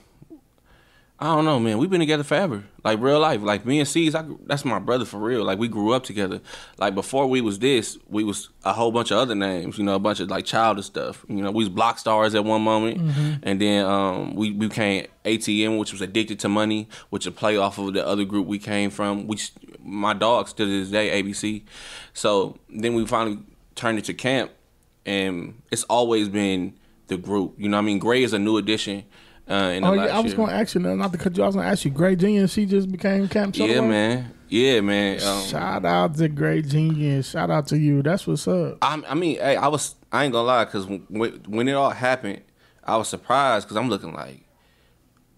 I 1.22 1.36
don't 1.36 1.46
know, 1.46 1.60
man. 1.60 1.78
We've 1.78 1.90
been 1.90 2.00
together 2.00 2.24
forever, 2.24 2.64
like 2.84 3.00
real 3.00 3.20
life. 3.20 3.44
Like 3.44 3.64
me 3.64 3.78
and 3.78 3.88
C's, 3.88 4.16
I, 4.16 4.26
that's 4.48 4.66
my 4.66 4.80
brother 4.80 5.06
for 5.06 5.20
real. 5.20 5.44
Like 5.44 5.60
we 5.60 5.68
grew 5.68 5.92
up 5.94 6.04
together. 6.04 6.42
Like 6.80 6.96
before 6.96 7.28
we 7.28 7.42
was 7.42 7.60
this, 7.60 8.00
we 8.10 8.24
was 8.24 8.50
a 8.64 8.74
whole 8.74 8.92
bunch 8.92 9.12
of 9.12 9.20
other 9.20 9.36
names. 9.36 9.78
You 9.78 9.84
know, 9.84 9.94
a 9.94 10.00
bunch 10.00 10.20
of 10.20 10.32
like 10.32 10.46
childish 10.46 10.88
stuff. 10.88 11.24
You 11.30 11.44
know, 11.44 11.52
we 11.52 11.64
was 11.64 11.70
block 11.70 12.00
stars 12.00 12.34
at 12.34 12.44
one 12.44 12.64
moment, 12.64 13.40
and 13.44 13.62
then 13.62 13.86
um, 13.86 14.34
we 14.34 14.52
we 14.52 14.68
became 14.68 15.06
ATM, 15.24 15.78
which 15.78 15.92
was 15.92 16.02
addicted 16.02 16.40
to 16.40 16.50
money, 16.50 16.90
which 17.12 17.28
a 17.28 17.32
play 17.32 17.56
off 17.56 17.78
of 17.78 17.94
the 17.94 18.04
other 18.04 18.26
group 18.26 18.48
we 18.48 18.58
came 18.58 18.90
from. 18.90 19.28
We 19.28 19.38
my 19.84 20.14
dog 20.14 20.48
still 20.48 20.68
to 20.68 20.80
this 20.80 20.90
day 20.90 21.22
ABC. 21.22 21.64
So 22.14 22.58
then 22.70 22.94
we 22.94 23.06
finally 23.06 23.40
turned 23.76 23.98
it 23.98 24.06
to 24.06 24.14
camp, 24.14 24.52
and 25.06 25.62
it's 25.72 25.84
always 25.84 26.30
been 26.30 26.74
the 27.08 27.18
group. 27.18 27.56
You 27.58 27.70
know, 27.70 27.78
I 27.78 27.82
mean, 27.82 28.00
Gray 28.00 28.24
is 28.24 28.34
a 28.34 28.40
new 28.40 28.58
addition. 28.58 29.04
Uh, 29.50 29.74
in 29.76 29.84
the 29.84 29.90
Oh 29.90 29.94
yeah, 29.94 30.18
I 30.18 30.20
was 30.20 30.34
year. 30.34 30.48
to 30.48 30.54
ask 30.54 30.76
you, 30.76 30.82
not 30.82 31.12
to 31.12 31.18
cut 31.18 31.36
you. 31.36 31.44
I 31.44 31.48
was 31.48 31.56
to 31.56 31.62
ask 31.62 31.84
you. 31.84 31.92
Great 31.92 32.20
Genius, 32.20 32.54
she 32.54 32.66
just 32.66 32.92
became 32.92 33.28
Camp 33.28 33.56
Yeah, 33.58 33.82
man. 33.82 34.34
Yeah, 34.48 34.82
man. 34.82 35.22
Um, 35.24 35.44
Shout 35.46 35.86
out 35.86 36.16
to 36.16 36.28
Great 36.28 36.68
Genius. 36.68 37.30
Shout 37.30 37.50
out 37.50 37.68
to 37.68 37.78
you. 37.78 38.02
That's 38.02 38.28
what's 38.28 38.48
up. 38.48 38.78
I, 38.82 39.02
I 39.08 39.16
mean, 39.16 39.38
hey, 39.38 39.56
I 39.56 39.68
was. 39.68 39.96
I 40.12 40.26
ain't 40.26 40.34
gonna 40.34 40.46
lie, 40.46 40.66
because 40.66 40.86
when, 40.86 41.42
when 41.48 41.68
it 41.68 41.74
all 41.74 41.90
happened, 41.90 42.42
I 42.84 42.98
was 42.98 43.08
surprised 43.08 43.66
because 43.66 43.78
I'm 43.78 43.90
looking 43.90 44.14
like, 44.14 44.42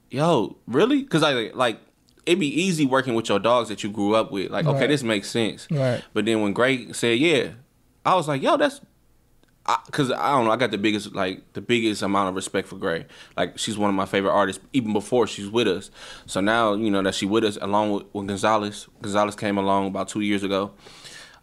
yo, 0.09 0.57
really? 0.67 1.03
Because 1.03 1.23
I 1.23 1.51
like 1.53 1.79
it'd 2.25 2.39
be 2.39 2.61
easy 2.61 2.85
working 2.85 3.13
with 3.15 3.29
your 3.29 3.39
dogs 3.39 3.69
that 3.69 3.83
you 3.83 3.89
grew 3.91 4.15
up 4.15 4.31
with. 4.31 4.51
Like, 4.51 4.65
okay, 4.65 4.87
this 4.87 5.03
makes 5.03 5.29
sense. 5.29 5.67
Right. 5.69 6.03
But 6.13 6.25
then 6.25 6.41
when 6.41 6.53
Greg 6.53 6.95
said, 6.95 7.19
yeah, 7.19 7.51
I 8.05 8.15
was 8.15 8.27
like, 8.27 8.41
yo, 8.41 8.57
that's. 8.57 8.81
Because 9.85 10.11
I, 10.11 10.31
don't 10.31 10.43
know, 10.43 10.51
I 10.51 10.57
got 10.57 10.71
the 10.71 10.77
biggest 10.77 11.15
like 11.15 11.53
the 11.53 11.61
biggest 11.61 12.01
amount 12.01 12.27
of 12.27 12.35
respect 12.35 12.67
for 12.67 12.75
Gray. 12.75 13.05
Like 13.37 13.57
she's 13.57 13.77
one 13.77 13.89
of 13.89 13.95
my 13.95 14.05
favorite 14.05 14.33
artists, 14.33 14.61
even 14.73 14.91
before 14.91 15.25
she's 15.25 15.49
with 15.49 15.69
us. 15.69 15.89
So 16.25 16.41
now 16.41 16.73
you 16.73 16.91
know 16.91 17.01
that 17.01 17.15
she 17.15 17.25
with 17.25 17.45
us, 17.45 17.57
along 17.61 17.93
with, 17.93 18.03
with 18.11 18.27
Gonzalez. 18.27 18.89
Gonzalez 19.01 19.35
came 19.37 19.57
along 19.57 19.87
about 19.87 20.09
two 20.09 20.19
years 20.19 20.43
ago, 20.43 20.73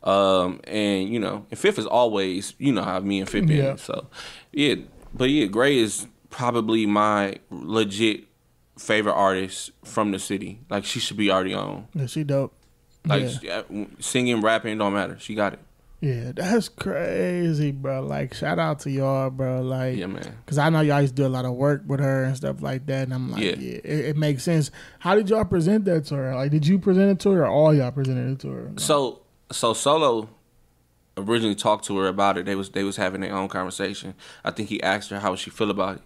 um, 0.03 0.61
and 0.65 1.09
you 1.09 1.19
know, 1.19 1.47
and 1.51 1.59
Fifth 1.59 1.79
is 1.79 1.87
always 1.87 2.53
you 2.59 2.73
know 2.73 2.83
how 2.83 3.01
me 3.01 3.21
and 3.21 3.29
Fifth 3.31 3.49
Yeah. 3.49 3.69
been. 3.69 3.79
So 3.79 4.07
yeah, 4.53 4.75
but 5.15 5.31
yeah, 5.31 5.47
Gray 5.47 5.79
is 5.79 6.07
probably 6.29 6.85
my 6.85 7.37
legit 7.51 8.25
favorite 8.81 9.15
artist 9.15 9.71
from 9.85 10.11
the 10.11 10.19
city. 10.19 10.61
Like 10.71 10.85
she 10.85 10.99
should 11.01 11.17
be 11.17 11.31
already 11.31 11.55
on. 11.55 11.87
Yeah, 11.95 12.07
she 12.07 12.25
dope. 12.25 12.55
Like 13.07 13.43
yeah. 13.43 13.63
uh, 13.71 13.85
singing, 14.01 14.41
rapping, 14.41 14.79
don't 14.79 14.93
matter. 14.95 15.17
She 15.19 15.35
got 15.35 15.55
it. 15.55 15.59
yeah, 16.01 16.33
that's 16.35 16.69
crazy, 16.69 17.71
bro. 17.73 18.01
Like, 18.03 18.35
shout 18.35 18.59
out 18.59 18.81
to 18.81 18.91
y'all, 18.91 19.31
bro. 19.31 19.63
Like, 19.63 19.97
Yeah, 19.97 20.07
man. 20.07 20.37
Cause 20.47 20.59
I 20.59 20.69
know 20.71 20.81
y'all 20.81 21.01
used 21.01 21.17
to 21.17 21.23
do 21.23 21.27
a 21.27 21.29
lot 21.29 21.45
of 21.45 21.53
work 21.55 21.83
with 21.87 22.01
her 22.01 22.25
and 22.25 22.37
stuff 22.37 22.61
like 22.63 22.87
that, 22.87 23.05
and 23.05 23.15
I'm 23.15 23.31
like, 23.31 23.43
yeah, 23.43 23.55
Yeah. 23.59 23.79
it, 23.85 24.01
it 24.11 24.17
makes 24.17 24.43
sense. 24.43 24.71
How 24.99 25.15
did 25.15 25.29
y'all 25.31 25.45
present 25.45 25.85
that 25.87 26.05
to 26.07 26.17
her? 26.17 26.35
Like, 26.35 26.51
did 26.51 26.67
you 26.67 26.79
present 26.79 27.11
it 27.11 27.21
to 27.21 27.31
her, 27.31 27.43
or 27.45 27.49
all 27.49 27.75
y'all 27.75 27.91
presented 27.91 28.33
it 28.33 28.41
to 28.41 28.49
her? 28.51 28.73
So 28.77 29.21
so 29.53 29.73
Solo 29.73 30.29
originally 31.17 31.55
talked 31.55 31.85
to 31.87 31.99
her 31.99 32.07
about 32.09 32.39
it. 32.39 32.47
They 32.47 32.55
was 32.55 32.71
they 32.71 32.85
was 32.85 32.97
having 32.97 33.21
their 33.23 33.35
own 33.35 33.49
conversation. 33.49 34.15
I 34.45 34.51
think 34.51 34.69
he 34.69 34.83
asked 34.83 35.11
her 35.11 35.21
how 35.21 35.37
she 35.37 35.51
feel 35.51 35.71
about 35.71 35.97
it, 35.97 36.03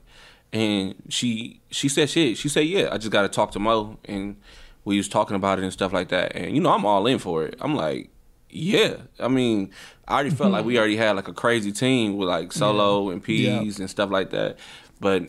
and 0.54 0.94
she 1.08 1.60
she 1.70 1.88
said 1.88 2.08
shit. 2.08 2.38
She 2.38 2.48
said 2.48 2.60
yeah. 2.60 2.88
I 2.92 2.96
just 2.96 3.10
got 3.10 3.22
to 3.22 3.28
talk 3.28 3.50
to 3.52 3.58
Mo, 3.58 3.98
and 4.04 4.36
we 4.84 4.96
was 4.96 5.08
talking 5.08 5.34
about 5.36 5.58
it 5.58 5.64
and 5.64 5.72
stuff 5.72 5.92
like 5.92 6.08
that. 6.08 6.34
And 6.36 6.54
you 6.54 6.62
know 6.62 6.70
I'm 6.70 6.86
all 6.86 7.06
in 7.06 7.18
for 7.18 7.44
it. 7.44 7.56
I'm 7.60 7.74
like 7.74 8.08
yeah. 8.48 8.98
I 9.18 9.28
mean 9.28 9.72
I 10.06 10.14
already 10.14 10.30
felt 10.30 10.52
like 10.52 10.64
we 10.64 10.74
mm-hmm. 10.74 10.78
already 10.78 10.96
had 10.96 11.16
like 11.16 11.28
a 11.28 11.32
crazy 11.32 11.72
team 11.72 12.16
with 12.16 12.28
like 12.28 12.52
Solo 12.52 13.10
and 13.10 13.22
Peas 13.22 13.80
and 13.80 13.90
stuff 13.90 14.10
like 14.10 14.30
that, 14.30 14.58
but. 15.00 15.24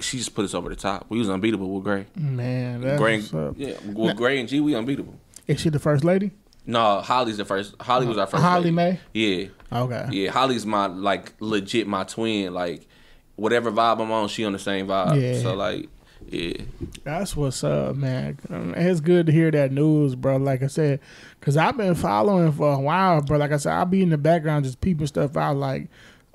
She 0.00 0.18
just 0.18 0.34
put 0.34 0.44
us 0.44 0.54
over 0.54 0.68
the 0.68 0.74
top. 0.74 1.06
We 1.08 1.20
was 1.20 1.30
unbeatable 1.30 1.70
with 1.70 1.84
Gray. 1.84 2.06
Man, 2.16 2.80
that's 2.80 3.00
Gray, 3.00 3.20
what's 3.20 3.56
yeah, 3.56 3.76
with 3.86 4.16
Gray 4.16 4.40
and 4.40 4.48
G, 4.48 4.58
we 4.58 4.74
unbeatable. 4.74 5.14
Is 5.46 5.60
she 5.60 5.68
the 5.68 5.78
first 5.78 6.02
lady? 6.02 6.32
No, 6.66 7.00
Holly's 7.00 7.36
the 7.36 7.44
first. 7.44 7.76
Holly 7.80 8.04
was 8.04 8.18
our 8.18 8.26
first. 8.26 8.42
Holly 8.42 8.72
lady. 8.72 8.72
Mae? 8.72 9.00
Yeah, 9.12 9.46
Okay. 9.70 10.08
yeah. 10.10 10.30
Holly's 10.32 10.66
my 10.66 10.86
like 10.86 11.32
legit 11.38 11.86
my 11.86 12.02
twin. 12.02 12.52
Like 12.52 12.88
whatever 13.36 13.70
vibe 13.70 14.00
I'm 14.00 14.10
on, 14.10 14.28
she 14.28 14.44
on 14.44 14.52
the 14.52 14.58
same 14.58 14.86
vibe. 14.86 15.20
Yeah. 15.20 15.40
So 15.40 15.54
like, 15.54 15.88
yeah, 16.26 16.62
That's 17.02 17.36
what's 17.36 17.62
up, 17.62 17.96
man. 17.96 18.38
It's 18.76 19.00
good 19.00 19.26
to 19.26 19.32
hear 19.32 19.50
that 19.50 19.72
news, 19.72 20.14
bro. 20.14 20.36
Like 20.36 20.62
I 20.62 20.68
said, 20.68 21.00
because 21.38 21.56
I've 21.56 21.76
been 21.76 21.94
following 21.94 22.52
for 22.52 22.72
a 22.72 22.78
while, 22.78 23.20
bro. 23.20 23.38
Like 23.38 23.52
I 23.52 23.58
said, 23.58 23.72
I'll 23.74 23.84
be 23.84 24.02
in 24.02 24.10
the 24.10 24.18
background 24.18 24.64
just 24.64 24.80
peeping 24.80 25.06
stuff 25.06 25.36
out, 25.36 25.56
like 25.56 25.88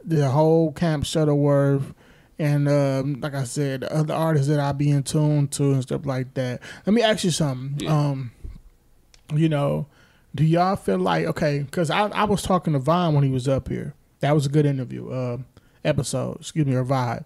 the 0.03 0.29
whole 0.29 0.71
Camp 0.71 1.05
Shuttleworth. 1.05 1.93
And 2.37 2.69
um, 2.69 3.19
like 3.19 3.33
I 3.33 3.43
said, 3.43 3.81
the 3.81 3.93
other 3.93 4.13
artists 4.13 4.47
that 4.47 4.59
I 4.59 4.71
be 4.71 4.91
in 4.91 5.03
tune 5.03 5.49
to 5.49 5.73
and 5.73 5.81
stuff 5.81 6.05
like 6.05 6.35
that. 6.35 6.61
Let 6.85 6.93
me 6.93 7.01
ask 7.01 7.23
you 7.25 7.31
something. 7.31 7.85
Yeah. 7.85 7.93
Um, 7.93 8.31
you 9.33 9.49
know, 9.49 9.87
do 10.33 10.45
y'all 10.45 10.75
feel 10.75 10.99
like 10.99 11.25
okay? 11.25 11.59
Because 11.59 11.89
I, 11.89 12.07
I 12.07 12.23
was 12.23 12.41
talking 12.41 12.73
to 12.73 12.79
Vine 12.79 13.13
when 13.13 13.23
he 13.23 13.29
was 13.29 13.47
up 13.47 13.67
here. 13.67 13.93
That 14.21 14.33
was 14.33 14.45
a 14.45 14.49
good 14.49 14.65
interview, 14.65 15.09
uh, 15.09 15.37
episode. 15.83 16.37
Excuse 16.41 16.65
me, 16.65 16.75
or 16.75 16.85
vibe. 16.85 17.25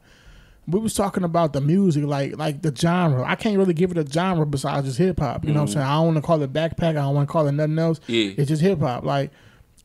We 0.68 0.80
was 0.80 0.94
talking 0.94 1.24
about 1.24 1.54
the 1.54 1.62
music, 1.62 2.06
like 2.06 2.38
like 2.38 2.62
the 2.62 2.76
genre. 2.76 3.24
I 3.26 3.36
can't 3.36 3.58
really 3.58 3.74
give 3.74 3.92
it 3.92 3.98
a 3.98 4.10
genre 4.10 4.46
besides 4.46 4.88
just 4.88 4.98
hip 4.98 5.20
hop. 5.20 5.44
You 5.44 5.52
know 5.52 5.62
what 5.62 5.70
I'm 5.70 5.74
saying? 5.74 5.86
I 5.86 5.96
don't 5.96 6.06
want 6.06 6.18
to 6.18 6.22
call 6.22 6.42
it 6.42 6.54
backpack. 6.54 6.90
I 6.90 6.94
don't 6.94 7.16
want 7.16 7.28
to 7.28 7.32
call 7.32 7.48
it 7.48 7.52
nothing 7.52 7.78
else. 7.80 8.00
Yeah. 8.08 8.32
It's 8.38 8.48
just 8.48 8.62
hip 8.62 8.80
hop. 8.80 9.04
Like, 9.04 9.32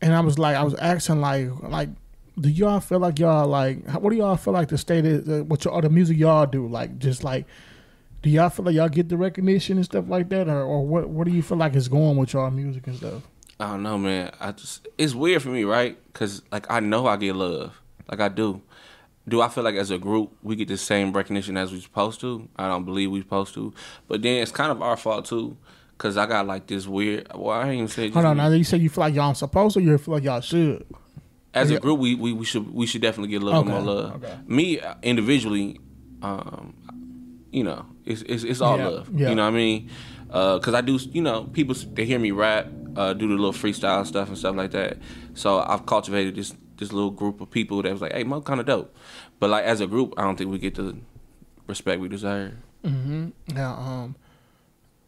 and 0.00 0.14
I 0.14 0.20
was 0.20 0.38
like, 0.38 0.56
I 0.56 0.62
was 0.62 0.74
asking 0.74 1.20
like 1.20 1.50
like. 1.62 1.88
Do 2.40 2.48
y'all 2.48 2.78
feel 2.78 3.00
like 3.00 3.18
y'all 3.18 3.48
like? 3.48 3.84
What 3.94 4.10
do 4.10 4.16
y'all 4.16 4.36
feel 4.36 4.52
like 4.52 4.68
the 4.68 4.78
state 4.78 5.04
is? 5.04 5.28
Uh, 5.28 5.42
what 5.42 5.64
y'all, 5.64 5.80
the 5.80 5.90
music 5.90 6.16
y'all 6.16 6.46
do? 6.46 6.68
Like, 6.68 7.00
just 7.00 7.24
like, 7.24 7.46
do 8.22 8.30
y'all 8.30 8.48
feel 8.48 8.64
like 8.64 8.76
y'all 8.76 8.88
get 8.88 9.08
the 9.08 9.16
recognition 9.16 9.76
and 9.76 9.84
stuff 9.84 10.04
like 10.08 10.28
that, 10.28 10.46
or, 10.46 10.62
or 10.62 10.86
what? 10.86 11.08
What 11.08 11.26
do 11.26 11.32
you 11.32 11.42
feel 11.42 11.58
like 11.58 11.74
is 11.74 11.88
going 11.88 12.16
with 12.16 12.34
y'all 12.34 12.48
music 12.52 12.86
and 12.86 12.94
stuff? 12.94 13.24
I 13.58 13.70
don't 13.70 13.82
know, 13.82 13.98
man. 13.98 14.30
I 14.38 14.52
just 14.52 14.86
it's 14.98 15.14
weird 15.14 15.42
for 15.42 15.48
me, 15.48 15.64
right? 15.64 15.98
Because 16.12 16.42
like 16.52 16.70
I 16.70 16.78
know 16.78 17.08
I 17.08 17.16
get 17.16 17.34
love, 17.34 17.74
like 18.10 18.20
I 18.20 18.28
do. 18.28 18.62
Do 19.26 19.42
I 19.42 19.48
feel 19.48 19.62
like 19.64 19.74
as 19.74 19.90
a 19.90 19.98
group 19.98 20.32
we 20.42 20.56
get 20.56 20.68
the 20.68 20.78
same 20.78 21.12
recognition 21.12 21.56
as 21.58 21.70
we're 21.70 21.80
supposed 21.80 22.20
to? 22.22 22.48
I 22.56 22.66
don't 22.68 22.84
believe 22.84 23.10
we're 23.10 23.22
supposed 23.22 23.52
to. 23.54 23.74
But 24.08 24.22
then 24.22 24.42
it's 24.42 24.50
kind 24.52 24.70
of 24.72 24.80
our 24.80 24.96
fault 24.96 25.26
too, 25.26 25.56
because 25.92 26.16
I 26.16 26.24
got 26.26 26.46
like 26.46 26.66
this 26.66 26.86
weird. 26.86 27.28
Well, 27.34 27.50
I 27.58 27.64
ain't 27.66 27.74
even 27.74 27.88
say. 27.88 28.08
Hold 28.10 28.24
on, 28.24 28.36
now 28.38 28.48
you 28.48 28.64
say 28.64 28.78
you 28.78 28.88
feel 28.88 29.02
like 29.02 29.14
y'all 29.14 29.34
supposed 29.34 29.74
to, 29.74 29.80
or 29.80 29.82
you 29.82 29.98
feel 29.98 30.14
like 30.14 30.24
y'all 30.24 30.40
should? 30.40 30.86
as 31.54 31.70
a 31.70 31.80
group, 31.80 31.98
we, 31.98 32.14
we, 32.14 32.32
we 32.32 32.44
should 32.44 32.72
we 32.72 32.86
should 32.86 33.02
definitely 33.02 33.28
get 33.30 33.42
a 33.42 33.44
little 33.44 33.60
Okay, 33.60 33.68
more 33.70 33.80
love. 33.80 34.22
okay. 34.22 34.38
Me 34.46 34.78
uh, 34.80 34.94
individually, 35.02 35.80
um, 36.22 36.74
you 37.50 37.64
know, 37.64 37.84
it's 38.04 38.22
it's, 38.22 38.44
it's 38.44 38.60
all 38.60 38.78
Yeah, 38.78 38.86
love. 38.88 39.10
yeah. 39.14 39.28
You 39.30 39.34
know 39.34 39.42
what 39.42 39.48
I 39.54 39.56
mean? 39.56 39.90
Because 40.26 40.74
I 40.74 40.80
do, 40.82 40.98
you 41.12 41.20
know, 41.22 41.44
people 41.44 41.74
they 41.94 42.04
hear 42.04 42.18
me 42.18 42.30
rap, 42.30 42.66
uh, 42.96 43.12
do 43.12 43.26
the 43.28 43.34
little 43.34 43.52
freestyle 43.52 44.06
stuff 44.06 44.28
and 44.28 44.38
stuff 44.38 44.54
like 44.56 44.70
that. 44.72 44.98
So 45.34 45.58
I've 45.58 45.84
cultivated 45.86 46.36
this 46.36 46.54
this 46.78 46.92
little 46.92 47.10
group 47.10 47.40
of 47.40 47.50
people 47.50 47.82
that 47.82 47.92
was 47.92 48.00
like, 48.00 48.12
hey, 48.12 48.24
Mo, 48.24 48.40
kind 48.40 48.60
of 48.60 48.66
dope. 48.66 48.94
But 49.38 49.50
like 49.50 49.64
as 49.64 49.80
a 49.80 49.86
group, 49.86 50.14
I 50.16 50.22
don't 50.22 50.36
think 50.36 50.50
we 50.50 50.58
get 50.58 50.74
the 50.76 50.96
respect 51.66 52.00
we 52.00 52.08
deserve. 52.08 52.54
Now, 52.84 53.74
um, 53.74 54.16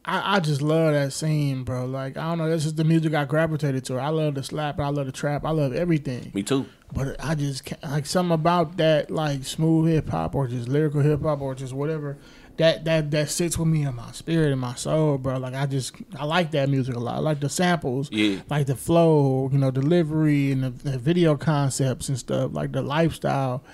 I, 0.04 0.37
I 0.37 0.40
just 0.40 0.62
love 0.62 0.92
that 0.92 1.12
scene, 1.12 1.62
bro. 1.62 1.87
Like 1.87 2.16
I 2.16 2.28
don't 2.28 2.38
know, 2.38 2.50
this 2.50 2.66
is 2.66 2.74
the 2.74 2.85
music 2.85 3.14
I 3.14 3.24
gravitated 3.24 3.85
to. 3.87 3.98
I 3.98 4.09
love 4.09 4.35
the 4.35 4.42
slap, 4.42 4.80
I 4.80 4.88
love 4.88 5.06
the 5.06 5.12
trap, 5.12 5.44
I 5.44 5.50
love 5.50 5.74
everything. 5.74 6.30
Me 6.35 6.42
too. 6.42 6.66
But 6.92 7.22
I 7.24 7.35
just 7.35 7.64
can't, 7.64 7.83
like 7.85 8.06
something 8.06 8.35
about 8.35 8.76
that, 8.78 9.11
like 9.11 9.44
smooth 9.44 9.90
hip 9.90 10.09
hop 10.09 10.35
or 10.35 10.48
just 10.48 10.68
lyrical 10.68 11.00
hip 11.00 11.22
hop 11.22 11.40
or 11.40 11.54
just 11.54 11.72
whatever. 11.72 12.18
That 12.61 12.85
that 12.85 13.11
that 13.12 13.31
sits 13.31 13.57
with 13.59 13.68
me 13.68 13.83
in 13.83 13.94
my 13.96 14.12
spirit 14.12 14.53
and 14.53 14.61
my 14.61 14.75
soul, 14.75 15.16
bro. 15.18 15.38
Like 15.38 15.55
I 15.55 15.64
just 15.66 15.94
I 16.18 16.25
like 16.27 16.51
that 16.51 16.68
music 16.68 16.94
a 16.94 16.99
lot. 16.99 17.14
I 17.16 17.18
like 17.18 17.40
the 17.40 17.49
samples, 17.49 18.11
Yeah. 18.12 18.40
like 18.51 18.66
the 18.66 18.77
flow, 18.77 19.49
you 19.51 19.59
know, 19.59 19.70
delivery 19.70 20.53
and 20.53 20.62
the, 20.64 20.70
the 20.70 20.99
video 20.99 21.37
concepts 21.37 22.09
and 22.11 22.18
stuff, 22.18 22.51
like 22.53 22.73
the 22.73 22.83
lifestyle. 22.83 23.64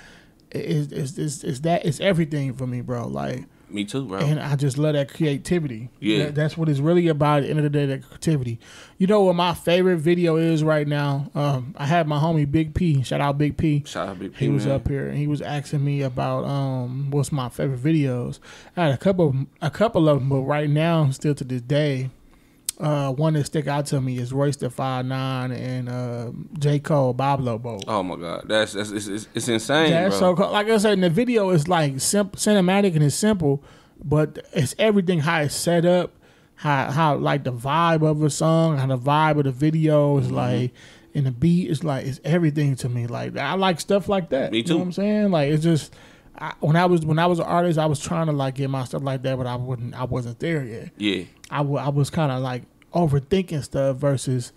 Is 0.53 0.93
is 0.93 1.19
is 1.19 1.43
is 1.43 1.61
that 1.63 1.85
it's 1.85 1.99
everything 2.01 2.55
for 2.55 2.67
me, 2.67 2.81
bro. 2.81 3.09
Like 3.09 3.45
Me 3.69 3.85
too, 3.85 4.05
bro. 4.05 4.19
and 4.21 4.39
I 4.39 4.55
just 4.57 4.79
love 4.79 4.93
that 4.95 5.13
creativity. 5.13 5.89
Yeah. 6.01 6.27
That- 6.27 6.35
that's 6.37 6.57
what 6.57 6.69
it's 6.69 6.79
really 6.79 7.09
about. 7.09 7.39
At 7.39 7.43
the 7.45 7.51
end 7.51 7.59
of 7.59 7.65
the 7.65 7.71
day, 7.71 7.87
that 7.87 8.03
creativity. 8.05 8.59
You 8.99 9.07
know 9.09 9.23
what 9.23 9.35
my 9.35 9.55
favorite 9.55 9.99
video 9.99 10.37
is 10.37 10.63
right 10.63 10.87
now? 10.87 11.31
Um, 11.35 11.75
I 11.77 11.85
had 11.87 12.07
my 12.07 12.19
homie 12.19 12.51
Big 12.51 12.75
P. 12.75 13.03
Shout 13.03 13.21
out 13.21 13.39
Big 13.39 13.57
P. 13.57 13.83
Shout 13.85 14.09
out 14.09 14.19
Big 14.21 14.35
P, 14.35 14.45
He 14.47 14.51
was 14.51 14.67
up 14.67 14.87
here 14.89 15.09
and 15.09 15.19
he 15.19 15.27
was 15.27 15.43
asking 15.43 15.85
me 15.85 16.03
about 16.03 16.45
um 16.45 17.11
what's 17.11 17.33
my 17.33 17.49
favorite 17.49 17.83
videos. 17.83 18.39
I 18.77 18.85
had 18.85 18.95
a 18.95 18.99
couple 18.99 19.35
a 19.61 19.71
couple 19.71 20.09
of 20.09 20.21
them, 20.21 20.29
but 20.29 20.43
right 20.43 20.71
now, 20.71 21.11
still 21.11 21.35
to 21.35 21.45
this 21.45 21.63
day, 21.63 22.11
uh, 22.79 23.13
one 23.13 23.35
that 23.35 23.45
stick 23.45 23.67
out 23.67 23.87
to 23.87 24.01
me 24.01 24.19
is 24.19 24.33
Royce 24.33 24.57
da 24.57 24.69
Five 24.69 25.07
Nine 25.07 25.51
and 25.53 25.89
uh, 25.89 26.31
J 26.59 26.79
Cole 26.79 27.15
Boblo 27.15 27.61
Boat. 27.61 27.85
Oh 27.89 28.03
my 28.03 28.17
god, 28.17 28.45
that's 28.49 28.73
that's 28.75 28.91
it's, 28.91 29.07
it's, 29.07 29.29
it's 29.35 29.49
insane, 29.49 29.91
That's 29.91 30.19
bro. 30.19 30.35
so 30.35 30.37
cool. 30.37 30.53
Like 30.53 30.69
I 30.69 30.77
said, 30.79 30.93
in 30.95 31.01
the 31.01 31.11
video 31.11 31.51
is 31.51 31.69
like 31.69 32.01
simp- 32.01 32.37
cinematic 32.37 32.95
and 32.95 33.03
it's 33.03 33.15
simple, 33.17 33.63
but 34.05 34.47
it's 34.53 34.75
everything 34.79 35.21
how 35.21 35.41
it's 35.41 35.55
set 35.55 35.85
up, 35.85 36.13
how 36.57 36.91
how 36.91 37.17
like 37.17 37.45
the 37.45 37.53
vibe 37.53 38.07
of 38.09 38.23
a 38.23 38.31
song, 38.31 38.77
how 38.79 38.87
the 38.87 38.99
vibe 38.99 39.39
of 39.39 39.45
the 39.45 39.53
video 39.53 40.17
Mm-hmm. 40.17 40.27
is 40.27 40.31
like, 40.33 40.73
and 41.15 41.27
the 41.27 41.31
beat 41.33 41.71
is 41.71 41.83
like 41.83 42.05
it's 42.07 42.21
everything 42.25 42.77
to 42.77 42.89
me. 42.89 43.07
Like 43.07 43.37
I 43.39 43.55
like 43.55 43.81
stuff 43.81 44.09
like 44.09 44.29
that. 44.31 44.53
Me 44.53 44.59
You 44.59 44.65
know 44.65 44.69
too. 44.69 44.77
what 44.79 44.85
I'm 44.85 44.93
saying? 44.93 45.31
Like 45.31 45.51
it's 45.51 45.63
just. 45.63 45.95
I, 46.39 46.53
when 46.61 46.77
I 46.77 46.87
was 46.87 47.05
when 47.05 47.19
I 47.19 47.27
was 47.27 47.39
an 47.39 47.47
artist, 47.47 47.79
I 47.79 47.87
was 47.87 48.01
trying 48.01 48.27
to 48.27 48.33
like 48.33 48.57
get 48.57 48.69
my 48.71 48.85
stuff 48.85 49.03
like 49.03 49.23
that, 49.23 49.37
but 49.39 49.47
I 49.47 49.57
wouldn't. 49.57 49.95
I 49.95 50.05
wasn't 50.05 50.39
there 50.39 50.65
yet. 50.65 50.91
yeah, 50.99 51.25
I 51.51 51.61
I 51.63 51.89
was 51.89 52.11
kind 52.11 52.31
of 52.33 52.43
like 52.43 52.63
overthinking 52.95 53.63
stuff 53.65 53.97
versus 53.97 54.53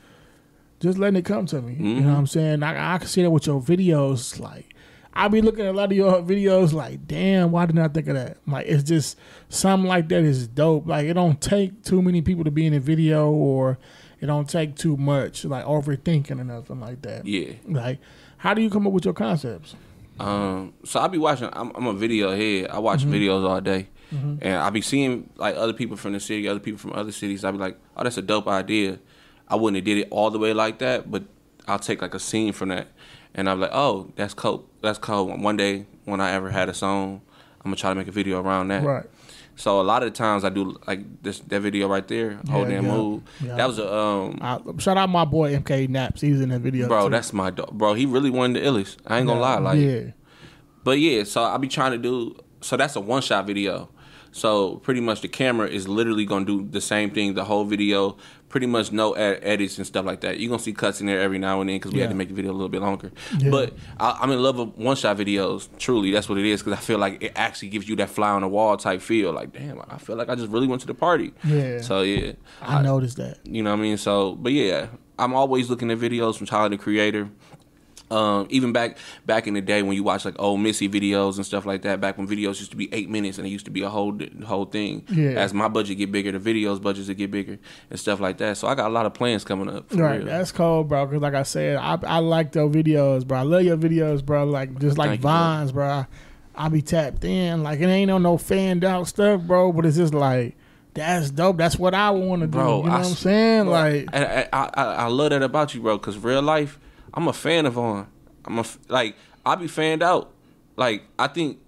just 0.79 0.97
letting 0.97 1.17
it 1.17 1.25
come 1.25 1.45
to 1.47 1.61
me. 1.61 1.73
You 1.73 1.79
Mm-hmm. 1.79 2.01
know 2.05 2.11
what 2.13 2.17
I'm 2.19 2.27
saying? 2.27 2.63
I, 2.63 2.95
I 2.95 2.97
can 2.97 3.07
see 3.07 3.21
that 3.21 3.29
with 3.31 3.47
your 3.47 3.61
videos. 3.61 4.39
Like, 4.39 4.73
I 5.13 5.27
be 5.27 5.41
looking 5.41 5.65
at 5.65 5.71
a 5.73 5.77
lot 5.77 5.91
of 5.91 5.97
your 5.97 6.21
videos 6.21 6.71
like, 6.71 7.05
damn, 7.07 7.51
why 7.51 7.65
didn't 7.65 7.81
I 7.81 7.87
think 7.89 8.07
of 8.07 8.15
that? 8.15 8.37
Like, 8.47 8.65
it's 8.67 8.83
just 8.83 9.17
something 9.49 9.87
like 9.89 10.07
that 10.09 10.23
is 10.23 10.47
dope. 10.47 10.87
Like, 10.87 11.07
it 11.07 11.13
don't 11.15 11.41
take 11.41 11.83
too 11.83 12.01
many 12.01 12.21
people 12.21 12.43
to 12.45 12.51
be 12.51 12.65
in 12.65 12.73
a 12.73 12.79
video 12.79 13.29
or 13.29 13.77
it 14.21 14.27
don't 14.27 14.49
take 14.49 14.75
too 14.75 14.95
much 14.95 15.43
like 15.45 15.65
overthinking 15.65 16.39
or 16.39 16.43
nothing 16.45 16.79
like 16.79 17.01
that. 17.01 17.25
Yeah. 17.25 17.53
Like, 17.67 17.99
how 18.37 18.53
do 18.53 18.61
you 18.61 18.69
come 18.69 18.87
up 18.87 18.93
with 18.93 19.03
your 19.05 19.13
concepts? 19.13 19.75
Um, 20.19 20.73
so 20.83 20.99
I 20.99 21.07
be 21.07 21.17
watching. 21.17 21.49
I'm, 21.53 21.71
I'm 21.75 21.87
a 21.87 21.93
video 21.93 22.35
head. 22.35 22.69
I 22.69 22.79
watch 22.79 23.05
videos 23.05 23.47
all 23.47 23.61
day, 23.61 23.87
and 24.41 24.55
I 24.57 24.69
be 24.69 24.81
seeing 24.81 25.29
like 25.37 25.55
other 25.55 25.73
people 25.73 25.95
from 25.97 26.13
the 26.13 26.19
city, 26.19 26.47
other 26.47 26.59
people 26.59 26.79
from 26.79 26.93
other 26.93 27.11
cities. 27.11 27.43
I 27.45 27.51
be 27.51 27.57
like, 27.57 27.77
oh, 27.95 28.03
that's 28.03 28.17
a 28.17 28.21
dope 28.21 28.47
idea. 28.47 28.99
I 29.47 29.55
wouldn't 29.55 29.77
have 29.77 29.85
did 29.85 29.97
it 29.97 30.07
all 30.11 30.29
the 30.29 30.39
way 30.39 30.53
like 30.53 30.79
that, 30.79 31.09
but 31.09 31.23
I'll 31.67 31.79
take 31.79 32.01
like 32.01 32.13
a 32.13 32.19
scene 32.19 32.53
from 32.53 32.69
that, 32.69 32.87
and 33.33 33.49
I'm 33.49 33.59
like, 33.59 33.71
oh, 33.73 34.11
that's 34.15 34.33
cool. 34.33 34.65
That's 34.81 34.99
cool. 34.99 35.27
One 35.37 35.57
day 35.57 35.85
when 36.05 36.19
I 36.21 36.31
ever 36.31 36.49
had 36.49 36.69
a 36.69 36.73
song, 36.73 37.21
I'm 37.59 37.65
gonna 37.71 37.75
try 37.75 37.91
to 37.91 37.95
make 37.95 38.07
a 38.07 38.11
video 38.11 38.41
around 38.41 38.67
that. 38.69 38.83
Right. 38.83 39.05
So 39.59 39.81
a 39.81 39.83
lot 39.83 40.03
of 40.03 40.13
the 40.13 40.17
times 40.17 40.45
I 40.45 40.49
do 40.49 40.79
like 40.87 41.21
this 41.21 41.39
that 41.39 41.59
video 41.59 41.89
right 41.89 42.07
there, 42.07 42.39
whole 42.49 42.63
damn 42.63 42.85
yeah, 42.85 42.91
move. 42.91 43.23
yeah. 43.43 43.55
That 43.57 43.67
was 43.67 43.77
a 43.77 43.93
um, 43.93 44.39
I, 44.39 44.57
shout 44.77 44.95
out 44.95 45.09
my 45.09 45.25
boy 45.25 45.53
MK 45.53 45.89
Naps. 45.89 46.21
He's 46.21 46.39
in 46.39 46.47
that 46.47 46.61
video. 46.61 46.87
bro. 46.87 47.03
too. 47.03 47.09
That's 47.09 47.33
my 47.33 47.49
dog, 47.49 47.71
bro. 47.71 47.93
He 47.93 48.05
really 48.05 48.29
won 48.29 48.53
the 48.53 48.61
illest. 48.61 48.95
I 49.05 49.17
ain't 49.17 49.27
gonna 49.27 49.41
lie, 49.41 49.57
like. 49.57 49.77
yeah, 49.77 50.11
But 50.85 50.99
yeah, 50.99 51.25
so 51.25 51.43
I 51.43 51.57
be 51.57 51.67
trying 51.67 51.91
to 51.91 51.97
do. 51.97 52.39
So 52.61 52.77
that's 52.77 52.95
a 52.95 53.01
one 53.01 53.21
shot 53.21 53.47
video. 53.47 53.89
So 54.31 54.77
pretty 54.77 55.01
much 55.01 55.19
the 55.19 55.27
camera 55.27 55.67
is 55.67 55.89
literally 55.89 56.25
gonna 56.25 56.45
do 56.45 56.65
the 56.65 56.79
same 56.79 57.11
thing 57.11 57.33
the 57.33 57.43
whole 57.43 57.65
video. 57.65 58.15
Pretty 58.49 58.65
much 58.65 58.91
no 58.91 59.13
ed- 59.13 59.39
edits 59.43 59.77
and 59.77 59.85
stuff 59.87 60.05
like 60.05 60.21
that. 60.21 60.39
You're 60.39 60.49
gonna 60.49 60.61
see 60.61 60.73
cuts 60.73 60.99
in 61.01 61.07
there 61.07 61.21
every 61.21 61.37
now 61.39 61.61
and 61.61 61.69
then 61.69 61.77
because 61.77 61.91
we 61.91 61.99
had 61.99 62.09
to 62.09 62.15
make 62.15 62.27
the 62.29 62.33
video 62.33 62.51
a 62.51 62.53
little 62.53 62.67
bit 62.69 62.81
longer. 62.81 63.11
Yeah. 63.37 63.51
But 63.51 63.73
I, 63.99 64.17
I'm 64.21 64.31
in 64.31 64.41
love 64.41 64.57
with 64.57 64.75
one 64.75 64.95
shot 64.95 65.17
videos. 65.17 65.69
Truly, 65.77 66.11
that's 66.11 66.27
what 66.27 66.37
it 66.39 66.45
is 66.45 66.61
because 66.63 66.73
I 66.77 66.81
feel 66.81 66.97
like 66.97 67.21
it 67.23 67.31
actually 67.35 67.69
gives 67.69 67.87
you 67.87 67.95
that 67.97 68.09
fly 68.09 68.29
on 68.31 68.41
the 68.41 68.47
wall 68.47 68.75
type 68.75 69.01
feel. 69.01 69.31
Like 69.31 69.53
damn, 69.53 69.79
I 69.89 69.97
feel 69.99 70.15
like 70.15 70.29
I 70.29 70.35
just 70.35 70.49
really 70.49 70.67
went 70.67 70.81
to 70.81 70.87
the 70.87 70.93
party. 70.95 71.31
Yeah. 71.43 71.81
So 71.81 72.01
yeah, 72.01 72.33
I 72.61 72.81
noticed 72.81 73.17
that. 73.17 73.37
you 73.45 73.61
know 73.63 73.71
what 73.71 73.79
I 73.79 73.83
mean? 73.83 73.97
So, 73.97 74.33
but 74.35 74.51
yeah, 74.51 74.87
I'm 75.19 75.33
always 75.35 75.69
looking 75.69 75.91
at 75.91 75.99
videos 75.99 76.37
from 76.37 76.47
Tyler 76.47 76.69
the 76.69 76.77
Creator. 76.77 77.29
Um, 78.11 78.47
even 78.49 78.73
back 78.73 78.97
back 79.27 79.45
in 79.45 79.53
the 79.53 79.61
day 79.61 79.83
when 79.83 79.95
you 79.95 80.01
watch 80.03 80.25
like 80.25 80.35
old 80.39 80.59
Missy 80.61 80.89
videos 80.89 81.35
and 81.37 81.45
stuff 81.45 81.65
like 81.65 81.83
that, 81.83 82.01
back 82.01 82.17
when 82.17 82.27
videos 82.27 82.59
used 82.59 82.71
to 82.71 82.77
be 82.77 82.91
eight 82.93 83.07
minutes 83.09 83.37
and 83.37 83.45
it 83.45 83.51
used 83.51 83.65
to 83.65 83.71
be 83.71 83.81
a 83.83 83.89
whole 83.89 84.17
whole 84.45 84.65
thing. 84.65 85.05
Yeah. 85.11 85.31
As 85.31 85.53
my 85.53 85.67
budget 85.67 85.97
get 85.99 86.11
bigger, 86.11 86.31
the 86.31 86.39
videos 86.39 86.81
budgets 86.81 87.07
will 87.07 87.15
get 87.15 87.29
bigger 87.29 87.59
and 87.89 87.99
stuff 87.99 88.19
like 88.19 88.37
that. 88.39 88.57
So 88.57 88.67
I 88.67 88.73
got 88.75 88.87
a 88.87 88.93
lot 88.93 89.05
of 89.05 89.13
plans 89.13 89.43
coming 89.43 89.69
up. 89.69 89.89
For 89.91 89.97
Right, 89.97 90.17
real. 90.17 90.25
that's 90.25 90.51
cool, 90.51 90.83
bro. 90.83 91.05
Because 91.05 91.21
like 91.21 91.35
I 91.35 91.43
said, 91.43 91.75
I 91.77 91.99
I 92.03 92.17
like 92.19 92.51
those 92.51 92.73
videos, 92.73 93.27
bro. 93.27 93.37
I 93.39 93.41
love 93.43 93.63
your 93.63 93.77
videos, 93.77 94.25
bro. 94.25 94.43
Like 94.45 94.79
just 94.79 94.97
like 94.97 95.09
Thank 95.09 95.19
you, 95.19 95.23
bro. 95.23 95.31
vines, 95.31 95.71
bro. 95.71 95.87
I, 95.87 96.05
I 96.55 96.69
be 96.69 96.81
tapped 96.81 97.23
in. 97.23 97.61
Like 97.63 97.79
it 97.79 97.85
ain't 97.87 98.09
on 98.09 98.23
no 98.23 98.37
fanned 98.37 98.83
out 98.83 99.07
stuff, 99.07 99.41
bro. 99.43 99.71
But 99.71 99.85
it's 99.85 99.97
just 99.97 100.15
like 100.15 100.55
that's 100.95 101.29
dope. 101.29 101.57
That's 101.57 101.77
what 101.77 101.93
I 101.93 102.09
want 102.09 102.41
to 102.41 102.47
do. 102.47 102.53
Bro, 102.53 102.77
you 102.79 102.85
know 102.87 102.91
I 102.91 102.97
what 102.97 103.07
I'm 103.07 103.13
saying? 103.13 103.67
Like 103.67 104.05
I, 104.13 104.47
I, 104.51 104.69
I, 104.73 104.83
I 104.83 105.05
love 105.07 105.29
that 105.29 105.43
about 105.43 105.75
you, 105.75 105.81
bro. 105.81 105.97
Because 105.99 106.17
real 106.17 106.41
life, 106.41 106.79
I'm 107.13 107.27
a 107.27 107.33
fan 107.33 107.65
of 107.65 107.77
on. 107.77 108.07
I'm 108.45 108.59
a 108.59 108.65
like 108.87 109.15
I 109.45 109.55
be 109.55 109.67
fanned 109.67 110.03
out. 110.03 110.31
Like 110.75 111.03
I 111.17 111.27
think 111.27 111.59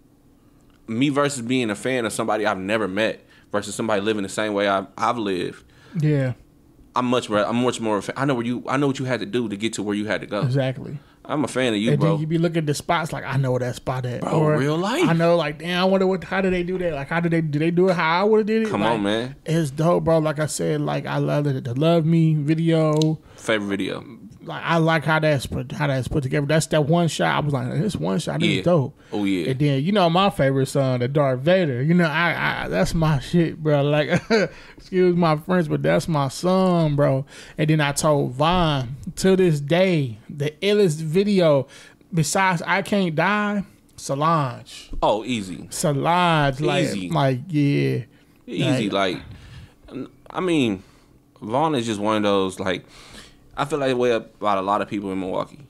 me 0.87 1.09
versus 1.09 1.41
being 1.41 1.69
a 1.69 1.75
fan 1.75 2.05
of 2.05 2.13
somebody 2.13 2.45
I've 2.45 2.57
never 2.57 2.87
met 2.87 3.25
versus 3.51 3.75
somebody 3.75 4.01
living 4.01 4.23
the 4.23 4.29
same 4.29 4.53
way 4.53 4.67
I've, 4.67 4.87
I've 4.97 5.17
lived. 5.17 5.63
yeah, 5.99 6.33
I'm 6.95 7.05
much 7.05 7.29
more. 7.29 7.45
I'm 7.45 7.57
much 7.63 7.79
more. 7.79 8.01
I 8.15 8.25
know 8.25 8.35
where 8.35 8.45
you. 8.45 8.63
I 8.67 8.77
know 8.77 8.87
what 8.87 8.99
you 8.99 9.05
had 9.05 9.19
to 9.21 9.25
do 9.25 9.47
to 9.49 9.55
get 9.57 9.73
to 9.73 9.83
where 9.83 9.95
you 9.95 10.05
had 10.05 10.21
to 10.21 10.27
go. 10.27 10.41
exactly. 10.41 10.97
I'm 11.23 11.43
a 11.43 11.47
fan 11.47 11.73
of 11.73 11.79
you, 11.79 11.91
and 11.91 11.99
bro. 11.99 12.17
you 12.17 12.25
be 12.25 12.39
looking 12.39 12.57
at 12.57 12.65
the 12.65 12.73
spots 12.73 13.13
like 13.13 13.23
I 13.23 13.37
know 13.37 13.57
that 13.59 13.75
spot 13.75 14.05
at. 14.07 14.21
Bro, 14.21 14.43
real 14.57 14.75
life. 14.77 15.07
I 15.07 15.13
know, 15.13 15.35
like 15.35 15.59
damn. 15.59 15.79
I 15.81 15.85
wonder 15.85 16.07
what. 16.07 16.23
How 16.23 16.41
did 16.41 16.51
they 16.51 16.63
do 16.63 16.77
that? 16.79 16.93
Like 16.93 17.09
how 17.09 17.19
did 17.19 17.31
they? 17.31 17.41
Do 17.41 17.59
they 17.59 17.69
do 17.71 17.89
it? 17.89 17.93
How 17.95 18.21
I 18.21 18.23
would 18.23 18.37
have 18.39 18.47
did 18.47 18.63
it? 18.63 18.69
Come 18.69 18.81
Like, 18.81 18.91
on, 18.91 19.03
man. 19.03 19.35
It's 19.45 19.69
dope, 19.71 20.03
bro. 20.03 20.17
Like 20.17 20.39
I 20.39 20.47
said, 20.47 20.81
like 20.81 21.05
I 21.05 21.17
love 21.19 21.45
it. 21.47 21.63
The 21.63 21.73
Love 21.75 22.05
Me 22.05 22.33
video. 22.33 23.19
Favorite 23.35 23.67
video. 23.67 24.03
Like 24.43 24.63
I 24.63 24.77
like 24.77 25.03
how 25.05 25.19
that's 25.19 25.45
put 25.45 25.71
how 25.71 25.87
that's 25.87 26.07
put 26.07 26.23
together. 26.23 26.45
That's 26.47 26.65
that 26.67 26.85
one 26.85 27.07
shot. 27.07 27.35
I 27.35 27.39
was 27.39 27.53
like, 27.53 27.69
this 27.79 27.95
one 27.95 28.17
shot 28.19 28.39
this 28.39 28.49
Yeah. 28.49 28.59
is 28.59 28.65
dope. 28.65 28.99
Oh 29.13 29.23
yeah. 29.23 29.51
And 29.51 29.59
then 29.59 29.83
you 29.83 29.91
know 29.91 30.09
my 30.09 30.29
favorite 30.29 30.65
song, 30.67 30.99
the 30.99 31.07
Darth 31.07 31.41
Vader. 31.41 31.81
You 31.83 31.93
know 31.93 32.05
I, 32.05 32.63
I 32.65 32.67
that's 32.67 32.93
my 32.93 33.19
shit, 33.19 33.61
bro. 33.61 33.83
Like 33.83 34.21
excuse 34.77 35.15
my 35.15 35.37
French, 35.37 35.69
but 35.69 35.83
that's 35.83 36.07
my 36.07 36.27
song, 36.27 36.95
bro. 36.95 37.25
And 37.57 37.69
then 37.69 37.81
I 37.81 37.91
told 37.91 38.33
Vaughn 38.33 38.95
to 39.17 39.35
this 39.35 39.59
day 39.59 40.17
the 40.29 40.51
illest 40.61 41.01
video 41.01 41.67
besides 42.13 42.61
I 42.65 42.81
Can't 42.81 43.13
Die, 43.15 43.63
Solange. 43.95 44.89
Oh, 45.03 45.23
easy. 45.23 45.67
Solange, 45.69 46.59
like 46.61 46.83
Easy. 46.85 47.09
like 47.09 47.39
yeah, 47.47 47.99
Easy. 48.47 48.89
Like- 48.89 49.21
Like, 49.91 50.07
I 50.29 50.39
mean, 50.39 50.83
Vaughn 51.41 51.75
is 51.75 51.85
just 51.85 51.99
one 51.99 52.17
of 52.17 52.23
those. 52.23 52.59
Like, 52.59 52.85
I 53.55 53.65
feel 53.65 53.79
like 53.79 53.89
the 53.89 53.97
way 53.97 54.11
about 54.11 54.57
a 54.57 54.61
lot 54.61 54.81
of 54.81 54.87
people 54.87 55.11
in 55.11 55.19
Milwaukee 55.19 55.65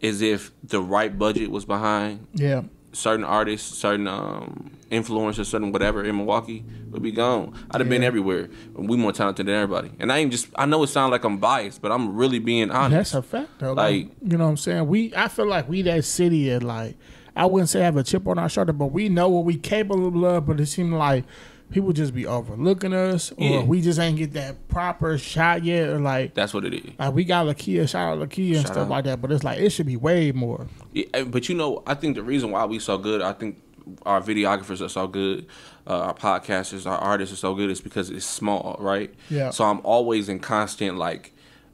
is 0.00 0.22
if 0.22 0.52
the 0.62 0.80
right 0.80 1.16
budget 1.16 1.50
was 1.50 1.64
behind 1.64 2.26
yeah. 2.34 2.62
certain 2.92 3.24
artists, 3.24 3.78
certain 3.78 4.06
um, 4.08 4.70
influencers, 4.90 5.46
certain 5.46 5.72
whatever 5.72 6.04
in 6.04 6.16
Milwaukee 6.16 6.64
would 6.90 7.02
be 7.02 7.12
gone. 7.12 7.54
I'd 7.70 7.80
have 7.80 7.90
been 7.90 8.04
everywhere. 8.04 8.48
We 8.74 8.96
more 8.96 9.12
talented 9.12 9.46
than 9.46 9.54
everybody. 9.54 9.90
And 9.98 10.12
I 10.12 10.18
ain't 10.18 10.30
just. 10.32 10.48
I 10.54 10.66
know 10.66 10.82
it 10.82 10.88
sounds 10.88 11.10
like 11.10 11.24
I'm 11.24 11.38
biased, 11.38 11.82
but 11.82 11.92
I'm 11.92 12.16
really 12.16 12.38
being 12.38 12.70
honest. 12.70 13.12
That's 13.12 13.14
a 13.14 13.22
fact 13.22 13.58
though. 13.58 13.72
Like, 13.72 14.06
Like- 14.06 14.10
you 14.22 14.38
know 14.38 14.44
what 14.44 14.50
I'm 14.50 14.56
saying? 14.56 14.86
We 14.86 15.12
I 15.14 15.28
feel 15.28 15.46
like 15.46 15.68
we 15.68 15.82
that 15.82 16.04
city 16.04 16.50
and 16.50 16.62
like 16.62 16.96
I 17.34 17.44
wouldn't 17.46 17.68
say 17.68 17.80
have 17.80 17.96
a 17.96 18.02
chip 18.02 18.26
on 18.26 18.38
our 18.38 18.48
shoulder, 18.48 18.72
but 18.72 18.86
we 18.86 19.08
know 19.08 19.28
what 19.28 19.44
we 19.44 19.56
capable 19.56 20.24
of, 20.24 20.46
but 20.46 20.58
it 20.58 20.66
seemed 20.66 20.94
like 20.94 21.24
people 21.70 21.92
just 21.92 22.14
be 22.14 22.26
overlooking 22.26 22.92
us 22.94 23.32
or 23.32 23.36
Yeah. 23.44 23.62
we 23.64 23.80
just 23.80 23.98
ain't 23.98 24.16
get 24.18 24.32
that 24.34 24.68
proper 24.68 25.18
shot 25.18 25.64
yet 25.64 25.88
or 25.88 25.98
like 25.98 26.34
That's 26.34 26.54
what 26.54 26.64
it 26.64 26.72
is. 26.74 26.90
like 26.98 27.12
we 27.14 27.24
got 27.24 27.46
Lakia, 27.46 27.88
shout 27.88 28.16
out 28.18 28.28
Lakia 28.28 28.46
and 28.48 28.56
Shout 28.58 28.66
stuff 28.66 28.76
out. 28.84 28.88
like 28.88 29.04
that, 29.04 29.20
but 29.20 29.32
it's 29.32 29.42
like 29.44 29.58
it 29.58 29.70
should 29.70 29.86
be 29.86 29.96
way 29.96 30.32
more. 30.32 30.68
Yeah, 30.92 31.24
but 31.24 31.48
you 31.48 31.54
know, 31.56 31.82
I 31.86 31.94
think 31.94 32.14
the 32.16 32.22
reason 32.22 32.50
why 32.50 32.64
we 32.66 32.78
so 32.78 32.98
good, 32.98 33.20
I 33.22 33.32
think 33.32 33.60
our 34.04 34.20
videographers 34.20 34.80
are 34.84 34.88
so 34.88 35.06
good, 35.06 35.46
uh, 35.86 35.98
our 36.00 36.14
podcasters, 36.14 36.86
our 36.90 36.98
artists 36.98 37.32
are 37.32 37.36
so 37.38 37.54
good, 37.54 37.70
is 37.70 37.80
because 37.80 38.10
it's 38.10 38.26
small, 38.26 38.76
right? 38.80 39.14
Yeah. 39.30 39.50
So 39.50 39.64
I'm 39.64 39.80
always 39.84 40.28
in 40.28 40.38
constant 40.40 40.96
like 40.98 41.32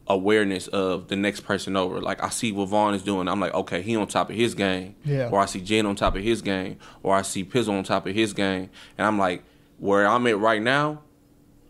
awareness 0.09 0.67
of 0.69 1.09
the 1.09 1.17
next 1.17 1.41
person 1.41 1.77
over. 1.77 2.01
Like 2.01 2.23
I 2.23 2.29
see 2.29 2.53
what 2.53 2.69
Vaughn 2.69 2.95
is 2.95 3.03
doing, 3.03 3.29
I'm 3.29 3.41
like, 3.41 3.55
okay, 3.55 3.83
he 3.83 3.97
on 3.97 4.07
top 4.09 4.31
of 4.31 4.37
his 4.37 4.55
game. 4.55 4.95
Yeah. 5.05 5.29
Or 5.31 5.41
I 5.41 5.47
see 5.47 5.61
Jen 5.61 5.87
on 5.87 5.97
top 5.97 6.17
of 6.17 6.23
his 6.23 6.43
game, 6.43 6.79
or 7.03 7.15
I 7.15 7.23
see 7.23 7.45
Pizzle 7.45 7.71
on 7.79 7.85
top 7.85 8.07
of 8.07 8.15
his 8.15 8.33
game, 8.33 8.69
and 8.99 9.07
I'm 9.07 9.19
like, 9.19 9.43
where 9.83 10.07
I'm 10.07 10.25
at 10.29 10.38
right 10.38 10.62
now, 10.62 11.03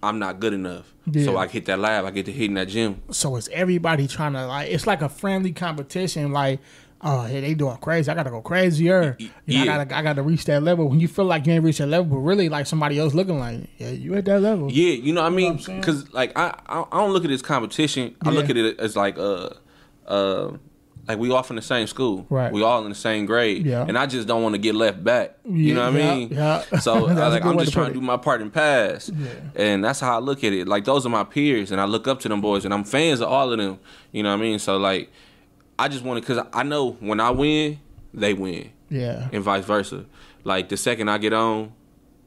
I'm 0.03 0.18
not 0.18 0.38
good 0.38 0.53
enough. 0.53 0.92
Yeah. 1.11 1.25
So 1.25 1.37
I 1.38 1.48
hit 1.48 1.64
that 1.64 1.79
lab, 1.79 2.05
I 2.05 2.11
get 2.11 2.27
to 2.27 2.33
hit 2.33 2.46
in 2.51 2.55
that 2.55 2.68
gym. 2.68 3.01
So 3.11 3.37
it's 3.37 3.48
everybody 3.53 4.07
trying 4.07 4.35
to 4.35 4.46
like 4.46 4.70
it's 4.70 4.87
like 4.87 5.01
a 5.01 5.09
friendly 5.09 5.53
competition. 5.53 6.31
Like, 6.33 6.61
oh, 7.01 7.22
hey, 7.22 7.40
they 7.40 7.55
doing 7.55 7.77
crazy. 7.79 8.11
I 8.11 8.14
gotta 8.14 8.29
go 8.31 8.42
crazier. 8.42 9.16
Y- 9.18 9.31
You 9.46 9.59
know, 9.59 9.64
yeah. 9.64 9.72
I 9.72 9.79
gotta 9.85 9.96
I 9.96 10.03
gotta 10.03 10.22
reach 10.22 10.44
that 10.44 10.62
level. 10.62 10.88
When 10.90 11.01
you 11.01 11.09
feel 11.09 11.25
like 11.25 11.46
you 11.46 11.55
ain't 11.55 11.64
reached 11.64 11.79
that 11.79 11.87
level, 11.87 12.05
but 12.16 12.18
really 12.18 12.48
like 12.51 12.66
somebody 12.66 12.98
else 12.98 13.14
looking 13.14 13.38
like, 13.38 13.68
yeah, 13.79 13.90
you 13.90 14.14
at 14.14 14.25
that 14.27 14.40
level. 14.42 14.70
Yeah, 14.70 14.92
you 14.92 15.12
know 15.14 15.22
what 15.22 15.33
I 15.33 15.35
mean? 15.35 15.57
Because 15.57 16.12
like 16.12 16.37
I, 16.38 16.55
I 16.66 16.85
I 16.92 16.98
don't 16.98 17.12
look 17.12 17.25
at 17.25 17.31
it 17.31 17.35
as 17.35 17.42
competition. 17.42 18.14
I 18.22 18.31
look 18.31 18.51
at 18.51 18.57
it 18.59 18.79
as 18.79 18.94
like 18.94 19.16
uh 19.18 19.51
uh 20.07 20.53
like 21.09 21.19
we 21.19 21.31
all 21.33 21.43
from 21.43 21.57
the 21.57 21.62
same 21.62 21.87
school. 21.88 22.27
Right. 22.31 22.53
We 22.53 22.62
all 22.62 22.83
in 22.85 22.88
the 22.88 22.95
same 22.95 23.27
grade. 23.27 23.67
Yeah. 23.67 23.85
And 23.87 23.99
I 23.99 24.07
just 24.07 24.29
don't 24.29 24.43
want 24.43 24.55
to 24.55 24.59
get 24.59 24.75
left 24.75 25.03
back. 25.03 25.37
Yeah, 25.45 25.53
you 25.53 25.75
know 25.75 25.91
what 25.91 26.01
yeah, 26.01 26.11
I 26.11 26.15
mean? 26.15 26.29
yeah. 26.31 26.79
So 26.79 27.09
I, 27.09 27.29
like 27.29 27.45
I'm 27.45 27.59
just 27.59 27.73
trying 27.73 27.88
to 27.88 27.95
do 27.95 28.01
my 28.01 28.17
part 28.17 28.41
and 28.41 28.53
pass. 28.53 29.09
Yeah. 29.09 29.29
And 29.57 29.85
that's 29.85 29.99
how 30.01 30.17
I 30.17 30.21
look 30.21 30.45
at 30.45 30.53
it. 30.53 30.69
Like 30.69 30.85
those 30.85 31.05
are 31.05 31.09
my 31.09 31.25
peers, 31.25 31.73
and 31.73 31.81
I 31.81 31.85
look 31.87 32.07
up 32.07 32.21
to 32.21 32.29
them 32.29 32.41
boys, 32.41 32.65
and 32.65 32.73
I'm 32.73 32.85
fans 32.85 33.21
of 33.21 33.29
all 33.29 33.51
of 33.53 33.59
them. 33.59 33.81
You 34.12 34.23
know 34.23 34.31
what 34.31 34.38
I 34.38 34.43
mean? 34.43 34.59
So 34.59 34.77
like, 34.77 35.11
I 35.79 35.88
just 35.88 36.05
want 36.05 36.25
to, 36.25 36.35
cause 36.35 36.47
I 36.53 36.62
know 36.62 36.93
when 36.93 37.19
I 37.19 37.31
win, 37.31 37.81
they 38.15 38.35
win 38.35 38.71
Yeah. 38.88 39.29
and 39.33 39.43
vice 39.43 39.65
versa. 39.65 40.05
Like 40.45 40.69
the 40.69 40.77
second 40.77 41.09
I 41.09 41.19
get 41.19 41.33
on, 41.33 41.73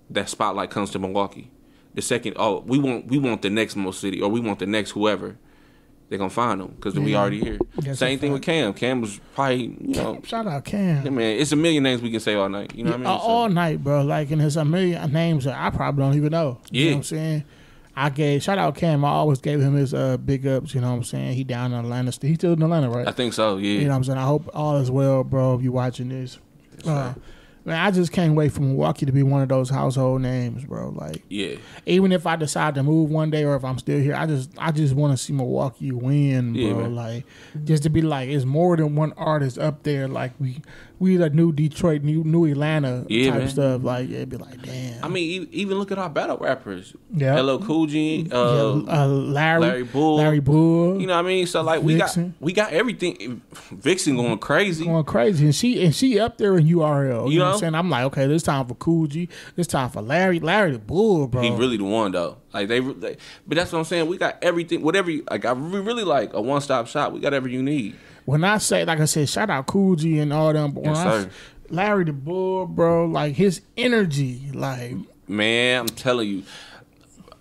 that 0.10 0.28
spotlight 0.30 0.70
comes 0.70 0.90
to 0.92 1.00
Milwaukee. 1.00 1.50
The 1.94 2.02
second, 2.02 2.34
oh, 2.38 2.60
we 2.60 2.78
want 2.78 3.08
we 3.08 3.18
want 3.20 3.42
the 3.42 3.50
next 3.50 3.78
Mo 3.78 3.92
City 3.92 4.22
or 4.22 4.30
we 4.30 4.42
want 4.42 4.60
the 4.60 4.66
next 4.66 4.92
whoever. 4.92 5.38
They're 6.08 6.20
gonna 6.20 6.30
find 6.30 6.62
them 6.62 6.74
because 6.76 6.94
we 7.00 7.16
already 7.16 7.40
here. 7.42 7.58
That's 7.78 7.98
Same 8.00 8.20
thing 8.20 8.32
with 8.32 8.44
Cam. 8.44 8.74
Cam 8.74 9.02
was 9.02 9.20
probably 9.34 9.76
you 9.82 9.96
know, 9.96 10.22
Shout 10.24 10.46
out 10.46 10.64
Cam. 10.64 11.04
yeah, 11.04 11.10
man. 11.10 11.40
It's 11.40 11.52
a 11.52 11.56
million 11.56 11.82
names 11.84 12.02
we 12.02 12.12
can 12.12 12.20
say 12.20 12.36
all 12.36 12.48
night. 12.48 12.76
You 12.76 12.84
know 12.84 12.92
what 12.92 12.96
I 12.96 13.04
mean? 13.04 13.08
All 13.08 13.50
night, 13.50 13.84
bro. 13.84 14.04
Like, 14.04 14.30
and 14.30 14.40
there's 14.40 14.56
a 14.58 14.64
million 14.66 15.12
names 15.12 15.46
that 15.46 15.58
I 15.60 15.72
probably 15.76 16.04
don't 16.04 16.16
even 16.16 16.32
know. 16.32 16.60
You 16.70 16.84
know 16.84 16.86
Yeah. 16.86 16.92
what 16.92 16.98
I'm 16.98 17.04
saying? 17.04 17.44
I 17.98 18.10
gave 18.10 18.44
shout 18.44 18.58
out 18.60 18.76
Cam. 18.76 19.04
I 19.04 19.10
always 19.10 19.40
gave 19.40 19.60
him 19.62 19.74
his 19.74 19.94
uh, 19.96 20.18
big 20.18 20.46
ups. 20.46 20.76
You 20.76 20.82
know 20.82 20.92
what 20.92 20.98
I'm 20.98 21.04
saying? 21.06 21.34
He 21.34 21.44
down 21.44 21.72
in 21.74 21.80
Atlanta. 21.80 22.12
He's 22.22 22.36
still 22.38 22.54
in 22.54 22.62
Atlanta, 22.62 22.90
right? 22.90 23.08
I 23.08 23.12
think 23.12 23.34
so. 23.34 23.58
Yeah. 23.58 23.80
You 23.80 23.86
know 23.86 23.92
what 23.92 23.96
I'm 23.96 24.04
saying? 24.04 24.20
I 24.20 24.26
hope 24.26 24.48
all 24.54 24.78
is 24.78 24.92
well, 24.92 25.24
bro. 25.24 25.56
If 25.56 25.64
you 25.64 25.72
watching 25.72 26.10
this, 26.10 26.38
uh, 26.86 27.14
man, 27.66 27.84
I 27.84 27.92
just 27.92 28.12
can't 28.12 28.36
wait 28.36 28.54
for 28.54 28.62
Milwaukee 28.62 29.06
to 29.08 29.12
be 29.12 29.24
one 29.24 29.42
of 29.42 29.50
those 29.50 29.70
household 29.70 30.22
names, 30.22 30.64
bro. 30.64 30.90
Like, 30.90 31.24
yeah. 31.30 31.56
even 31.86 32.12
if 32.12 32.28
I 32.28 32.36
decide 32.36 32.76
to 32.76 32.84
move 32.84 33.10
one 33.10 33.32
day 33.32 33.44
or 33.44 33.56
if 33.56 33.66
I'm 33.66 33.80
still 33.80 34.00
here, 34.00 34.16
I 34.16 34.28
just 34.28 34.52
I 34.58 34.72
just 34.72 34.94
want 34.94 35.18
to 35.18 35.24
see 35.24 35.34
Milwaukee 35.34 35.92
win, 35.92 36.54
bro. 36.54 36.62
Yeah, 36.62 36.88
like 36.88 37.26
just 37.64 37.84
to 37.84 37.90
be 37.90 38.02
like 38.02 38.30
it's 38.30 38.46
more 38.46 38.78
than 38.78 38.96
one 38.96 39.14
artist 39.14 39.58
up 39.58 39.84
there. 39.84 40.08
Like 40.08 40.34
we 40.40 40.62
we 41.00 41.18
the 41.18 41.30
new 41.30 41.52
Detroit, 41.52 42.02
new 42.04 42.24
new 42.24 42.46
Atlanta 42.46 43.06
Yeah, 43.10 43.32
type 43.32 43.40
man. 43.40 43.50
stuff. 43.50 43.84
Like 43.84 44.10
it'd 44.10 44.30
be 44.30 44.38
like, 44.38 44.62
damn. 44.62 45.04
I 45.04 45.08
mean, 45.08 45.48
even 45.52 45.78
look 45.78 45.92
at 45.92 45.98
our 45.98 46.10
battle 46.10 46.38
rappers. 46.38 46.94
Yeah. 47.14 47.40
LL 47.42 47.60
Cool 47.60 47.88
J, 47.88 47.98
yeah, 48.18 48.36
uh, 48.36 48.84
uh, 48.88 49.08
Larry, 49.08 49.62
Larry 49.62 49.84
Bull. 49.84 50.16
Larry 50.18 50.40
Bull, 50.40 51.00
You 51.02 51.08
know 51.08 51.14
what 51.16 51.26
I 51.26 51.28
mean? 51.28 51.48
So 51.48 51.62
like 51.62 51.82
we 51.84 51.98
got 51.98 52.18
we 52.40 52.54
got 52.54 52.72
everything. 52.74 53.42
Vixen 53.72 54.16
going 54.16 54.38
crazy. 54.40 54.86
going 54.86 55.04
crazy, 55.06 55.46
and 55.46 55.56
she 55.56 55.84
and 55.84 55.94
she 55.96 56.20
up 56.20 56.38
there 56.38 56.58
in 56.58 56.66
URL. 56.68 57.26
You, 57.28 57.34
You 57.34 57.40
know, 57.40 57.46
what? 57.46 57.54
I'm 57.56 57.60
saying? 57.60 57.76
I'm 57.76 57.90
like, 57.90 58.04
okay, 58.06 58.28
this 58.28 58.44
time 58.44 58.66
for 58.68 58.76
Cool 58.76 59.08
G, 59.08 59.30
this 59.56 59.68
time 59.68 59.90
for 59.90 60.02
Larry, 60.02 60.40
Larry 60.40 60.72
the 60.72 60.80
Bull, 60.80 61.28
bro. 61.28 61.42
He 61.42 61.50
really 61.52 61.78
the 61.78 61.84
one 61.84 62.12
though. 62.12 62.38
Like 62.56 62.70
they, 62.70 62.80
they, 62.80 63.18
but 63.46 63.56
that's 63.58 63.72
what 63.72 63.80
I'm 63.80 63.86
saying. 63.86 64.08
We 64.08 64.18
got 64.18 64.38
everything. 64.42 64.82
Whatever. 64.82 65.12
You, 65.12 65.24
like 65.30 65.44
I 65.46 65.52
we 65.54 65.80
really 65.80 66.04
like 66.06 66.34
a 66.34 66.42
one 66.42 66.62
stop 66.62 66.88
shop. 66.88 67.12
We 67.14 67.20
got 67.20 67.34
everything 67.34 67.60
you 67.60 67.64
need. 67.64 67.96
when 68.26 68.44
I 68.44 68.58
say, 68.60 68.86
like 68.86 69.00
I 69.00 69.06
said, 69.06 69.28
shout 69.30 69.50
out 69.50 69.68
Cool 69.68 69.96
G 69.98 70.20
and 70.20 70.32
all 70.32 70.54
them, 70.54 70.78
Yes, 70.84 70.98
I, 70.98 71.04
sir. 71.24 71.30
Larry 71.70 72.06
the 72.06 72.14
Bull, 72.14 72.66
bro, 72.66 73.06
like 73.08 73.36
his 73.36 73.62
energy, 73.76 74.42
like 74.54 74.94
Man, 75.28 75.82
I'm 75.82 75.88
telling 75.88 76.30
you, 76.30 76.44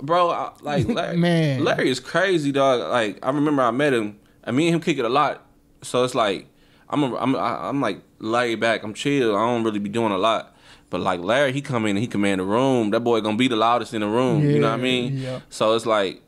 bro. 0.03 0.31
I, 0.31 0.53
like 0.63 0.89
Larry, 0.99 1.17
Man. 1.17 1.65
Larry 1.65 1.91
is 1.91 2.01
crazy, 2.01 2.51
dog. 2.53 2.81
Like 2.91 3.19
I 3.25 3.29
remember 3.31 3.63
I 3.63 3.71
met 3.71 3.93
him. 3.93 4.19
I 4.45 4.51
me 4.51 4.67
and 4.69 4.75
him 4.77 4.81
kick 4.81 4.99
it 4.99 5.05
a 5.05 5.09
lot. 5.09 5.47
So 5.83 6.03
it's 6.05 6.15
like 6.15 6.47
I'm 6.89 7.03
a, 7.03 7.17
I'm 7.17 7.37
I- 7.37 7.69
I'm 7.69 7.81
like 7.81 8.01
laid 8.19 8.61
back. 8.61 8.83
I'm 8.83 8.95
chill. 8.95 9.37
I 9.37 9.41
don't 9.47 9.65
really 9.65 9.79
be 9.79 9.89
doing 9.89 10.13
a 10.13 10.19
lot. 10.19 10.54
But 10.95 11.01
like 11.01 11.19
Larry, 11.19 11.53
he 11.53 11.61
come 11.61 11.87
in 11.87 11.97
and 11.97 11.99
he 11.99 12.07
command 12.07 12.39
the 12.41 12.45
room. 12.45 12.91
That 12.91 13.01
boy 13.01 13.21
gonna 13.21 13.37
be 13.37 13.49
the 13.49 13.57
loudest 13.57 13.95
in 13.95 14.01
the 14.01 14.07
room. 14.07 14.49
you 14.49 14.61
know 14.61 14.69
what 14.71 14.79
I 14.79 14.81
mean? 14.81 15.19
yeah. 15.19 15.41
So 15.51 15.75
it's 15.75 15.87
like 15.87 16.23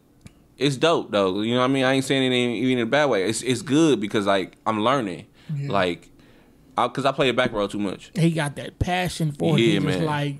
it's 0.58 0.76
dope 0.76 1.12
though. 1.12 1.40
You 1.42 1.54
know 1.54 1.60
what 1.60 1.66
I 1.66 1.68
mean? 1.68 1.84
I 1.84 1.92
ain't 1.92 2.04
saying 2.04 2.32
it 2.32 2.34
in, 2.34 2.50
even 2.50 2.78
in 2.78 2.82
a 2.88 2.90
bad 2.90 3.04
way. 3.04 3.22
It's 3.28 3.42
it's 3.42 3.62
good 3.62 4.00
because 4.00 4.26
like 4.26 4.56
I'm 4.66 4.80
learning. 4.80 5.26
Yeah. 5.56 5.70
Like, 5.70 6.08
I, 6.76 6.88
cause 6.88 7.04
I 7.04 7.12
play 7.12 7.28
a 7.28 7.32
back 7.32 7.52
row 7.52 7.68
too 7.68 7.78
much. 7.78 8.10
he 8.16 8.32
got 8.32 8.56
that 8.56 8.80
passion 8.80 9.30
for 9.30 9.56
it. 9.56 9.60
Yeah, 9.60 9.66
He 9.66 9.72
just 9.74 9.98
man. 10.00 10.04
like 10.04 10.36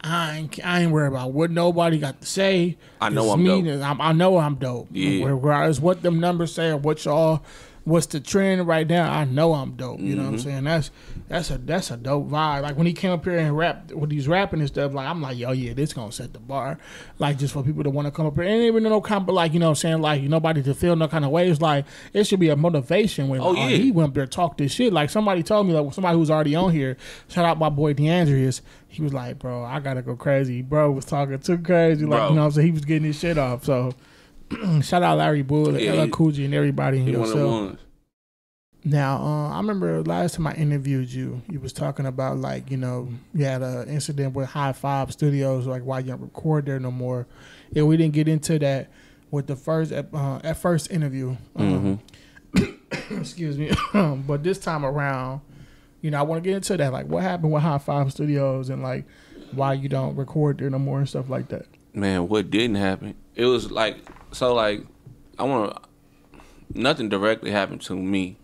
I 0.00 0.38
ain't, 0.38 0.66
I 0.66 0.80
ain't 0.80 0.90
worried 0.90 1.12
about 1.12 1.30
what 1.32 1.52
nobody 1.52 2.00
got 2.00 2.20
to 2.20 2.26
say. 2.26 2.78
I 3.00 3.10
know 3.10 3.30
I'm 3.30 3.40
me, 3.44 3.62
dope. 3.62 3.80
I'm, 3.84 4.00
I 4.00 4.10
know 4.10 4.38
I'm 4.38 4.56
dope. 4.56 4.88
Yeah. 4.90 5.24
Regardless 5.24 5.78
what 5.78 6.02
them 6.02 6.18
numbers 6.18 6.52
say 6.52 6.70
or 6.70 6.78
what 6.78 7.04
y'all, 7.04 7.44
what's 7.88 8.06
the 8.06 8.20
trend 8.20 8.66
right 8.66 8.86
now, 8.86 9.10
I 9.12 9.24
know 9.24 9.54
I'm 9.54 9.72
dope. 9.72 10.00
You 10.00 10.14
know 10.14 10.22
Mm-hmm. 10.22 10.30
what 10.32 10.32
I'm 10.34 10.38
saying? 10.40 10.64
That's 10.64 10.90
that's 11.28 11.50
a 11.50 11.58
that's 11.58 11.90
a 11.90 11.96
dope 11.96 12.28
vibe. 12.28 12.62
Like 12.62 12.76
when 12.76 12.86
he 12.86 12.92
came 12.92 13.10
up 13.10 13.24
here 13.24 13.38
and 13.38 13.56
rapped 13.56 13.92
with 13.92 14.10
these 14.10 14.28
rapping 14.28 14.60
and 14.60 14.68
stuff, 14.68 14.94
like 14.94 15.06
I'm 15.08 15.20
like, 15.22 15.36
yo, 15.38 15.52
yeah, 15.52 15.72
this 15.74 15.92
gonna 15.92 16.12
set 16.12 16.32
the 16.32 16.38
bar. 16.38 16.78
Like 17.18 17.38
just 17.38 17.54
for 17.54 17.62
people 17.62 17.82
to 17.84 17.90
want 17.90 18.06
to 18.06 18.12
come 18.12 18.26
up 18.26 18.34
here, 18.34 18.44
and 18.44 18.62
even 18.62 18.82
no 18.82 19.00
kind 19.00 19.28
of 19.28 19.34
like 19.34 19.52
you 19.52 19.58
know 19.58 19.66
what 19.66 19.70
I'm 19.70 19.76
saying, 19.76 20.00
like 20.02 20.22
nobody 20.22 20.62
to 20.62 20.74
feel 20.74 20.94
no 20.96 21.08
kind 21.08 21.24
of 21.24 21.30
way. 21.30 21.48
It's 21.48 21.60
like 21.60 21.86
it 22.12 22.24
should 22.26 22.40
be 22.40 22.50
a 22.50 22.56
motivation 22.56 23.28
when 23.28 23.40
Oh, 23.40 23.50
uh, 23.50 23.68
yeah. 23.68 23.76
he 23.76 23.90
went 23.90 24.10
up 24.10 24.14
there 24.14 24.26
talk 24.26 24.58
this 24.58 24.72
shit. 24.72 24.92
Like 24.92 25.10
somebody 25.10 25.42
told 25.42 25.66
me, 25.66 25.72
like 25.72 25.92
somebody 25.94 26.16
who's 26.16 26.30
already 26.30 26.54
on 26.54 26.72
here. 26.72 26.96
Shout 27.28 27.44
out 27.44 27.58
my 27.58 27.68
boy 27.70 27.94
DeAndreas. 27.94 28.60
He 28.88 29.02
was 29.02 29.12
like, 29.12 29.38
bro, 29.38 29.64
I 29.64 29.80
gotta 29.80 30.02
go 30.02 30.16
crazy. 30.16 30.62
Bro 30.62 30.92
was 30.92 31.04
talking 31.04 31.38
too 31.38 31.58
crazy. 31.58 32.04
Like 32.04 32.18
Bro. 32.20 32.28
you 32.30 32.34
know, 32.34 32.40
what 32.42 32.46
I'm 32.46 32.52
saying 32.52 32.66
he 32.66 32.72
was 32.72 32.84
getting 32.84 33.04
his 33.04 33.18
shit 33.18 33.38
off. 33.38 33.64
So 33.64 33.92
shout 34.82 35.02
out 35.02 35.18
Larry 35.18 35.42
Bull, 35.42 35.78
Yeah, 35.78 36.02
LL 36.02 36.08
Cool 36.08 36.34
and 36.36 36.54
everybody 36.54 36.98
and 36.98 37.06
one 37.06 37.14
of 37.16 37.28
the 37.30 37.36
yourself. 37.38 37.76
Now, 38.84 39.16
uh, 39.18 39.48
I 39.50 39.56
remember 39.58 40.02
last 40.04 40.36
time 40.36 40.46
I 40.46 40.54
interviewed 40.54 41.12
you, 41.12 41.42
you 41.50 41.60
was 41.60 41.72
talking 41.72 42.06
about 42.06 42.38
like 42.38 42.70
you 42.70 42.76
know 42.76 43.08
you 43.34 43.44
had 43.44 43.60
an 43.62 43.88
incident 43.88 44.34
with 44.34 44.48
Hi-Five 44.50 45.12
Studios, 45.12 45.66
like 45.66 45.82
why 45.82 45.98
you 45.98 46.06
don't 46.12 46.20
record 46.22 46.66
there 46.66 46.78
no 46.78 46.90
more. 46.90 47.26
and 47.74 47.86
we 47.86 47.96
didn't 47.96 48.14
get 48.14 48.28
into 48.28 48.58
that 48.60 48.88
with 49.30 49.46
the 49.46 49.56
first 49.56 49.92
uh, 49.92 50.40
at 50.44 50.56
first 50.56 50.90
interview. 50.90 51.36
Um, 51.56 51.98
Mm-hmm. 52.54 53.18
excuse 53.20 53.58
me, 53.58 53.70
but 54.26 54.42
this 54.42 54.58
time 54.58 54.84
around, 54.86 55.42
you 56.00 56.10
know, 56.10 56.18
I 56.18 56.22
want 56.22 56.42
to 56.42 56.48
get 56.48 56.56
into 56.56 56.76
that, 56.78 56.92
like 56.92 57.06
what 57.06 57.22
happened 57.22 57.52
with 57.52 57.62
Hi-Five 57.62 58.10
Studios 58.12 58.70
and 58.70 58.82
like 58.82 59.04
why 59.52 59.74
you 59.74 59.88
don't 59.90 60.16
record 60.16 60.58
there 60.58 60.70
no 60.70 60.78
more 60.78 60.98
and 60.98 61.08
stuff 61.08 61.28
like 61.28 61.48
that. 61.48 61.66
man, 61.92 62.28
what 62.28 62.50
didn't 62.50 62.76
happen? 62.76 63.14
It 63.34 63.44
was 63.44 63.70
like 63.70 63.98
so 64.32 64.54
like 64.54 64.84
I 65.38 65.44
want 65.44 65.74
to 65.74 65.82
nothing 66.74 67.08
directly 67.08 67.50
happened 67.50 67.80
to 67.82 67.96
me, 67.96 68.36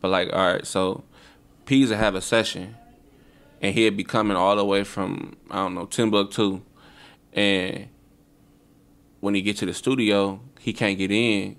but 0.00 0.08
like 0.08 0.32
all 0.32 0.52
right, 0.52 0.66
so 0.66 1.04
P's 1.66 1.88
would 1.90 1.98
have 1.98 2.14
a 2.14 2.20
session, 2.20 2.76
and 3.60 3.74
he'd 3.74 3.96
be 3.96 4.04
coming 4.04 4.36
all 4.36 4.56
the 4.56 4.64
way 4.64 4.84
from 4.84 5.36
I 5.50 5.56
don't 5.56 5.74
know 5.74 5.86
Timbuktu, 5.86 6.62
and 7.32 7.88
when 9.20 9.34
he 9.34 9.42
get 9.42 9.56
to 9.58 9.66
the 9.66 9.74
studio, 9.74 10.40
he 10.58 10.72
can't 10.72 10.98
get 10.98 11.10
in. 11.10 11.56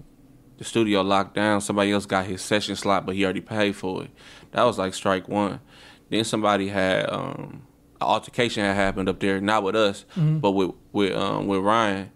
The 0.58 0.64
studio 0.66 1.02
locked 1.02 1.34
down. 1.36 1.62
Somebody 1.62 1.92
else 1.92 2.06
got 2.06 2.26
his 2.26 2.42
session 2.42 2.76
slot, 2.76 3.06
but 3.06 3.16
he 3.16 3.24
already 3.24 3.42
paid 3.42 3.76
for 3.76 4.04
it. 4.04 4.12
That 4.52 4.64
was 4.64 4.78
like 4.78 4.94
strike 4.94 5.28
one. 5.28 5.60
Then 6.10 6.24
somebody 6.26 6.68
had 6.68 7.10
um, 7.10 7.64
an 8.00 8.08
altercation 8.08 8.64
had 8.64 8.76
happened 8.76 9.10
up 9.10 9.20
there, 9.20 9.42
not 9.42 9.64
with 9.64 9.76
us, 9.76 10.06
but 10.16 10.52
with 10.52 10.72
with 10.92 11.16
um, 11.16 11.48
with 11.48 11.62
Ryan, 11.62 12.12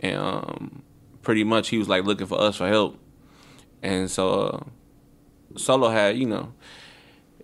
and 0.00 0.16
um, 0.16 0.82
pretty 1.28 1.44
much 1.44 1.68
he 1.68 1.76
was 1.76 1.90
like 1.90 2.04
looking 2.04 2.26
for 2.26 2.40
us 2.40 2.56
for 2.56 2.66
help, 2.66 2.98
and 3.82 4.10
so 4.10 4.30
uh, 4.32 4.60
Solo 5.58 5.90
had 5.90 6.16
you 6.16 6.24
know 6.24 6.54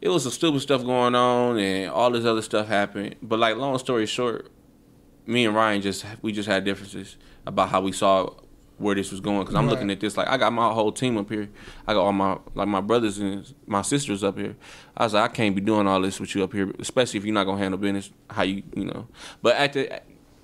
it 0.00 0.08
was 0.08 0.22
some 0.22 0.32
stupid 0.32 0.60
stuff 0.60 0.82
going 0.82 1.14
on 1.14 1.58
and 1.58 1.90
all 1.90 2.10
this 2.10 2.24
other 2.24 2.40
stuff 2.40 2.66
happened. 2.66 3.16
But 3.20 3.40
like 3.40 3.58
long 3.58 3.76
story 3.76 4.06
short, 4.06 4.50
me 5.26 5.44
and 5.44 5.54
Ryan 5.54 5.82
just 5.82 6.06
we 6.22 6.32
just 6.32 6.48
had 6.48 6.64
differences 6.64 7.18
about 7.44 7.68
how 7.68 7.82
we 7.82 7.92
saw 7.92 8.30
where 8.78 8.94
this 8.94 9.10
was 9.10 9.20
going. 9.20 9.40
Because 9.40 9.54
I'm 9.54 9.66
Right. 9.66 9.72
looking 9.72 9.90
at 9.90 10.00
this 10.00 10.16
like 10.16 10.28
I 10.28 10.38
got 10.38 10.54
my 10.54 10.72
whole 10.72 10.90
team 10.90 11.18
up 11.18 11.28
here. 11.28 11.50
I 11.86 11.92
got 11.92 12.00
all 12.06 12.12
my 12.14 12.38
like 12.54 12.68
my 12.68 12.80
brothers 12.80 13.18
and 13.18 13.52
my 13.66 13.82
sisters 13.82 14.24
up 14.24 14.38
here. 14.38 14.56
I 14.96 15.04
was 15.04 15.12
like 15.12 15.30
I 15.30 15.34
can't 15.34 15.54
be 15.54 15.60
doing 15.60 15.86
all 15.86 16.00
this 16.00 16.18
with 16.18 16.34
you 16.34 16.42
up 16.42 16.54
here, 16.54 16.72
especially 16.78 17.18
if 17.18 17.26
you're 17.26 17.34
not 17.34 17.44
gonna 17.44 17.58
handle 17.58 17.76
business 17.76 18.10
how 18.30 18.44
you 18.44 18.62
you 18.74 18.86
know. 18.86 19.08
But 19.42 19.56
after 19.56 20.00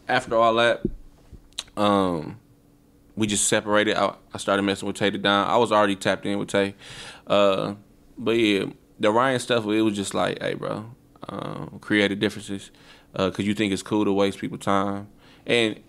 after 0.09 0.37
all 0.37 0.53
that, 0.57 0.83
um, 1.79 2.39
we 3.21 3.27
just 3.27 3.49
separated. 3.49 3.97
I, 3.97 4.15
I 4.33 4.39
started 4.39 4.63
messing 4.63 4.87
with 4.87 4.97
Tay 4.97 5.11
to 5.11 5.19
Don. 5.19 5.47
I 5.47 5.59
was 5.59 5.71
already 5.71 5.95
tapped 5.95 6.25
in 6.25 6.39
with 6.39 6.49
Tay. 6.49 6.75
Uh, 7.27 7.75
but 8.17 8.31
yeah, 8.31 8.65
the 8.99 9.13
Ryan 9.13 9.39
stuff, 9.39 9.67
it 9.67 9.83
was 9.83 9.95
just 9.95 10.15
like, 10.15 10.41
hey, 10.41 10.55
bro, 10.55 10.91
um, 11.29 11.79
differences. 12.19 12.71
Because 13.13 13.47
you 13.47 13.53
think 13.53 13.75
it's 13.75 13.83
cool 13.83 14.07
to 14.07 14.13
waste 14.13 14.39
people 14.39 14.57
time. 14.57 15.09
And 15.47 15.81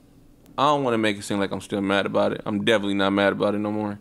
I 0.57 0.65
don't 0.65 0.83
want 0.83 0.93
to 0.93 0.97
make 0.97 1.17
it 1.17 1.23
seem 1.23 1.39
like 1.39 1.51
I'm 1.51 1.61
still 1.61 1.79
mad 1.79 2.05
about 2.05 2.33
it. 2.33 2.41
I'm 2.45 2.65
definitely 2.65 2.95
not 2.95 3.11
mad 3.11 3.31
about 3.31 3.55
it 3.55 3.59
no 3.59 3.71
more. 3.71 3.97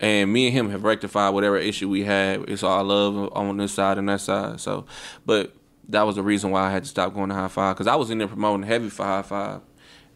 And 0.00 0.32
me 0.32 0.48
and 0.48 0.56
him 0.56 0.70
have 0.70 0.82
rectified 0.82 1.32
whatever 1.32 1.56
issue 1.56 1.88
we 1.88 2.02
had. 2.02 2.48
It's 2.48 2.64
all 2.64 2.82
love 2.82 3.30
on 3.36 3.56
this 3.56 3.72
side 3.72 3.98
and 3.98 4.08
that 4.08 4.20
side. 4.20 4.60
So, 4.60 4.84
but 5.24 5.54
that 5.90 6.02
was 6.02 6.16
the 6.16 6.24
reason 6.24 6.50
why 6.50 6.66
I 6.66 6.72
had 6.72 6.82
to 6.82 6.88
stop 6.88 7.14
going 7.14 7.28
to 7.28 7.36
Hi-Five 7.36 7.76
because 7.76 7.86
I 7.86 7.94
was 7.94 8.10
in 8.10 8.18
there 8.18 8.26
promoting 8.26 8.66
heavy 8.66 8.90
for 8.90 9.04
Hi-Five, 9.04 9.60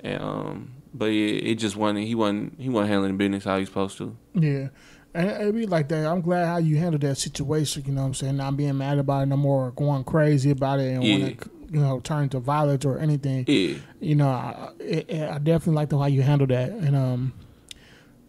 and 0.00 0.22
um, 0.22 0.72
but 0.94 1.06
yeah, 1.06 1.40
it 1.50 1.54
just 1.56 1.76
wasn't. 1.76 2.06
He 2.06 2.14
wasn't. 2.14 2.58
He 2.60 2.68
wasn't 2.68 2.90
handling 2.90 3.16
business 3.16 3.44
how 3.44 3.58
he's 3.58 3.68
supposed 3.68 3.98
to. 3.98 4.16
Yeah. 4.34 4.68
And 5.14 5.30
it'd 5.30 5.54
be 5.54 5.66
like 5.66 5.88
that. 5.88 6.06
I'm 6.06 6.20
glad 6.20 6.46
how 6.46 6.58
you 6.58 6.76
handled 6.76 7.00
that 7.02 7.16
situation, 7.16 7.82
you 7.86 7.92
know 7.92 8.02
what 8.02 8.08
I'm 8.08 8.14
saying? 8.14 8.36
Not 8.36 8.56
being 8.56 8.76
mad 8.76 8.98
about 8.98 9.22
it 9.22 9.26
no 9.26 9.36
more 9.38 9.68
or 9.68 9.70
going 9.72 10.04
crazy 10.04 10.50
about 10.50 10.80
it 10.80 10.92
and 10.94 11.02
Yeah. 11.02 11.18
want 11.18 11.40
to, 11.40 11.50
you 11.72 11.80
know, 11.80 12.00
turn 12.00 12.28
to 12.30 12.40
violence 12.40 12.84
or 12.84 12.98
anything. 12.98 13.44
Yeah. 13.48 13.76
You 14.00 14.14
know, 14.16 14.28
I, 14.28 14.70
I, 14.80 15.04
I 15.34 15.38
definitely 15.38 15.72
like 15.74 15.88
the 15.88 15.96
way 15.96 16.10
you 16.10 16.20
handle 16.22 16.46
that. 16.48 16.70
And, 16.70 16.94
um, 16.94 17.32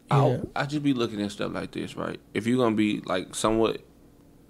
yeah. 0.10 0.40
I 0.56 0.62
I 0.62 0.66
just 0.66 0.82
be 0.82 0.94
looking 0.94 1.22
at 1.22 1.32
stuff 1.32 1.54
like 1.54 1.72
this, 1.72 1.96
right? 1.96 2.20
If 2.34 2.48
you're 2.48 2.58
gonna 2.58 2.76
be 2.76 3.02
like 3.02 3.36
somewhat, 3.36 3.82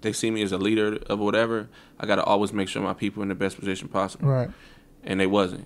they 0.01 0.14
see 0.14 0.32
me 0.32 0.41
as 0.43 0.51
a 0.53 0.57
leader 0.57 0.97
of 1.10 1.20
whatever. 1.20 1.68
I 1.99 2.05
gotta 2.05 2.24
always 2.24 2.53
make 2.53 2.70
sure 2.70 2.82
my 2.82 2.93
people 2.93 3.22
in 3.24 3.30
the 3.30 3.36
best 3.36 3.60
position 3.60 3.88
possible, 3.89 4.30
Right. 4.30 4.49
and 5.03 5.20
they 5.20 5.28
wasn't. 5.28 5.66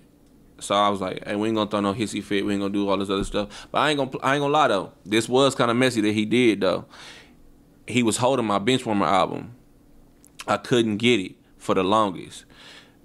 So 0.63 0.75
I 0.75 0.89
was 0.89 1.01
like, 1.01 1.25
"Hey, 1.25 1.35
we 1.35 1.47
ain't 1.47 1.55
gonna 1.55 1.69
throw 1.69 1.81
no 1.81 1.93
hissy 1.93 2.23
fit. 2.23 2.45
We 2.45 2.53
ain't 2.53 2.61
gonna 2.61 2.73
do 2.73 2.87
all 2.89 2.97
this 2.97 3.09
other 3.09 3.23
stuff." 3.23 3.67
But 3.71 3.79
I 3.79 3.89
ain't 3.89 3.97
gonna, 3.97 4.11
I 4.23 4.35
ain't 4.35 4.41
gonna 4.41 4.53
lie 4.53 4.67
though. 4.67 4.91
This 5.05 5.27
was 5.27 5.55
kind 5.55 5.69
of 5.69 5.77
messy 5.77 6.01
that 6.01 6.13
he 6.13 6.25
did 6.25 6.61
though. 6.61 6.85
He 7.87 8.03
was 8.03 8.17
holding 8.17 8.45
my 8.45 8.59
Benchwarmer 8.59 9.05
album. 9.07 9.55
I 10.47 10.57
couldn't 10.57 10.97
get 10.97 11.19
it 11.19 11.35
for 11.57 11.75
the 11.75 11.83
longest, 11.83 12.45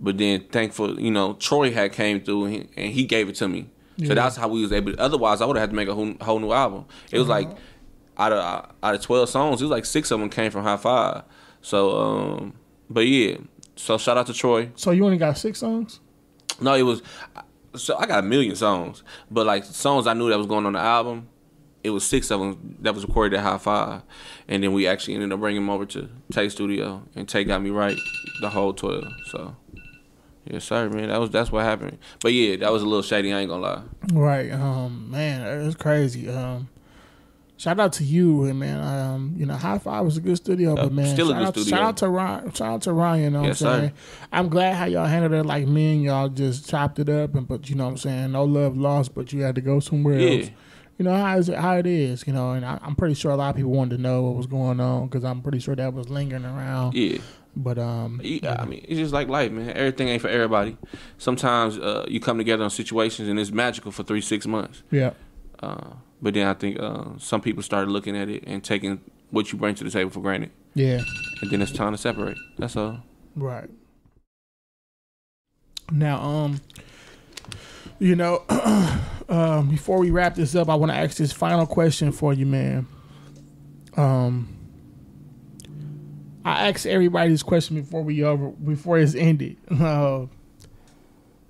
but 0.00 0.18
then 0.18 0.44
thankful, 0.50 1.00
you 1.00 1.10
know, 1.10 1.34
Troy 1.34 1.72
had 1.72 1.92
came 1.92 2.20
through 2.20 2.44
and 2.46 2.54
he, 2.54 2.68
and 2.76 2.92
he 2.92 3.04
gave 3.04 3.28
it 3.28 3.36
to 3.36 3.48
me. 3.48 3.68
So 4.06 4.14
that's 4.14 4.36
how 4.36 4.46
we 4.46 4.62
was 4.62 4.72
able. 4.72 4.94
Otherwise, 4.98 5.40
I 5.40 5.44
would 5.46 5.56
have 5.56 5.62
had 5.62 5.70
to 5.70 5.76
make 5.76 5.88
a 5.88 5.94
whole, 5.94 6.14
whole 6.20 6.38
new 6.38 6.52
album. 6.52 6.84
It 7.10 7.18
was 7.18 7.26
like 7.26 7.48
out 8.16 8.32
of 8.32 8.72
out 8.82 8.94
of 8.94 9.02
twelve 9.02 9.28
songs, 9.28 9.60
it 9.60 9.64
was 9.64 9.70
like 9.72 9.84
six 9.84 10.10
of 10.12 10.20
them 10.20 10.30
came 10.30 10.52
from 10.52 10.62
Hi-Five. 10.62 11.24
So, 11.62 11.98
um, 11.98 12.54
but 12.88 13.06
yeah. 13.06 13.38
So 13.74 13.98
shout 13.98 14.16
out 14.16 14.26
to 14.26 14.32
Troy. 14.34 14.70
So 14.76 14.90
you 14.92 15.04
only 15.04 15.18
got 15.18 15.36
six 15.38 15.58
songs? 15.58 16.00
No, 16.60 16.74
it 16.74 16.82
was. 16.82 17.02
So 17.74 17.96
I 17.96 18.06
got 18.06 18.20
a 18.20 18.26
million 18.26 18.56
songs, 18.56 19.02
but 19.30 19.46
like 19.46 19.64
songs 19.64 20.06
I 20.06 20.14
knew 20.14 20.28
that 20.30 20.38
was 20.38 20.46
going 20.46 20.66
on 20.66 20.72
the 20.72 20.78
album, 20.78 21.28
it 21.84 21.90
was 21.90 22.04
six 22.04 22.30
of 22.30 22.40
them 22.40 22.76
that 22.80 22.94
was 22.94 23.04
recorded 23.04 23.36
at 23.38 23.42
Hi-Five, 23.42 24.02
and 24.48 24.62
then 24.62 24.72
we 24.72 24.86
actually 24.86 25.14
ended 25.14 25.32
up 25.32 25.40
bringing 25.40 25.62
them 25.62 25.70
over 25.70 25.86
to 25.86 26.08
Tay 26.32 26.48
Studio, 26.48 27.02
and 27.14 27.28
Tay 27.28 27.44
got 27.44 27.62
me 27.62 27.70
right 27.70 27.98
the 28.40 28.50
whole 28.50 28.72
twelve. 28.72 29.04
So, 29.26 29.54
yes, 30.44 30.64
sir, 30.64 30.88
man. 30.88 31.08
That 31.08 31.20
was 31.20 31.30
that's 31.30 31.52
what 31.52 31.64
happened. 31.64 31.98
But 32.20 32.32
yeah, 32.32 32.56
that 32.56 32.72
was 32.72 32.82
a 32.82 32.86
little 32.86 33.02
shady. 33.02 33.32
I 33.32 33.40
ain't 33.40 33.50
gonna 33.50 33.62
lie. 33.62 33.82
Right. 34.12 34.50
Um, 34.50 35.10
man, 35.10 35.66
it's 35.66 35.76
crazy. 35.76 36.28
Um, 36.28 36.68
Shout 37.58 37.78
out 37.80 37.92
to 37.94 38.04
you 38.04 38.44
and 38.44 38.58
man, 38.58 38.80
um, 38.80 39.34
you 39.36 39.44
know, 39.44 39.54
Hi-Five 39.54 40.04
was 40.04 40.16
a 40.16 40.20
good 40.20 40.36
studio, 40.36 40.76
Yeah, 40.76 40.84
but 40.84 40.92
man, 40.92 41.16
shout, 41.16 41.30
out, 41.32 41.54
studio. 41.54 41.70
shout 41.76 41.82
out 41.82 41.96
to 41.98 42.08
Ryan, 42.08 42.52
shout 42.52 42.68
out 42.74 42.82
to 42.82 42.92
Ryan. 42.92 43.22
You 43.24 43.30
know 43.30 43.42
Yes, 43.44 43.60
what 43.60 43.68
I'm 43.70 43.74
sir. 43.74 43.80
saying? 43.80 43.92
I'm 44.32 44.48
glad 44.48 44.76
how 44.76 44.84
y'all 44.86 45.06
handled 45.06 45.32
it. 45.32 45.44
Like 45.44 45.66
me 45.66 45.94
and 45.96 46.04
y'all 46.04 46.28
just 46.28 46.70
chopped 46.70 46.98
it 47.00 47.08
up, 47.08 47.34
and 47.34 47.46
but 47.48 47.68
you 47.68 47.74
know 47.74 47.84
what 47.84 47.90
I'm 47.90 47.96
saying, 47.98 48.32
no 48.32 48.44
love 48.44 48.76
lost, 48.78 49.12
but 49.14 49.32
you 49.32 49.42
had 49.42 49.56
to 49.56 49.60
go 49.60 49.80
somewhere 49.80 50.18
Yeah. 50.20 50.38
else. 50.38 50.50
You 50.98 51.04
know 51.04 51.14
how 51.16 51.36
is 51.36 51.48
it 51.48 51.56
how 51.58 51.76
it 51.76 51.86
is, 51.86 52.26
you 52.26 52.32
know, 52.32 52.52
and 52.52 52.64
I, 52.64 52.78
I'm 52.82 52.94
pretty 52.94 53.14
sure 53.14 53.30
a 53.32 53.36
lot 53.36 53.50
of 53.50 53.56
people 53.56 53.70
wanted 53.72 53.96
to 53.96 54.02
know 54.02 54.22
what 54.22 54.36
was 54.36 54.46
going 54.46 54.78
on 54.80 55.06
because 55.08 55.24
I'm 55.24 55.42
pretty 55.42 55.58
sure 55.60 55.74
that 55.76 55.92
was 55.94 56.08
lingering 56.08 56.44
around. 56.44 56.94
Yeah. 56.94 57.18
But 57.56 57.78
um, 57.78 58.20
Yeah, 58.22 58.56
I 58.60 58.66
mean, 58.66 58.84
it's 58.88 58.98
just 59.00 59.12
like 59.12 59.26
life, 59.28 59.50
man. 59.50 59.70
Everything 59.70 60.06
ain't 60.08 60.22
for 60.22 60.28
everybody. 60.28 60.76
Sometimes 61.18 61.76
uh, 61.76 62.04
you 62.08 62.20
come 62.20 62.38
together 62.38 62.62
on 62.62 62.70
situations 62.70 63.28
and 63.28 63.38
it's 63.38 63.50
magical 63.50 63.90
for 63.90 64.04
three, 64.04 64.20
six 64.20 64.46
months. 64.46 64.84
yeah, 64.92 65.10
Uh, 65.60 65.94
but 66.20 66.34
then 66.34 66.46
I 66.46 66.54
think 66.54 66.78
uh, 66.80 67.18
some 67.18 67.40
people 67.40 67.62
started 67.62 67.90
looking 67.90 68.16
at 68.16 68.28
it 68.28 68.44
and 68.46 68.62
taking 68.62 69.00
what 69.30 69.52
you 69.52 69.58
bring 69.58 69.74
to 69.76 69.84
the 69.84 69.90
table 69.90 70.10
for 70.10 70.20
granted. 70.20 70.50
yeah. 70.74 71.02
And 71.40 71.50
then 71.50 71.62
it's 71.62 71.72
time 71.72 71.92
to 71.92 71.98
separate. 71.98 72.36
That's 72.58 72.76
all. 72.76 73.00
Right. 73.36 73.70
Now, 75.90 76.20
um, 76.20 76.60
you 77.98 78.16
know, 78.16 78.42
um, 79.28 79.70
before 79.70 79.98
we 79.98 80.10
wrap 80.10 80.34
this 80.34 80.54
up, 80.54 80.68
I 80.68 80.74
want 80.74 80.92
to 80.92 80.98
ask 80.98 81.16
this 81.16 81.32
final 81.32 81.66
question 81.66 82.12
for 82.12 82.32
you, 82.32 82.46
man. 82.46 82.86
Um, 83.96 84.54
I 86.44 86.68
asked 86.68 86.86
everybody 86.86 87.30
this 87.30 87.42
question 87.42 87.80
before 87.80 88.02
we 88.02 88.22
over 88.24 88.48
before 88.48 88.98
it's 88.98 89.14
ended. 89.14 89.56
Uh, 89.70 90.26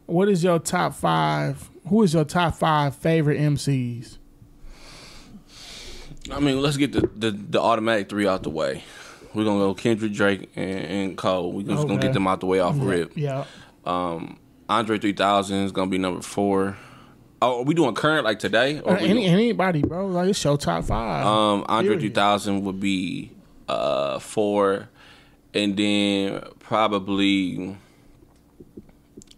what 0.07 0.29
is 0.29 0.43
your 0.43 0.59
top 0.59 0.95
five? 0.95 1.69
Who 1.89 2.03
is 2.03 2.15
your 2.15 2.25
top 2.25 2.55
five 2.55 2.97
favorite 2.97 3.39
MCs? 3.39 4.18
I 6.33 6.41
mean, 6.41 6.61
let's 6.61 6.77
get 6.77 6.93
the, 6.93 7.09
the, 7.17 7.31
the 7.31 7.61
automatic 7.61 8.09
three 8.09 8.27
out 8.27 8.43
the 8.43 8.51
way. 8.51 8.85
We're 9.35 9.45
gonna 9.45 9.61
go 9.61 9.75
Kendrick, 9.75 10.13
Drake, 10.13 10.51
and, 10.57 10.71
and 10.81 11.19
Cole. 11.19 11.53
We're 11.53 11.63
just 11.67 11.87
gonna 11.87 12.01
get 12.01 12.13
them 12.15 12.27
out 12.27 12.41
the 12.41 12.47
way 12.47 12.61
off 12.61 12.77
rip. 12.79 13.13
Yeah, 13.15 13.45
Um, 13.85 14.39
Andre 14.69 14.99
3000 14.99 15.65
is 15.65 15.73
gonna 15.73 15.91
be 15.91 15.99
number 15.99 16.23
four. 16.23 16.77
Oh, 17.41 17.61
are 17.61 17.63
we 17.65 17.75
doing 17.75 17.95
current 17.95 18.25
like 18.25 18.39
today? 18.39 18.81
Or 18.81 18.95
Uh, 18.95 18.97
any, 18.97 19.09
doing- 19.15 19.27
anybody, 19.27 19.83
bro. 19.83 20.07
Like 20.07 20.31
it's 20.31 20.43
your 20.43 20.57
top 20.59 20.85
five. 20.85 21.25
um, 21.27 21.65
Andre 21.69 21.95
Period. 21.97 22.15
3000 22.15 22.65
would 22.65 22.81
be 22.81 23.31
uh 23.69 24.19
four, 24.19 24.89
and 25.55 25.77
then 25.77 26.43
probably 26.59 27.77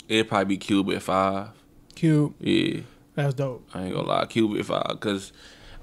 it'd 0.08 0.28
probably 0.28 0.56
be 0.56 0.58
Cube 0.58 0.90
at 0.90 1.02
five. 1.02 1.48
Cube, 1.94 2.34
Yeah, 2.40 2.80
that's 3.14 3.34
dope. 3.34 3.68
I 3.74 3.84
ain't 3.84 3.94
gonna 3.94 4.06
lie, 4.08 4.24
Cube 4.26 4.58
at 4.58 4.64
five, 4.64 4.98
cause 5.00 5.32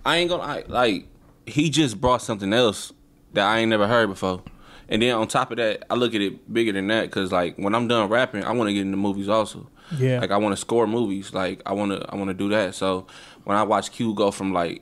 I 0.08 0.18
ain't 0.18 0.30
gonna 0.30 0.43
I, 0.43 0.64
like 0.68 1.08
he 1.45 1.70
just 1.70 1.99
brought 1.99 2.22
something 2.22 2.53
else 2.53 2.93
that 3.34 3.45
I 3.45 3.60
ain't 3.60 3.70
never 3.70 3.88
heard 3.88 4.08
before. 4.08 4.41
And 4.89 5.01
then 5.01 5.14
on 5.16 5.28
top 5.28 5.51
of 5.51 5.58
that, 5.58 5.84
I 5.89 5.95
look 5.95 6.16
at 6.16 6.22
it 6.22 6.51
bigger 6.51 6.72
than 6.72 6.88
that, 6.88 7.12
cause 7.12 7.32
like 7.32 7.58
when 7.58 7.76
I'm 7.76 7.88
done 7.89 8.08
rapping, 8.10 8.43
I 8.45 8.53
want 8.53 8.70
to 8.70 8.74
get 8.74 8.82
into 8.82 8.95
movies 8.97 9.28
also. 9.28 9.70
Yeah, 9.97 10.20
Like 10.20 10.32
I 10.32 10.38
want 10.38 10.53
to 10.53 10.58
score 10.58 10.88
movies. 10.88 11.34
Like 11.34 11.62
I 11.66 11.74
want 11.74 11.91
to 11.91 12.05
I 12.10 12.16
want 12.16 12.30
to 12.30 12.34
do 12.34 12.49
that. 12.49 12.74
So 12.76 13.05
when 13.43 13.58
I 13.58 13.64
watch 13.64 13.91
Q 13.91 14.14
go 14.14 14.32
from 14.32 14.53
like 14.53 14.82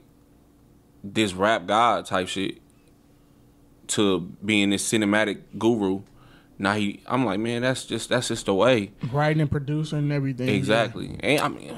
this 1.03 1.33
rap 1.33 1.65
god 1.65 2.05
type 2.05 2.27
shit 2.27 2.59
to 3.87 4.19
being 4.43 4.69
this 4.71 4.87
cinematic 4.91 5.41
guru, 5.57 6.01
now 6.57 6.73
he 6.73 7.01
I'm 7.07 7.25
like 7.25 7.39
man 7.39 7.61
that's 7.63 7.85
just 7.85 8.09
that's 8.09 8.27
just 8.29 8.45
the 8.45 8.53
way. 8.53 8.91
writing 9.11 9.41
and 9.41 9.51
producing 9.51 9.99
and 9.99 10.11
everything. 10.11 10.49
Exactly. 10.49 11.17
And 11.19 11.39
I 11.41 11.47
mean 11.49 11.75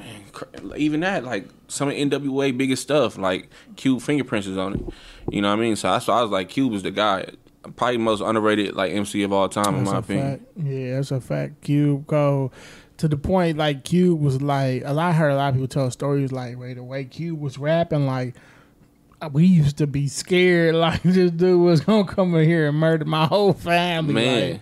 even 0.76 1.02
that 1.02 1.24
like 1.24 1.48
some 1.68 1.90
of 1.90 1.96
NWA 1.96 2.58
biggest 2.58 2.84
stuff 2.84 3.18
like 3.18 3.50
Cube 3.76 4.02
fingerprints 4.02 4.48
is 4.48 4.58
on 4.58 4.74
it. 4.76 4.86
You 5.30 5.42
know 5.42 5.50
what 5.50 5.60
I 5.60 5.62
mean? 5.62 5.76
So 5.76 5.92
that's 5.92 6.08
why 6.08 6.20
I 6.20 6.22
was 6.22 6.32
like 6.32 6.50
Cube 6.50 6.74
is 6.74 6.84
the 6.84 6.92
guy. 6.92 7.30
Probably 7.76 7.98
most 7.98 8.22
underrated 8.22 8.76
like 8.76 8.94
MC 8.94 9.24
of 9.24 9.34
all 9.34 9.50
time 9.50 9.76
in 9.76 9.84
my 9.84 9.98
opinion. 9.98 10.40
fact. 10.40 10.52
Yeah, 10.56 10.96
that's 10.96 11.12
a 11.12 11.20
fact. 11.20 11.62
Cube 11.62 12.08
go 12.08 12.52
to 12.98 13.08
the 13.08 13.18
point 13.18 13.58
like 13.58 13.84
Cube 13.84 14.22
was 14.22 14.42
like 14.42 14.84
a 14.86 14.94
lot. 14.94 15.10
I 15.10 15.14
heard 15.14 15.32
a 15.32 15.36
lot 15.36 15.50
of 15.50 15.56
people 15.56 15.68
tell 15.68 15.92
stories 15.92 16.32
like, 16.32 16.58
wait, 16.58 16.76
the 16.76 16.84
way 16.84 17.04
Cube 17.06 17.40
was 17.40 17.58
rapping, 17.58 18.06
like 18.06 18.36
uh, 19.22 19.30
we 19.32 19.46
used 19.46 19.78
to 19.78 19.88
be 19.88 20.08
scared, 20.08 20.76
like 20.76 21.04
this 21.04 21.32
dude 21.32 21.60
was 21.60 21.82
gonna 21.82 22.06
come 22.06 22.36
in 22.36 22.46
here 22.46 22.68
and 22.68 22.78
murder 22.78 23.06
my 23.06 23.26
whole 23.26 23.54
family. 23.54 24.14
Man. 24.14 24.52
Like, 24.54 24.62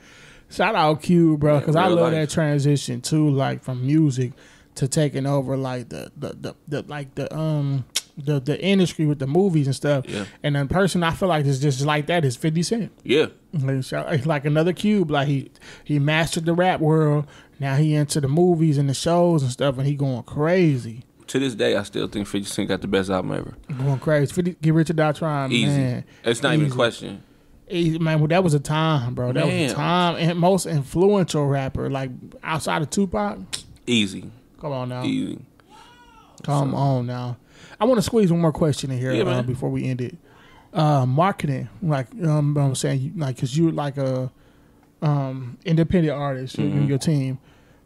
shout 0.49 0.75
out 0.75 1.01
Cube, 1.01 1.39
bro, 1.39 1.59
because 1.59 1.75
I 1.75 1.87
love 1.87 2.11
life. 2.11 2.13
that 2.13 2.29
transition 2.29 3.01
too, 3.01 3.29
like 3.29 3.63
from 3.63 3.85
music 3.85 4.33
to 4.75 4.87
taking 4.87 5.25
over 5.25 5.57
like 5.57 5.89
the 5.89 6.11
the 6.17 6.35
the, 6.39 6.55
the 6.67 6.81
like 6.83 7.15
the 7.15 7.33
um. 7.35 7.85
The, 8.17 8.39
the 8.39 8.57
industry 8.63 9.05
with 9.05 9.19
the 9.19 9.27
movies 9.27 9.67
and 9.67 9.75
stuff, 9.75 10.05
Yeah. 10.07 10.23
and 10.41 10.55
the 10.55 10.65
person 10.67 11.03
I 11.03 11.11
feel 11.11 11.27
like 11.27 11.45
is 11.45 11.59
just 11.59 11.81
like 11.85 12.05
that 12.05 12.23
is 12.23 12.37
Fifty 12.37 12.63
Cent. 12.63 12.93
Yeah. 13.03 13.25
Like, 13.51 14.25
like- 14.25 14.45
another 14.45 14.71
cube. 14.71 15.11
Like 15.11 15.27
he 15.27 15.51
he 15.83 15.99
mastered 15.99 16.45
the 16.45 16.53
rap 16.53 16.79
world. 16.79 17.27
Now 17.59 17.75
he 17.75 17.93
into 17.93 18.21
the 18.21 18.29
movies 18.29 18.77
and 18.77 18.87
the 18.87 18.93
shows 18.93 19.43
and 19.43 19.51
stuff, 19.51 19.77
and 19.77 19.85
he 19.85 19.95
going 19.95 20.23
crazy, 20.23 21.03
To 21.27 21.39
this 21.39 21.55
day 21.55 21.75
I 21.75 21.83
still 21.83 22.07
think 22.07 22.25
50 22.27 22.47
Cent 22.47 22.69
got 22.69 22.79
the 22.79 22.87
best 22.87 23.09
album 23.09 23.33
ever. 23.33 23.53
going 23.83 23.99
crazy. 23.99 24.31
50, 24.33 24.55
get 24.61 24.73
rich 24.73 24.89
or 24.89 24.93
die 24.93 25.11
trying, 25.11 25.51
Easy. 25.51 25.65
man. 25.67 26.05
It's 26.23 26.41
not 26.41 26.53
even 26.53 26.67
a 26.71 26.73
question. 26.73 27.21
Easy, 27.69 27.99
man. 27.99 28.19
Well, 28.19 28.29
that 28.29 28.45
was 28.45 28.53
a 28.53 28.61
time, 28.61 29.13
bro. 29.13 29.33
That 29.33 29.45
was 29.45 29.73
a 29.73 29.75
time. 29.75 30.15
And 30.15 30.39
most 30.39 30.67
influential 30.67 31.45
rapper, 31.47 31.89
like 31.89 32.11
outside 32.43 32.81
of 32.81 32.89
Tupac. 32.91 33.39
Easy. 33.85 34.31
Come 34.65 34.73
on 34.73 34.89
now, 34.89 35.03
Easy. 35.03 35.37
come 36.41 36.73
on 36.73 37.05
now. 37.05 37.37
I 37.79 37.85
want 37.85 37.99
to 37.99 38.01
squeeze 38.01 38.31
one 38.31 38.41
more 38.41 38.51
question 38.51 38.89
in 38.89 38.97
here 38.97 39.13
Yeah, 39.13 39.21
uh, 39.23 39.43
before 39.43 39.69
we 39.69 39.85
end 39.85 40.01
it. 40.01 40.17
Uh, 40.73 41.05
marketing, 41.05 41.69
like 41.83 42.07
um, 42.23 42.57
I'm 42.57 42.73
saying, 42.73 43.13
like 43.15 43.35
because 43.35 43.55
you're 43.55 43.71
like 43.71 43.97
a 43.97 44.31
um, 45.03 45.59
independent 45.65 46.17
artist, 46.17 46.57
Mm-hmm. 46.57 46.77
and 46.79 46.89
your 46.89 46.97
team. 46.97 47.37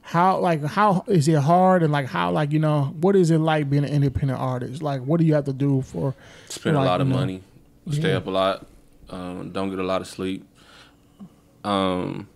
How 0.01 0.39
like 0.39 0.63
how 0.63 1.03
is 1.07 1.27
it 1.27 1.35
hard 1.39 1.83
and 1.83 1.91
like 1.91 2.07
how 2.07 2.31
like 2.31 2.53
you 2.53 2.59
know 2.59 2.95
what 3.01 3.17
is 3.17 3.29
it 3.29 3.39
like 3.39 3.69
being 3.69 3.83
an 3.83 3.91
independent 3.91 4.39
artist? 4.39 4.81
Like 4.81 5.01
what 5.01 5.19
do 5.19 5.25
you 5.25 5.33
have 5.33 5.43
to 5.45 5.53
do 5.53 5.81
for? 5.81 6.15
Spend 6.47 6.77
Like, 6.77 6.85
a 6.85 6.87
lot 6.87 7.01
of 7.01 7.07
you 7.07 7.13
know, 7.13 7.19
money. 7.19 7.43
Stay 7.91 8.11
yeah. 8.11 8.17
up 8.17 8.27
a 8.27 8.29
lot. 8.31 8.65
Um, 9.09 9.51
don't 9.51 9.69
get 9.69 9.79
a 9.79 9.83
lot 9.83 9.99
of 9.99 10.07
sleep. 10.07 10.47
Um, 11.65 12.29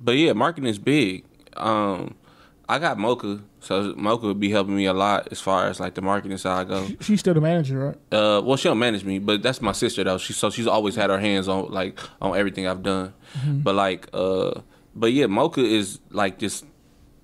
but 0.00 0.12
yeah, 0.12 0.32
marketing 0.32 0.70
is 0.70 0.78
big. 0.78 1.24
Um, 1.58 2.14
I 2.72 2.78
got 2.78 2.96
Mocha, 2.96 3.38
so 3.60 3.92
Mocha 3.98 4.28
would 4.28 4.40
be 4.40 4.50
helping 4.50 4.74
me 4.74 4.86
a 4.86 4.94
lot 4.94 5.28
as 5.30 5.38
far 5.38 5.66
as 5.66 5.78
like 5.78 5.92
the 5.92 6.00
marketing 6.00 6.38
side 6.38 6.68
goes. 6.68 6.94
She's 7.00 7.20
still 7.20 7.34
the 7.34 7.40
manager, 7.42 7.78
right? 7.78 7.96
Uh, 8.10 8.40
well, 8.40 8.56
she 8.56 8.66
don't 8.66 8.78
manage 8.78 9.04
me, 9.04 9.18
but 9.18 9.42
that's 9.42 9.60
my 9.60 9.72
sister 9.72 10.02
though. 10.02 10.16
She 10.16 10.32
so 10.32 10.48
she's 10.48 10.66
always 10.66 10.94
had 10.94 11.10
her 11.10 11.20
hands 11.20 11.48
on 11.48 11.70
like 11.70 11.98
on 12.22 12.34
everything 12.34 12.66
I've 12.66 12.82
done. 12.82 13.12
But 13.46 13.74
like, 13.74 14.08
uh, 14.14 14.62
but 14.94 15.12
yeah, 15.12 15.26
Mocha 15.26 15.60
is 15.60 16.00
like 16.12 16.38
this 16.38 16.64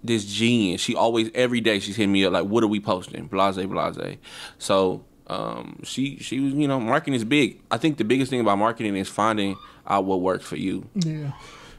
this 0.04 0.26
genius. 0.26 0.82
She 0.82 0.94
always 0.94 1.30
every 1.34 1.62
day 1.62 1.78
she's 1.78 1.96
hitting 1.96 2.12
me 2.12 2.26
up 2.26 2.34
like, 2.34 2.44
"What 2.44 2.62
are 2.62 2.68
we 2.68 2.78
posting?" 2.78 3.26
Blase, 3.26 3.56
blase. 3.56 4.18
So 4.58 5.02
um, 5.28 5.80
she 5.82 6.18
she 6.18 6.40
was 6.40 6.52
you 6.52 6.68
know 6.68 6.78
marketing 6.78 7.14
is 7.14 7.24
big. 7.24 7.62
I 7.70 7.78
think 7.78 7.96
the 7.96 8.04
biggest 8.04 8.28
thing 8.28 8.40
about 8.40 8.58
marketing 8.58 8.94
is 8.96 9.08
finding 9.08 9.56
out 9.86 10.04
what 10.04 10.20
works 10.20 10.44
for 10.44 10.56
you. 10.56 10.90
Yeah. 10.94 11.32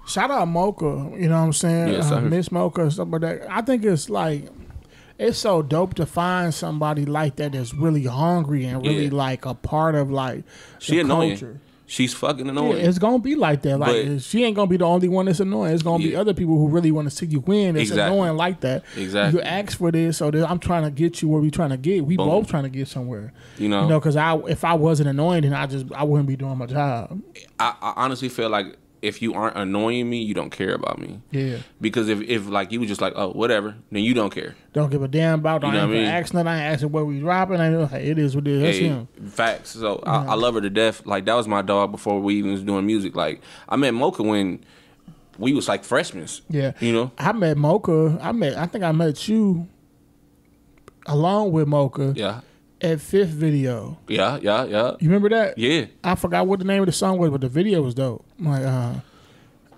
Shout 0.10 0.32
out 0.32 0.47
Mocha, 0.47 1.12
you 1.18 1.30
know 1.30 1.38
what 1.39 1.45
I'm 1.45 1.53
saying? 1.53 1.93
Yes, 1.93 2.12
uh. 2.12 2.20
Miss 2.22 2.51
Mocha 2.51 2.82
and 2.82 2.91
stuff 2.93 3.07
like 3.12 3.22
that. 3.22 3.47
I 3.49 3.62
think 3.62 3.86
it's 3.86 4.10
like 4.10 4.49
it's 5.20 5.38
so 5.38 5.62
dope 5.62 5.93
to 5.95 6.05
find 6.05 6.53
somebody 6.53 7.05
like 7.05 7.36
that 7.36 7.51
that's 7.51 7.74
really 7.74 8.05
hungry 8.05 8.66
and 8.66 8.82
really 8.86 9.05
Yeah. 9.05 9.14
like 9.14 9.45
a 9.45 9.53
part 9.53 9.95
of 9.95 10.10
like 10.10 10.43
She 10.80 10.93
the 10.95 11.01
annoying. 11.01 11.32
culture. 11.32 11.60
She's 11.86 12.14
fucking 12.14 12.45
Yeah, 12.45 12.51
annoying. 12.51 12.86
it's 12.86 12.99
gonna 12.99 13.18
be 13.20 13.34
like 13.36 13.64
that. 13.64 13.80
Like 13.80 14.07
But- 14.07 14.22
she 14.22 14.43
ain't 14.43 14.55
gonna 14.55 14.70
be 14.70 14.78
the 14.78 14.86
only 14.86 15.10
one 15.10 15.26
that's 15.26 15.39
annoying. 15.39 15.74
It's 15.74 15.82
gonna 15.84 16.03
be 16.03 16.16
other 16.16 16.34
people 16.36 16.55
who 16.57 16.68
really 16.70 16.91
want 16.91 17.10
to 17.10 17.16
see 17.16 17.26
you 17.26 17.39
win. 17.39 17.76
It's 17.76 17.89
Exactly. 17.89 18.16
annoying 18.16 18.38
like 18.38 18.60
that. 18.62 18.84
Exactly. 18.95 19.39
You 19.39 19.43
ask 19.45 19.78
for 19.78 19.91
this, 19.91 20.18
so 20.18 20.30
that 20.32 20.49
I'm 20.49 20.60
trying 20.60 20.84
to 20.84 20.91
get 20.91 21.22
you 21.22 21.28
where 21.30 21.41
we 21.41 21.49
trying 21.51 21.72
to 21.72 21.78
get. 21.78 22.05
We 22.05 22.16
Boom. 22.16 22.28
both 22.30 22.47
trying 22.47 22.64
to 22.64 22.70
get 22.70 22.88
somewhere. 22.88 23.34
You 23.57 23.70
know? 23.70 23.82
You 23.84 23.89
know, 23.89 23.99
because 23.99 24.16
I 24.16 24.36
if 24.47 24.64
I 24.64 24.74
wasn't 24.76 25.10
annoying, 25.10 25.41
then 25.41 25.53
I 25.53 25.66
just 25.66 25.88
I 25.93 26.03
wouldn't 26.03 26.28
be 26.28 26.36
doing 26.36 26.57
my 26.60 26.68
job. 26.68 27.20
I, 27.60 27.74
I 27.82 27.93
honestly 27.97 28.30
feel 28.30 28.49
like 28.49 28.78
if 29.02 29.22
you 29.22 29.34
aren't 29.34 29.56
annoying 29.58 30.10
me, 30.10 30.22
you 30.22 30.34
don't 30.34 30.50
care 30.50 30.74
about 30.74 31.00
me. 31.00 31.22
Yeah. 31.32 31.58
Because 31.80 32.10
if, 32.10 32.22
if 32.22 32.47
like 32.47 32.72
you 32.72 32.80
was 32.82 32.89
just 32.89 33.02
like, 33.02 33.14
oh, 33.16 33.30
whatever, 33.32 33.76
then 33.91 34.04
you 34.04 34.14
don't 34.14 34.30
care. 34.34 34.56
Don't 34.74 34.89
give 34.89 35.02
a 35.04 35.08
damn 35.08 35.39
about. 35.39 35.64
You 35.64 35.72
know 35.72 35.78
even 35.78 35.89
what 35.89 35.95
I 35.95 36.00
mean? 36.02 36.06
ask 36.10 36.34
nothing. 36.34 36.47
I 36.47 36.56
ain't 36.56 36.74
asking 36.74 36.91
where 36.91 37.06
we 37.06 37.20
dropping. 37.20 37.60
I 37.62 37.70
know 37.70 37.86
hey, 37.86 38.08
it 38.10 38.20
is 38.20 38.36
what 38.36 38.47
it 38.47 38.54
is. 38.56 38.62
That's 38.62 38.78
Hey, 38.78 38.88
him. 38.88 39.08
facts. 39.30 39.70
So 39.72 40.04
I, 40.06 40.26
I 40.26 40.34
love 40.36 40.56
her 40.56 40.62
to 40.62 40.70
death. 40.70 41.06
Like 41.06 41.26
that 41.26 41.34
was 41.36 41.47
my 41.47 41.62
dog 41.62 41.91
before 41.91 42.20
we 42.20 42.36
even 42.36 42.52
was 42.52 42.64
doing 42.64 42.86
music. 42.86 43.16
Like 43.16 43.41
I 43.68 43.76
met 43.78 43.93
Mocha 43.93 44.24
when 44.24 44.64
we 45.38 45.54
was 45.54 45.68
like 45.70 45.84
freshmen. 45.86 46.28
Yeah. 46.50 46.74
You 46.82 46.91
know? 46.93 47.12
I 47.18 47.32
met 47.32 47.58
Mocha. 47.58 48.20
I 48.22 48.32
met. 48.34 48.58
I 48.58 48.66
think 48.66 48.84
I 48.84 48.91
met 48.91 49.28
you 49.30 49.68
along 51.06 51.52
with 51.54 51.68
Mocha 51.68 52.14
Yeah. 52.16 52.41
At 52.82 53.01
Fifth 53.01 53.30
Video. 53.30 53.97
Yeah, 54.07 54.39
yeah, 54.41 54.65
yeah. 54.65 54.91
You 54.99 55.09
remember 55.09 55.30
that? 55.30 55.57
Yeah. 55.57 55.86
I 56.03 56.15
forgot 56.15 56.47
what 56.47 56.59
the 56.59 56.65
name 56.65 56.82
of 56.82 56.86
the 56.86 56.91
song 56.91 57.17
was, 57.17 57.30
but 57.30 57.41
the 57.41 57.49
video 57.49 57.82
was 57.82 57.93
dope. 57.93 58.25
I'm 58.39 58.45
like, 58.45 58.63
uh, 58.63 58.93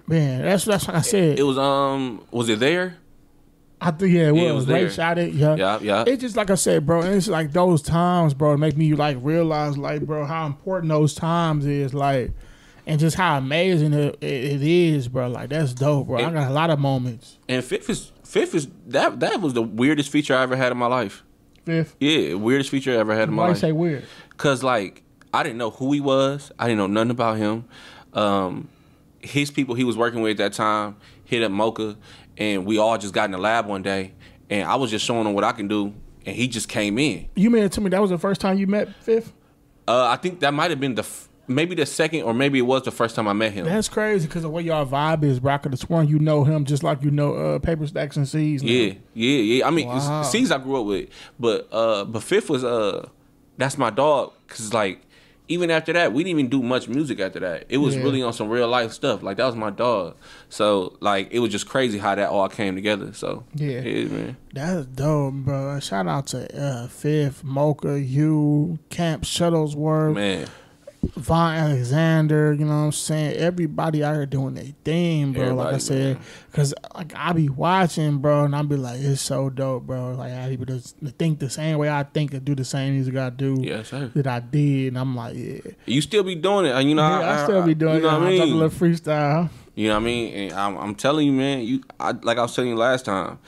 man, 0.07 0.43
that's 0.43 0.65
that's 0.65 0.87
like 0.87 0.97
I 0.97 1.01
said. 1.01 1.39
It 1.39 1.43
was 1.43 1.57
um 1.57 2.25
was 2.31 2.49
it 2.49 2.59
there? 2.59 2.97
I 3.83 3.89
think 3.89 4.13
yeah, 4.13 4.27
it 4.27 4.31
was. 4.33 4.41
Yeah, 4.41 4.49
it 4.49 4.53
was 4.53 4.67
Ray 4.67 4.89
shot 4.89 5.17
it. 5.17 5.33
Yeah, 5.33 5.55
Yeah, 5.55 5.79
yeah. 5.81 6.03
It's 6.05 6.21
just 6.21 6.35
like 6.35 6.51
I 6.51 6.55
said, 6.55 6.85
bro. 6.85 7.01
It's 7.01 7.27
like 7.27 7.51
those 7.51 7.81
times, 7.81 8.35
bro, 8.35 8.55
make 8.55 8.77
me 8.77 8.93
like 8.93 9.17
realize, 9.21 9.75
like, 9.75 10.05
bro, 10.05 10.25
how 10.25 10.45
important 10.45 10.89
those 10.89 11.15
times 11.15 11.65
is, 11.65 11.91
like, 11.91 12.31
and 12.85 12.99
just 12.99 13.15
how 13.15 13.39
amazing 13.39 13.93
it, 13.93 14.17
it, 14.21 14.25
it 14.25 14.61
is, 14.61 15.07
bro. 15.07 15.29
Like 15.29 15.49
that's 15.49 15.73
dope, 15.73 16.07
bro. 16.07 16.19
I 16.19 16.29
got 16.29 16.49
a 16.49 16.53
lot 16.53 16.69
of 16.69 16.77
moments. 16.77 17.39
And 17.49 17.63
fifth 17.63 17.89
is 17.89 18.11
fifth 18.23 18.53
is 18.53 18.67
that 18.87 19.19
that 19.19 19.41
was 19.41 19.53
the 19.53 19.63
weirdest 19.63 20.11
feature 20.11 20.35
I 20.35 20.43
ever 20.43 20.55
had 20.55 20.71
in 20.71 20.77
my 20.77 20.85
life. 20.87 21.23
Fifth, 21.65 21.95
Yeah, 21.99 22.33
weirdest 22.35 22.69
feature 22.69 22.91
I 22.91 22.95
ever 22.97 23.13
had 23.13 23.29
in 23.29 23.35
my 23.35 23.43
why 23.43 23.47
you 23.47 23.51
life. 23.53 23.59
say 23.59 23.71
weird? 23.71 24.05
Cause 24.37 24.63
like 24.63 25.03
I 25.33 25.43
didn't 25.43 25.57
know 25.57 25.69
who 25.71 25.91
he 25.93 26.01
was. 26.01 26.51
I 26.59 26.67
didn't 26.67 26.79
know 26.79 26.87
nothing 26.87 27.11
about 27.11 27.37
him. 27.37 27.65
Um, 28.13 28.67
his 29.19 29.51
people 29.51 29.75
he 29.75 29.83
was 29.83 29.95
working 29.97 30.21
with 30.21 30.31
at 30.31 30.37
that 30.37 30.53
time 30.53 30.95
hit 31.25 31.43
up 31.43 31.51
Mocha, 31.51 31.95
and 32.37 32.65
we 32.65 32.77
all 32.77 32.97
just 32.97 33.13
got 33.13 33.25
in 33.25 33.31
the 33.31 33.37
lab 33.37 33.67
one 33.67 33.81
day, 33.83 34.13
and 34.49 34.67
I 34.67 34.75
was 34.75 34.89
just 34.91 35.05
showing 35.05 35.25
him 35.27 35.33
what 35.33 35.43
I 35.43 35.51
can 35.53 35.67
do, 35.67 35.93
and 36.25 36.35
he 36.35 36.47
just 36.47 36.67
came 36.67 36.97
in. 36.97 37.29
You 37.35 37.49
mean 37.49 37.69
to 37.69 37.81
me 37.81 37.89
that 37.91 38.01
was 38.01 38.09
the 38.09 38.17
first 38.17 38.41
time 38.41 38.57
you 38.57 38.67
met 38.67 38.93
Fifth? 39.01 39.31
Uh, 39.87 40.07
I 40.07 40.15
think 40.17 40.39
that 40.41 40.53
might 40.53 40.71
have 40.71 40.79
been 40.79 40.95
the 40.95 41.03
f- 41.03 41.29
maybe 41.55 41.75
the 41.75 41.85
second 41.85 42.23
or 42.23 42.33
maybe 42.33 42.59
it 42.59 42.63
was 42.63 42.83
the 42.83 42.91
first 42.91 43.15
time 43.15 43.27
I 43.27 43.33
met 43.33 43.53
him. 43.53 43.65
That's 43.65 43.89
crazy 43.89 44.27
because 44.27 44.41
the 44.43 44.49
way 44.49 44.61
y'all 44.63 44.85
vibe 44.85 45.23
is, 45.23 45.39
bro. 45.39 45.53
I 45.53 45.57
could 45.57 45.71
have 45.73 45.79
sworn 45.79 46.07
you 46.07 46.19
know 46.19 46.43
him 46.43 46.65
just 46.65 46.83
like 46.83 47.03
you 47.03 47.11
know 47.11 47.33
uh, 47.35 47.59
Paper 47.59 47.85
Stacks 47.87 48.17
and 48.17 48.27
C's. 48.27 48.63
now. 48.63 48.69
Yeah, 48.71 48.93
yeah, 49.13 49.39
yeah. 49.39 49.67
I 49.67 49.71
mean, 49.71 49.87
Wow. 49.87 50.23
C's 50.23 50.51
I 50.51 50.57
grew 50.57 50.79
up 50.81 50.85
with, 50.85 51.09
but 51.39 51.67
uh, 51.71 52.05
but 52.05 52.23
Fifth 52.23 52.49
was 52.49 52.63
uh, 52.63 53.07
that's 53.57 53.77
my 53.77 53.89
dog. 53.89 54.33
Cause 54.47 54.73
like 54.73 55.01
even 55.47 55.69
after 55.69 55.91
that, 55.91 56.13
we 56.13 56.23
didn't 56.23 56.39
even 56.39 56.49
do 56.49 56.61
much 56.63 56.87
music 56.87 57.19
after 57.19 57.39
that. 57.41 57.65
It 57.67 57.77
was 57.77 57.95
Yeah. 57.97 58.03
really 58.03 58.23
on 58.23 58.31
some 58.31 58.47
real 58.47 58.69
life 58.69 58.93
stuff. 58.93 59.21
Like 59.21 59.35
that 59.35 59.45
was 59.45 59.55
my 59.55 59.69
dog. 59.69 60.15
So 60.47 60.95
like 61.01 61.27
it 61.31 61.39
was 61.39 61.51
just 61.51 61.67
crazy 61.67 61.97
how 61.97 62.15
that 62.15 62.29
all 62.29 62.47
came 62.47 62.73
together. 62.75 63.11
So 63.13 63.43
Yeah. 63.53 63.81
man. 63.81 64.37
That's 64.53 64.85
dope, 64.85 65.33
bro. 65.33 65.77
Shout 65.81 66.07
out 66.07 66.27
to 66.27 66.47
uh, 66.57 66.87
Fifth, 66.87 67.43
Mocha, 67.43 67.99
you, 67.99 68.79
Camp 68.89 69.25
Shuttleworth, 69.25 70.15
Man, 70.15 70.47
Vaughn 71.15 71.55
Alexander, 71.55 72.53
you 72.53 72.63
know 72.63 72.71
what 72.81 72.85
I'm 72.85 72.91
saying? 72.91 73.35
Everybody 73.37 74.03
out 74.03 74.13
here 74.13 74.25
doing 74.27 74.53
their 74.53 74.65
thing, 74.83 75.33
bro. 75.33 75.55
like 75.55 75.73
I 75.73 75.77
said, 75.79 76.15
man. 76.17 76.23
because 76.51 76.75
like 76.95 77.11
I 77.15 77.33
be 77.33 77.49
watching, 77.49 78.19
bro, 78.19 78.45
and 78.45 78.55
I 78.55 78.61
be 78.61 78.75
like, 78.75 78.99
it's 78.99 79.21
so 79.21 79.49
dope, 79.49 79.83
bro. 79.87 80.13
Like 80.13 80.31
I 80.31 80.47
people 80.49 80.67
to 80.67 80.79
think 81.17 81.39
the 81.39 81.49
same 81.49 81.79
way 81.79 81.89
I 81.89 82.03
think 82.03 82.33
and 82.35 82.45
do 82.45 82.53
the 82.53 82.63
same 82.63 82.93
music 82.93 83.15
I 83.15 83.31
do 83.31 83.57
yes 83.61 83.89
sir. 83.89 84.11
that 84.13 84.27
I 84.27 84.39
did, 84.41 84.89
and 84.89 84.99
I'm 84.99 85.15
like, 85.15 85.35
yeah, 85.35 85.59
You 85.87 86.01
still 86.01 86.21
be 86.23 86.35
doing 86.35 86.67
it, 86.67 86.71
and 86.75 86.87
you 86.87 86.93
know. 86.95 87.01
yeah 87.19 87.41
I, 87.41 87.43
still 87.45 87.63
be 87.63 87.73
doing 87.73 87.95
You 87.95 88.01
know 88.01 88.09
it. 88.17 88.19
what 88.19 88.27
I 88.27 88.31
I 88.33 88.35
drop 88.37 88.47
a 88.47 88.51
little 88.51 88.69
freestyle. 88.69 89.49
You 89.73 89.87
know 89.87 89.95
what 89.95 90.01
I 90.01 90.05
mean? 90.05 90.33
And 90.33 90.53
I'm, 90.53 90.77
I'm 90.77 90.95
telling 90.95 91.25
you, 91.25 91.33
man. 91.33 91.61
You 91.61 91.81
I, 91.99 92.11
like 92.11 92.37
I 92.37 92.43
was 92.43 92.55
telling 92.55 92.69
you 92.69 92.75
last 92.75 93.05
time. 93.05 93.39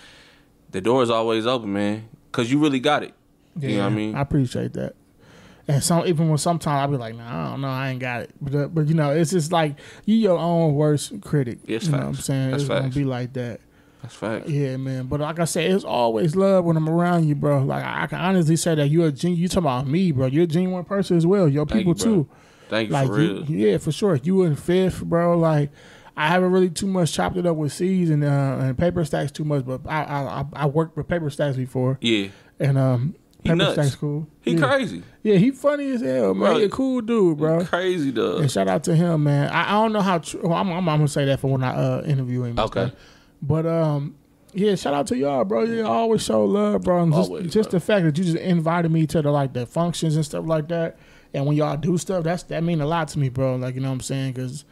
The 0.71 0.81
door 0.81 1.03
is 1.03 1.11
always 1.11 1.45
open, 1.45 1.71
man. 1.71 2.09
Cause 2.31 2.49
you 2.51 2.57
really 2.57 2.79
got 2.79 3.03
it. 3.03 3.13
Yeah, 3.59 3.69
You 3.69 3.75
know 3.77 3.83
what 3.83 3.91
I 3.91 3.95
mean? 3.95 4.15
I 4.15 4.21
appreciate 4.21 4.73
that. 4.73 4.95
And 5.67 5.81
some 5.83 6.05
even 6.07 6.27
when 6.29 6.37
sometimes 6.37 6.81
I'll 6.81 6.87
be 6.89 6.97
like, 6.97 7.15
nah, 7.15 7.47
I 7.47 7.51
don't 7.51 7.61
know, 7.61 7.69
I 7.69 7.89
ain't 7.91 7.99
got 8.01 8.21
it. 8.23 8.31
But 8.41 8.55
uh, 8.55 8.67
but 8.67 8.87
you 8.87 8.95
know, 8.95 9.11
it's 9.11 9.31
just 9.31 9.51
like 9.51 9.77
you 10.05 10.15
your 10.15 10.37
own 10.37 10.73
worst 10.75 11.21
critic. 11.21 11.59
Yes, 11.65 11.85
you 11.85 11.91
know 11.91 11.99
what 11.99 12.05
I'm 12.07 12.15
saying? 12.15 12.51
That's 12.51 12.63
it's 12.63 12.69
gonna 12.69 12.89
be 12.89 13.05
like 13.05 13.31
that. 13.33 13.61
That's 14.01 14.13
fact. 14.15 14.49
Yeah, 14.49 14.75
man. 14.75 15.05
But 15.07 15.21
like 15.21 15.39
I 15.39 15.45
said, 15.45 15.71
it's 15.71 15.85
always 15.85 16.35
love 16.35 16.65
when 16.65 16.75
I'm 16.75 16.89
around 16.89 17.25
you, 17.29 17.35
bro. 17.35 17.63
Like 17.63 17.85
I, 17.85 18.03
I 18.03 18.07
can 18.07 18.19
honestly 18.19 18.57
say 18.57 18.75
that 18.75 18.89
you're 18.89 19.07
a 19.07 19.11
gen- 19.13 19.35
you 19.37 19.47
talking 19.47 19.59
about 19.63 19.87
me, 19.87 20.11
bro. 20.11 20.25
You're 20.27 20.43
a 20.43 20.47
genuine 20.47 20.83
person 20.83 21.15
as 21.15 21.25
well. 21.25 21.47
Your 21.47 21.65
Thank 21.65 21.79
people 21.85 21.93
you, 21.97 22.03
bro. 22.03 22.13
too. 22.23 22.29
Thank 22.67 22.89
you 22.89 22.93
Like 22.93 23.07
for 23.07 23.13
real. 23.13 23.45
you, 23.45 23.67
yeah, 23.69 23.77
for 23.77 23.93
sure. 23.93 24.15
You 24.15 24.43
and 24.43 24.59
Fifth, 24.59 25.01
bro. 25.05 25.37
Like 25.37 25.71
I 26.17 26.27
haven't 26.27 26.51
really 26.51 26.69
too 26.71 26.87
much 26.87 27.13
chopped 27.13 27.37
it 27.37 27.45
up 27.45 27.55
with 27.55 27.71
C's 27.71 28.09
and 28.09 28.21
uh, 28.25 28.27
and 28.59 28.77
paper 28.77 29.05
stacks 29.05 29.31
too 29.31 29.45
much, 29.45 29.65
but 29.65 29.79
I 29.87 30.03
I 30.03 30.21
I- 30.41 30.45
I 30.53 30.65
worked 30.65 30.97
with 30.97 31.07
paper 31.07 31.29
stacks 31.29 31.55
before, 31.55 31.97
yeah, 32.01 32.27
and 32.59 32.77
um, 32.77 33.15
Nuts. 33.45 33.73
stacks 33.73 33.95
cool. 33.95 34.27
he 34.41 34.53
yeah. 34.53 34.67
crazy. 34.67 35.03
Yeah, 35.21 35.35
he 35.35 35.51
funny 35.51 35.91
as 35.91 36.01
hell, 36.01 36.33
man. 36.33 36.49
Bro, 36.51 36.57
He 36.59 36.63
a 36.65 36.69
cool 36.69 37.01
dude, 37.01 37.37
bro. 37.37 37.65
Crazy 37.65 38.11
though. 38.11 38.37
And 38.37 38.51
shout 38.51 38.67
out 38.67 38.83
to 38.85 38.95
him, 38.95 39.23
man. 39.23 39.49
I, 39.49 39.69
I 39.69 39.71
don't 39.81 39.93
know 39.93 40.01
how. 40.01 40.19
Tr- 40.19 40.37
well, 40.43 40.53
I'm, 40.53 40.69
I'm, 40.69 40.87
I'm 40.89 40.99
gonna 40.99 41.07
say 41.07 41.25
that 41.25 41.39
for 41.39 41.51
when 41.51 41.63
I 41.63 41.73
uh, 41.73 42.03
interview 42.05 42.43
him. 42.43 42.59
Okay. 42.59 42.87
stuff. 42.87 42.99
But 43.41 43.65
um, 43.65 44.15
yeah, 44.53 44.75
shout 44.75 44.93
out 44.93 45.07
to 45.07 45.17
y'all, 45.17 45.43
bro. 45.45 45.63
You 45.63 45.85
always 45.85 46.23
show 46.23 46.45
love, 46.45 46.83
bro. 46.83 47.03
And 47.03 47.13
just 47.13 47.29
Always, 47.29 47.53
just 47.53 47.69
bro. 47.71 47.79
the 47.79 47.85
fact 47.85 48.05
that 48.05 48.17
you 48.17 48.23
just 48.23 48.37
invited 48.37 48.91
me 48.91 49.05
to 49.07 49.21
the 49.21 49.31
like 49.31 49.53
the 49.53 49.65
functions 49.65 50.15
and 50.15 50.25
stuff 50.25 50.45
like 50.45 50.67
that, 50.69 50.97
and 51.33 51.45
when 51.45 51.55
y'all 51.55 51.77
do 51.77 51.97
stuff, 51.97 52.23
that's 52.23 52.43
that 52.43 52.63
mean 52.63 52.81
a 52.81 52.85
lot 52.85 53.07
to 53.09 53.19
me, 53.19 53.29
bro. 53.29 53.55
Like 53.55 53.75
you 53.75 53.81
know 53.81 53.89
what 53.89 53.95
I'm 53.95 54.01
saying, 54.01 54.33
because. 54.33 54.65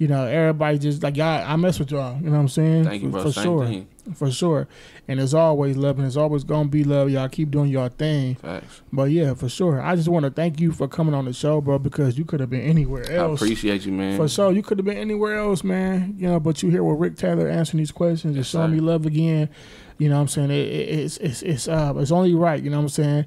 You 0.00 0.08
know, 0.08 0.24
everybody 0.24 0.78
just 0.78 1.02
like 1.02 1.18
y'all. 1.18 1.44
I 1.46 1.56
mess 1.56 1.78
with 1.78 1.90
y'all. 1.90 2.16
You 2.16 2.30
know 2.30 2.32
what 2.32 2.38
I'm 2.38 2.48
saying? 2.48 2.84
Thank 2.84 3.02
you, 3.02 3.10
For- 3.10 3.12
bro. 3.12 3.22
For 3.24 3.32
Same 3.32 3.44
sure, 3.44 3.66
thing. 3.66 3.88
for 4.14 4.30
sure. 4.30 4.68
And 5.06 5.20
it's 5.20 5.34
always 5.34 5.76
love, 5.76 5.98
and 5.98 6.06
it's 6.06 6.16
always 6.16 6.42
gonna 6.42 6.70
be 6.70 6.84
love. 6.84 7.10
Y'all 7.10 7.28
keep 7.28 7.50
doing 7.50 7.70
your 7.70 7.90
thing. 7.90 8.36
Facts. 8.36 8.80
But 8.90 9.10
yeah, 9.10 9.34
for 9.34 9.50
sure. 9.50 9.78
I 9.82 9.96
just 9.96 10.08
want 10.08 10.24
to 10.24 10.30
thank 10.30 10.58
you 10.58 10.72
for 10.72 10.88
coming 10.88 11.12
on 11.12 11.26
the 11.26 11.34
show, 11.34 11.60
bro, 11.60 11.78
because 11.78 12.16
you 12.16 12.24
could 12.24 12.40
have 12.40 12.48
been 12.48 12.62
anywhere 12.62 13.02
else. 13.12 13.42
I 13.42 13.44
appreciate 13.44 13.84
you, 13.84 13.92
man. 13.92 14.16
For 14.16 14.26
sure, 14.26 14.52
you 14.52 14.62
could 14.62 14.78
have 14.78 14.86
been 14.86 14.96
anywhere 14.96 15.36
else, 15.38 15.62
man. 15.62 16.14
You 16.16 16.28
know, 16.28 16.40
but 16.40 16.62
you 16.62 16.70
here 16.70 16.82
with 16.82 16.98
Rick 16.98 17.16
Taylor 17.18 17.46
answering 17.46 17.80
these 17.80 17.92
questions 17.92 18.36
and 18.36 18.46
showing 18.46 18.72
me 18.72 18.80
love 18.80 19.04
again. 19.04 19.50
You 19.98 20.08
know 20.08 20.14
what 20.14 20.22
I'm 20.22 20.28
saying? 20.28 20.50
It, 20.50 20.66
it, 20.66 20.98
it's 20.98 21.16
it's 21.18 21.42
it's 21.42 21.68
uh 21.68 21.92
it's 21.98 22.10
only 22.10 22.32
right. 22.32 22.62
You 22.62 22.70
know 22.70 22.78
what 22.78 22.84
I'm 22.84 22.88
saying? 22.88 23.26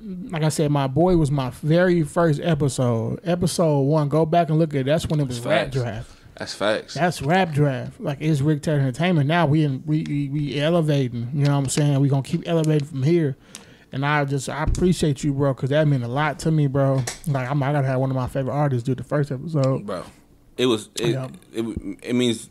Like 0.00 0.42
I 0.44 0.48
said, 0.48 0.70
my 0.70 0.86
boy 0.86 1.16
was 1.16 1.30
my 1.30 1.50
very 1.50 2.02
first 2.04 2.40
episode. 2.42 3.20
Episode 3.24 3.80
one. 3.80 4.08
Go 4.08 4.24
back 4.24 4.48
and 4.48 4.58
look 4.58 4.70
at 4.74 4.80
it. 4.82 4.86
That's 4.86 5.06
when 5.06 5.18
it 5.20 5.26
was 5.26 5.42
That's 5.42 5.46
rap 5.46 5.60
facts. 5.64 5.76
draft. 5.76 6.10
That's 6.36 6.54
facts. 6.54 6.94
That's 6.94 7.22
rap 7.22 7.52
draft. 7.52 8.00
Like 8.00 8.18
it's 8.20 8.40
Rick 8.40 8.62
Taylor 8.62 8.78
Entertainment. 8.80 9.26
Now 9.26 9.46
we 9.46 9.64
in, 9.64 9.82
we, 9.86 10.04
we 10.08 10.28
we 10.28 10.60
elevating. 10.60 11.30
You 11.34 11.44
know 11.46 11.52
what 11.56 11.64
I'm 11.64 11.68
saying? 11.68 11.98
We 12.00 12.08
gonna 12.08 12.22
keep 12.22 12.46
elevating 12.46 12.86
from 12.86 13.02
here. 13.02 13.36
And 13.90 14.04
I 14.06 14.24
just 14.24 14.48
I 14.48 14.62
appreciate 14.62 15.24
you, 15.24 15.32
bro, 15.32 15.52
because 15.54 15.70
that 15.70 15.88
meant 15.88 16.04
a 16.04 16.08
lot 16.08 16.38
to 16.40 16.50
me, 16.52 16.68
bro. 16.68 17.02
Like 17.26 17.50
I'm, 17.50 17.60
I 17.62 17.72
gotta 17.72 17.88
have 17.88 17.98
one 17.98 18.10
of 18.10 18.16
my 18.16 18.28
favorite 18.28 18.52
artists 18.52 18.84
do 18.86 18.94
the 18.94 19.02
first 19.02 19.32
episode. 19.32 19.84
bro. 19.86 20.04
It 20.56 20.66
was 20.66 20.90
it, 21.00 21.08
Yeah. 21.08 21.28
it, 21.52 21.98
it 22.02 22.12
means 22.14 22.50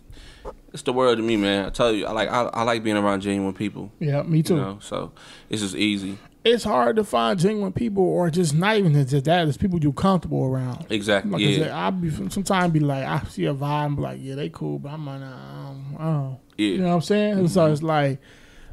it's 0.73 0.81
the 0.83 0.91
world 0.93 1.17
to 1.17 1.23
me, 1.23 1.37
man. 1.37 1.65
I 1.65 1.69
tell 1.69 1.91
you, 1.93 2.07
I 2.07 2.11
like 2.11 2.29
I, 2.29 2.41
I 2.53 2.63
like 2.63 2.83
being 2.83 2.97
around 2.97 3.21
genuine 3.21 3.53
people. 3.53 3.91
Yeah, 3.99 4.23
me 4.23 4.43
too. 4.43 4.55
You 4.55 4.61
know, 4.61 4.77
so 4.81 5.11
it's 5.49 5.61
just 5.61 5.75
easy. 5.75 6.17
It's 6.47 6.63
hard 6.63 6.95
to 6.95 7.03
find 7.03 7.39
genuine 7.39 7.73
people, 7.73 8.03
or 8.03 8.29
just 8.29 8.53
not 8.53 8.77
even 8.77 8.93
just 9.07 9.25
that. 9.25 9.47
It's 9.47 9.57
people 9.57 9.79
you're 9.79 9.93
comfortable 9.93 10.45
around. 10.45 10.87
Exactly. 10.89 11.31
Like 11.31 11.41
I 11.41 11.45
yeah. 11.45 11.57
said, 11.59 11.71
I 11.71 11.89
be 11.91 12.29
sometimes 12.29 12.73
be 12.73 12.79
like, 12.79 13.05
I 13.05 13.21
see 13.29 13.45
a 13.45 13.53
vibe, 13.53 13.85
and 13.85 13.95
be 13.95 14.01
like, 14.01 14.19
yeah, 14.21 14.35
they 14.35 14.49
cool, 14.49 14.79
but 14.79 14.89
I'm 14.89 15.05
like, 15.05 15.21
um, 15.21 15.95
oh, 15.99 16.39
yeah. 16.57 16.67
you 16.67 16.77
know 16.79 16.89
what 16.89 16.95
I'm 16.95 17.01
saying? 17.01 17.39
And 17.39 17.51
So 17.51 17.71
it's 17.71 17.83
like, 17.83 18.19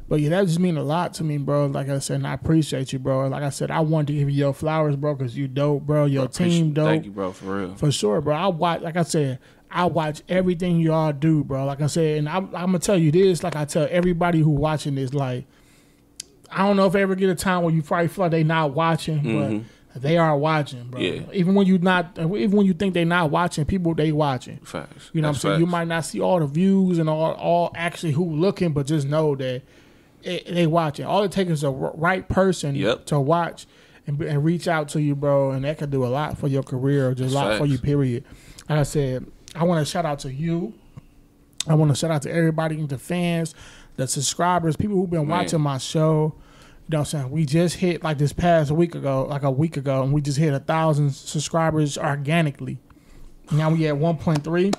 but 0.07 0.19
yeah, 0.19 0.29
that 0.29 0.45
just 0.45 0.59
mean 0.59 0.77
a 0.77 0.83
lot 0.83 1.15
to 1.15 1.23
me, 1.23 1.37
bro. 1.37 1.65
Like 1.65 1.89
I 1.89 1.97
said, 1.99 2.17
and 2.17 2.27
I 2.27 2.33
appreciate 2.33 2.93
you, 2.93 2.99
bro. 2.99 3.27
Like 3.27 3.41
I 3.43 3.49
said, 3.49 3.71
I 3.71 3.79
wanted 3.79 4.07
to 4.07 4.13
give 4.13 4.29
you 4.29 4.35
your 4.35 4.53
flowers, 4.53 4.95
bro, 4.95 5.15
because 5.15 5.35
you 5.35 5.47
dope, 5.47 5.83
bro. 5.83 6.05
Your 6.05 6.27
team 6.27 6.73
dope. 6.73 6.85
Thank 6.85 7.05
you, 7.05 7.11
bro, 7.11 7.31
for 7.31 7.57
real. 7.57 7.75
For 7.75 7.91
sure, 7.91 8.21
bro. 8.21 8.35
I 8.35 8.47
watch, 8.47 8.81
like 8.81 8.97
I 8.97 9.03
said, 9.03 9.39
I 9.71 9.85
watch 9.85 10.21
everything 10.29 10.79
y'all 10.79 11.11
do, 11.11 11.43
bro. 11.43 11.65
Like 11.65 11.81
I 11.81 11.87
said, 11.87 12.19
and 12.19 12.29
I'm, 12.29 12.45
I'm 12.55 12.67
gonna 12.67 12.79
tell 12.79 12.97
you 12.97 13.11
this, 13.11 13.43
like 13.43 13.55
I 13.55 13.65
tell 13.65 13.87
everybody 13.89 14.39
who 14.39 14.51
watching 14.51 14.93
this, 14.95 15.13
like, 15.13 15.45
I 16.51 16.59
don't 16.67 16.75
know 16.77 16.85
if 16.85 16.95
I 16.95 17.01
ever 17.01 17.15
get 17.15 17.29
a 17.29 17.35
time 17.35 17.63
where 17.63 17.73
you 17.73 17.81
probably 17.81 18.07
feel 18.07 18.25
like 18.25 18.31
they 18.31 18.43
not 18.43 18.73
watching, 18.73 19.21
Mhm. 19.21 19.63
but 19.93 20.01
they 20.01 20.17
are 20.17 20.37
watching, 20.37 20.83
bro. 20.89 20.99
Yeah. 20.99 21.21
Even 21.33 21.55
when 21.55 21.65
you 21.67 21.77
not, 21.77 22.17
even 22.17 22.51
when 22.51 22.65
you 22.65 22.73
think 22.73 22.93
they 22.93 23.05
not 23.05 23.31
watching, 23.31 23.65
people 23.65 23.93
they 23.95 24.11
watching. 24.11 24.57
Facts. 24.57 25.09
You 25.13 25.21
know 25.21 25.29
That's 25.29 25.43
what 25.43 25.49
I'm 25.51 25.53
saying? 25.55 25.59
You 25.61 25.67
might 25.67 25.87
not 25.87 26.05
see 26.05 26.19
all 26.19 26.39
the 26.39 26.47
views 26.47 26.97
and 26.99 27.09
all, 27.09 27.31
all 27.33 27.71
actually 27.75 28.11
who 28.13 28.25
looking, 28.35 28.73
but 28.73 28.85
just 28.87 29.07
know 29.07 29.35
that 29.35 29.61
it, 30.23 30.53
they 30.53 30.67
watching. 30.67 31.05
All 31.05 31.23
it 31.23 31.31
takes 31.31 31.51
is 31.51 31.63
a 31.63 31.67
r- 31.67 31.91
right 31.95 32.27
person 32.27 32.75
Yep. 32.75 33.05
to 33.07 33.19
watch 33.19 33.67
and, 34.07 34.21
and 34.21 34.43
reach 34.43 34.67
out 34.67 34.89
to 34.89 35.01
you, 35.01 35.15
bro, 35.15 35.51
and 35.51 35.63
that 35.65 35.77
could 35.77 35.91
do 35.91 36.03
a 36.05 36.07
lot 36.07 36.37
for 36.37 36.47
your 36.47 36.63
career, 36.63 37.09
or 37.09 37.15
just 37.15 37.31
a 37.33 37.35
lot 37.35 37.53
for 37.53 37.59
facts. 37.59 37.71
you. 37.71 37.77
Period. 37.77 38.23
Like 38.69 38.79
I 38.79 38.83
said, 38.83 39.25
I 39.55 39.63
want 39.63 39.85
to 39.85 39.89
shout 39.89 40.05
out 40.05 40.19
to 40.19 40.33
you. 40.33 40.73
I 41.67 41.73
want 41.73 41.89
to 41.91 41.95
shout 41.95 42.11
out 42.11 42.21
to 42.23 42.31
everybody, 42.31 42.83
the 42.85 42.97
fans, 42.97 43.55
the 43.97 44.07
subscribers, 44.07 44.75
people 44.75 44.95
who've 44.95 45.09
been 45.09 45.27
Man. 45.27 45.39
watching 45.39 45.61
my 45.61 45.77
show. 45.77 46.35
You 46.87 46.97
know 46.97 46.99
what 46.99 47.13
I'm 47.15 47.21
saying? 47.21 47.31
We 47.31 47.45
just 47.45 47.77
hit 47.77 48.03
like 48.03 48.17
this 48.19 48.31
past 48.33 48.69
a 48.69 48.75
week 48.75 48.93
ago, 48.95 49.25
like 49.29 49.43
a 49.43 49.49
week 49.51 49.75
ago, 49.77 50.03
and 50.03 50.13
we 50.13 50.21
just 50.21 50.37
hit 50.37 50.53
a 50.53 50.59
thousand 50.59 51.11
subscribers 51.15 51.97
organically. 51.97 52.77
Now 53.51 53.71
we 53.71 53.87
at 53.87 53.95
1.3. 53.95 54.73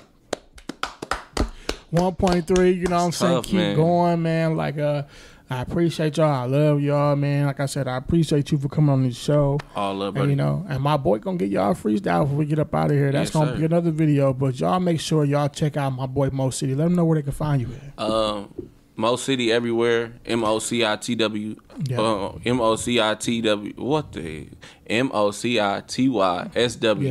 1.3, 1.93 2.75
you 2.75 2.87
know 2.87 2.95
what 2.95 3.01
I'm 3.01 3.07
It's 3.09 3.17
saying? 3.17 3.33
tough, 3.35 3.45
Keep 3.45 3.55
man. 3.55 3.75
going, 3.75 4.21
man. 4.21 4.55
Like 4.57 4.77
uh 4.77 5.03
I 5.49 5.61
appreciate 5.61 6.17
y'all. 6.17 6.25
I 6.29 6.43
love 6.43 6.81
y'all, 6.81 7.15
man. 7.15 7.45
Like 7.45 7.61
I 7.61 7.67
said, 7.67 7.87
I 7.87 7.95
appreciate 7.95 8.51
you 8.51 8.57
for 8.57 8.67
coming 8.67 8.89
on 8.89 9.03
this 9.03 9.15
show. 9.17 9.57
All 9.77 9.93
love, 9.95 10.07
And, 10.09 10.15
buddy. 10.15 10.29
you 10.31 10.35
know, 10.35 10.65
and 10.67 10.83
my 10.83 10.97
boy 10.97 11.19
gonna 11.19 11.37
get 11.37 11.49
y'all 11.49 11.73
freestyle 11.73 12.23
before 12.23 12.37
we 12.39 12.45
get 12.45 12.59
up 12.59 12.75
out 12.75 12.91
of 12.91 12.97
here. 12.97 13.13
That's 13.13 13.29
Yes, 13.29 13.33
gonna 13.33 13.51
sir. 13.53 13.57
be 13.59 13.63
another 13.65 13.91
video. 13.91 14.33
But 14.33 14.59
y'all 14.59 14.81
make 14.81 14.99
sure 14.99 15.23
y'all 15.23 15.47
check 15.47 15.77
out 15.77 15.91
my 15.91 16.05
boy 16.05 16.29
Mo 16.33 16.49
City. 16.49 16.75
Let 16.75 16.85
them 16.85 16.95
know 16.95 17.05
where 17.05 17.15
they 17.17 17.21
can 17.23 17.31
find 17.31 17.61
you 17.61 17.69
at. 17.97 18.03
Um, 18.03 18.49
Mo 18.97 19.15
City 19.15 19.51
everywhere. 19.51 20.13
M 20.25 20.43
O 20.43 20.59
C 20.59 20.83
I 20.83 20.95
T 20.97 21.15
W. 21.15 21.55
Uh, 21.97 22.31
M 22.43 22.59
O 22.59 22.75
C 22.75 22.99
I 22.99 23.15
T 23.15 23.41
W. 23.41 23.73
What 23.77 24.11
the? 24.11 24.49
M 24.87 25.11
O 25.13 25.31
C 25.31 25.59
I 25.59 25.83
T 25.87 26.09
Y 26.09 26.49
S 26.55 26.75
W. 26.75 27.07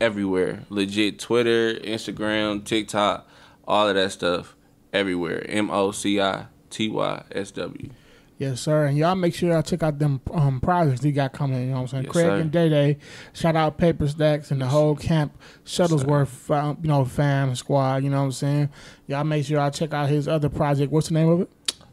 Everywhere. 0.00 0.64
Legit. 0.68 1.18
Twitter, 1.20 1.74
Instagram, 1.74 2.64
TikTok, 2.64 3.28
all 3.66 3.88
of 3.88 3.94
that 3.94 4.10
stuff. 4.12 4.56
Everywhere. 4.92 5.44
M 5.48 5.70
O 5.70 5.92
C 5.92 6.20
I 6.20 6.46
T 6.68 6.88
Y 6.88 7.22
S 7.30 7.52
W. 7.52 7.90
Yes, 8.40 8.62
sir. 8.62 8.86
And 8.86 8.96
y'all 8.96 9.14
make 9.16 9.34
sure 9.34 9.50
y'all 9.50 9.60
check 9.62 9.82
out 9.82 9.98
them 9.98 10.18
um, 10.32 10.62
projects 10.62 11.02
he 11.02 11.12
got 11.12 11.34
coming. 11.34 11.60
You 11.60 11.66
know 11.66 11.74
what 11.74 11.80
I'm 11.80 11.86
saying? 11.88 12.04
Yes, 12.04 12.12
Craig 12.12 12.24
sir. 12.24 12.36
and 12.36 12.50
Day 12.50 12.68
Day. 12.70 12.96
Shout 13.34 13.54
out 13.54 13.76
Paper 13.76 14.08
Stacks 14.08 14.50
and 14.50 14.62
the 14.62 14.66
whole 14.66 14.96
camp 14.96 15.38
Shuttleworth, 15.64 16.30
fam, 16.30 16.78
you 16.80 16.88
know, 16.88 17.04
fam 17.04 17.54
squad. 17.54 18.02
You 18.02 18.08
know 18.08 18.16
what 18.16 18.24
I'm 18.24 18.32
saying? 18.32 18.70
Y'all 19.06 19.24
make 19.24 19.44
sure 19.44 19.58
y'all 19.58 19.70
check 19.70 19.92
out 19.92 20.08
his 20.08 20.26
other 20.26 20.48
project. 20.48 20.90
What's 20.90 21.08
the 21.08 21.14
name 21.14 21.28
of 21.28 21.42
it? 21.42 21.50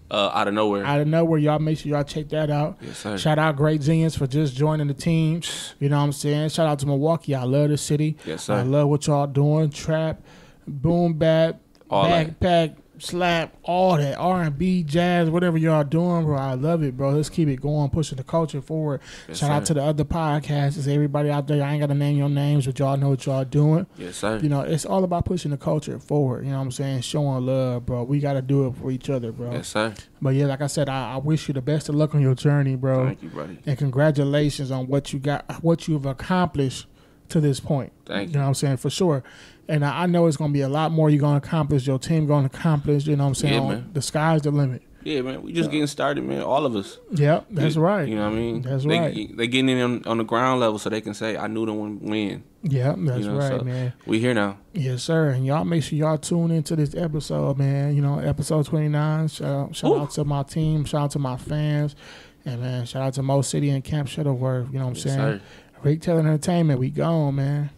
Uh, 0.09 0.31
out 0.33 0.47
of 0.47 0.53
nowhere. 0.53 0.85
Out 0.85 1.01
of 1.01 1.07
nowhere. 1.09 1.37
Y'all 1.37 1.59
make 1.59 1.79
sure 1.79 1.91
y'all 1.91 2.05
check 2.05 2.29
that 2.29 2.49
out. 2.49 2.77
yes, 2.79 2.99
sir. 2.99 3.17
Shout 3.17 3.37
out 3.37 3.57
Great 3.57 3.81
Genius 3.81 4.15
for 4.15 4.25
just 4.25 4.55
joining 4.55 4.87
the 4.87 4.93
team. 4.93 5.41
You 5.79 5.89
know 5.89 5.97
what 5.97 6.03
I'm 6.05 6.11
saying? 6.13 6.47
Shout 6.47 6.65
out 6.65 6.79
to 6.79 6.85
Milwaukee. 6.85 7.35
I 7.35 7.43
love 7.43 7.71
the 7.71 7.77
city. 7.77 8.15
yes, 8.25 8.45
sir. 8.45 8.53
I 8.53 8.61
love 8.61 8.87
what 8.87 9.05
y'all 9.05 9.27
doing. 9.27 9.69
Trap, 9.69 10.21
boom 10.65 11.15
bap, 11.15 11.59
All 11.89 12.07
that. 12.07 12.77
Slap, 12.99 13.55
all 13.63 13.97
that 13.97 14.17
R 14.17 14.43
and 14.43 14.57
B, 14.57 14.83
jazz, 14.83 15.29
whatever 15.29 15.57
y'all 15.57 15.83
doing, 15.83 16.25
bro. 16.25 16.37
I 16.37 16.53
love 16.53 16.83
it, 16.83 16.97
bro. 16.97 17.11
Let's 17.11 17.29
keep 17.29 17.47
it 17.47 17.61
going, 17.61 17.89
pushing 17.89 18.17
the 18.17 18.23
culture 18.23 18.61
forward. 18.61 19.01
Yes, 19.27 19.39
Shout 19.39 19.51
out 19.51 19.65
to 19.65 19.73
the 19.73 19.83
other 19.83 20.03
podcasts. 20.03 20.77
It's 20.77 20.87
everybody 20.87 21.29
out 21.29 21.47
there. 21.47 21.63
I 21.63 21.71
ain't 21.73 21.81
got 21.81 21.87
to 21.87 21.95
name 21.95 22.17
your 22.17 22.29
names, 22.29 22.65
but 22.65 22.77
y'all 22.79 22.97
know 22.97 23.09
what 23.09 23.25
y'all 23.25 23.43
doing. 23.45 23.87
Yes, 23.97 24.17
sir. 24.17 24.39
You 24.39 24.49
know, 24.49 24.61
it's 24.61 24.85
all 24.85 25.03
about 25.03 25.25
pushing 25.25 25.51
the 25.51 25.57
culture 25.57 25.99
forward. 25.99 26.45
You 26.45 26.51
know 26.51 26.57
what 26.57 26.63
I'm 26.63 26.71
saying? 26.71 27.01
Showing 27.01 27.45
love, 27.45 27.85
bro. 27.85 28.03
We 28.03 28.19
got 28.19 28.33
to 28.33 28.41
do 28.41 28.67
it 28.67 28.75
for 28.75 28.91
each 28.91 29.09
other, 29.09 29.31
bro. 29.31 29.51
Yes, 29.51 29.69
sir. 29.69 29.93
But 30.21 30.35
yeah, 30.35 30.45
like 30.45 30.61
I 30.61 30.67
said, 30.67 30.89
I, 30.89 31.13
I 31.13 31.17
wish 31.17 31.47
you 31.47 31.53
the 31.53 31.61
best 31.61 31.89
of 31.89 31.95
luck 31.95 32.15
on 32.15 32.21
your 32.21 32.35
journey, 32.35 32.75
bro. 32.75 33.07
Thank 33.07 33.23
you, 33.23 33.29
buddy. 33.29 33.59
And 33.65 33.77
congratulations 33.77 34.71
on 34.71 34.87
what 34.87 35.13
you 35.13 35.19
got, 35.19 35.63
what 35.63 35.87
you've 35.87 36.05
accomplished 36.05 36.87
to 37.29 37.39
this 37.39 37.59
point. 37.59 37.91
Thank 38.05 38.29
you. 38.29 38.33
You 38.33 38.33
know 38.35 38.41
what 38.43 38.47
I'm 38.49 38.53
saying? 38.55 38.77
For 38.77 38.89
sure. 38.89 39.23
And 39.69 39.83
I 39.83 40.03
I 40.03 40.05
know 40.05 40.27
it's 40.27 40.37
going 40.37 40.51
to 40.51 40.53
be 40.53 40.61
a 40.61 40.69
lot 40.69 40.91
more 40.91 41.09
you're 41.09 41.19
going 41.19 41.39
to 41.39 41.45
accomplish, 41.45 41.85
your 41.87 41.99
team 41.99 42.25
going 42.25 42.47
to 42.49 42.55
accomplish. 42.57 43.05
You 43.05 43.15
know 43.15 43.23
what 43.23 43.29
I'm 43.29 43.35
saying? 43.35 43.63
Yeah, 43.63 43.69
man. 43.69 43.89
The 43.93 44.01
sky's 44.01 44.41
the 44.43 44.51
limit. 44.51 44.81
Yeah, 45.03 45.21
man. 45.21 45.41
We 45.41 45.53
just 45.53 45.71
getting 45.71 45.87
started, 45.87 46.23
man. 46.25 46.41
All 46.41 46.65
of 46.65 46.75
us. 46.75 46.97
Yep, 47.11 47.45
that's 47.51 47.75
You- 47.75 47.81
right. 47.81 48.07
You 48.09 48.15
know 48.15 48.25
what 48.25 48.33
I 48.33 48.35
mean? 48.35 48.61
That's 48.61 48.83
they, 48.83 48.99
right. 48.99 49.37
They 49.37 49.47
getting 49.47 49.69
in 49.69 49.79
on, 49.81 50.03
on 50.05 50.17
the 50.17 50.25
ground 50.25 50.59
level 50.59 50.79
so 50.79 50.89
they 50.89 50.99
can 50.99 51.13
say, 51.13 51.37
"I 51.37 51.47
knew 51.47 51.65
them 51.65 51.79
when 51.79 51.99
win." 51.99 52.43
Yep, 52.63 52.95
that's 52.99 53.19
you 53.21 53.31
know, 53.31 53.37
right, 53.37 53.59
so- 53.59 53.63
man. 53.63 53.93
We 54.05 54.19
here 54.19 54.33
now. 54.33 54.57
Yes, 54.73 55.03
sir. 55.03 55.29
And 55.29 55.45
y'all 55.45 55.63
make 55.63 55.83
sure 55.83 55.97
y'all 55.97 56.17
tune 56.17 56.51
into 56.51 56.75
this 56.75 56.93
episode, 56.93 57.57
man. 57.57 57.95
You 57.95 58.01
know, 58.01 58.19
episode 58.19 58.65
29. 58.65 59.27
Shout 59.29 59.47
out, 59.47 59.75
shout 59.75 59.91
Ooh. 59.91 59.99
out 60.01 60.11
to 60.11 60.25
my 60.25 60.43
team. 60.43 60.83
Shout 60.83 61.01
out 61.03 61.11
to 61.11 61.19
my 61.19 61.37
fans. 61.37 61.95
And, 62.43 62.61
man, 62.61 62.85
shout 62.85 63.01
out 63.03 63.13
to 63.13 63.23
Mo 63.23 63.41
City 63.41 63.69
and 63.69 63.83
Camp 63.83 64.07
Shuttleworth. 64.09 64.67
You 64.73 64.79
know 64.79 64.85
what 64.85 64.89
I'm 64.91 64.95
Yes, 64.95 65.03
saying? 65.03 65.17
sir. 65.17 65.41
Rick 65.83 66.01
Taylor 66.01 66.19
Entertainment, 66.21 66.79
we 66.79 66.89
gone, 66.89 67.35
man. 67.35 67.69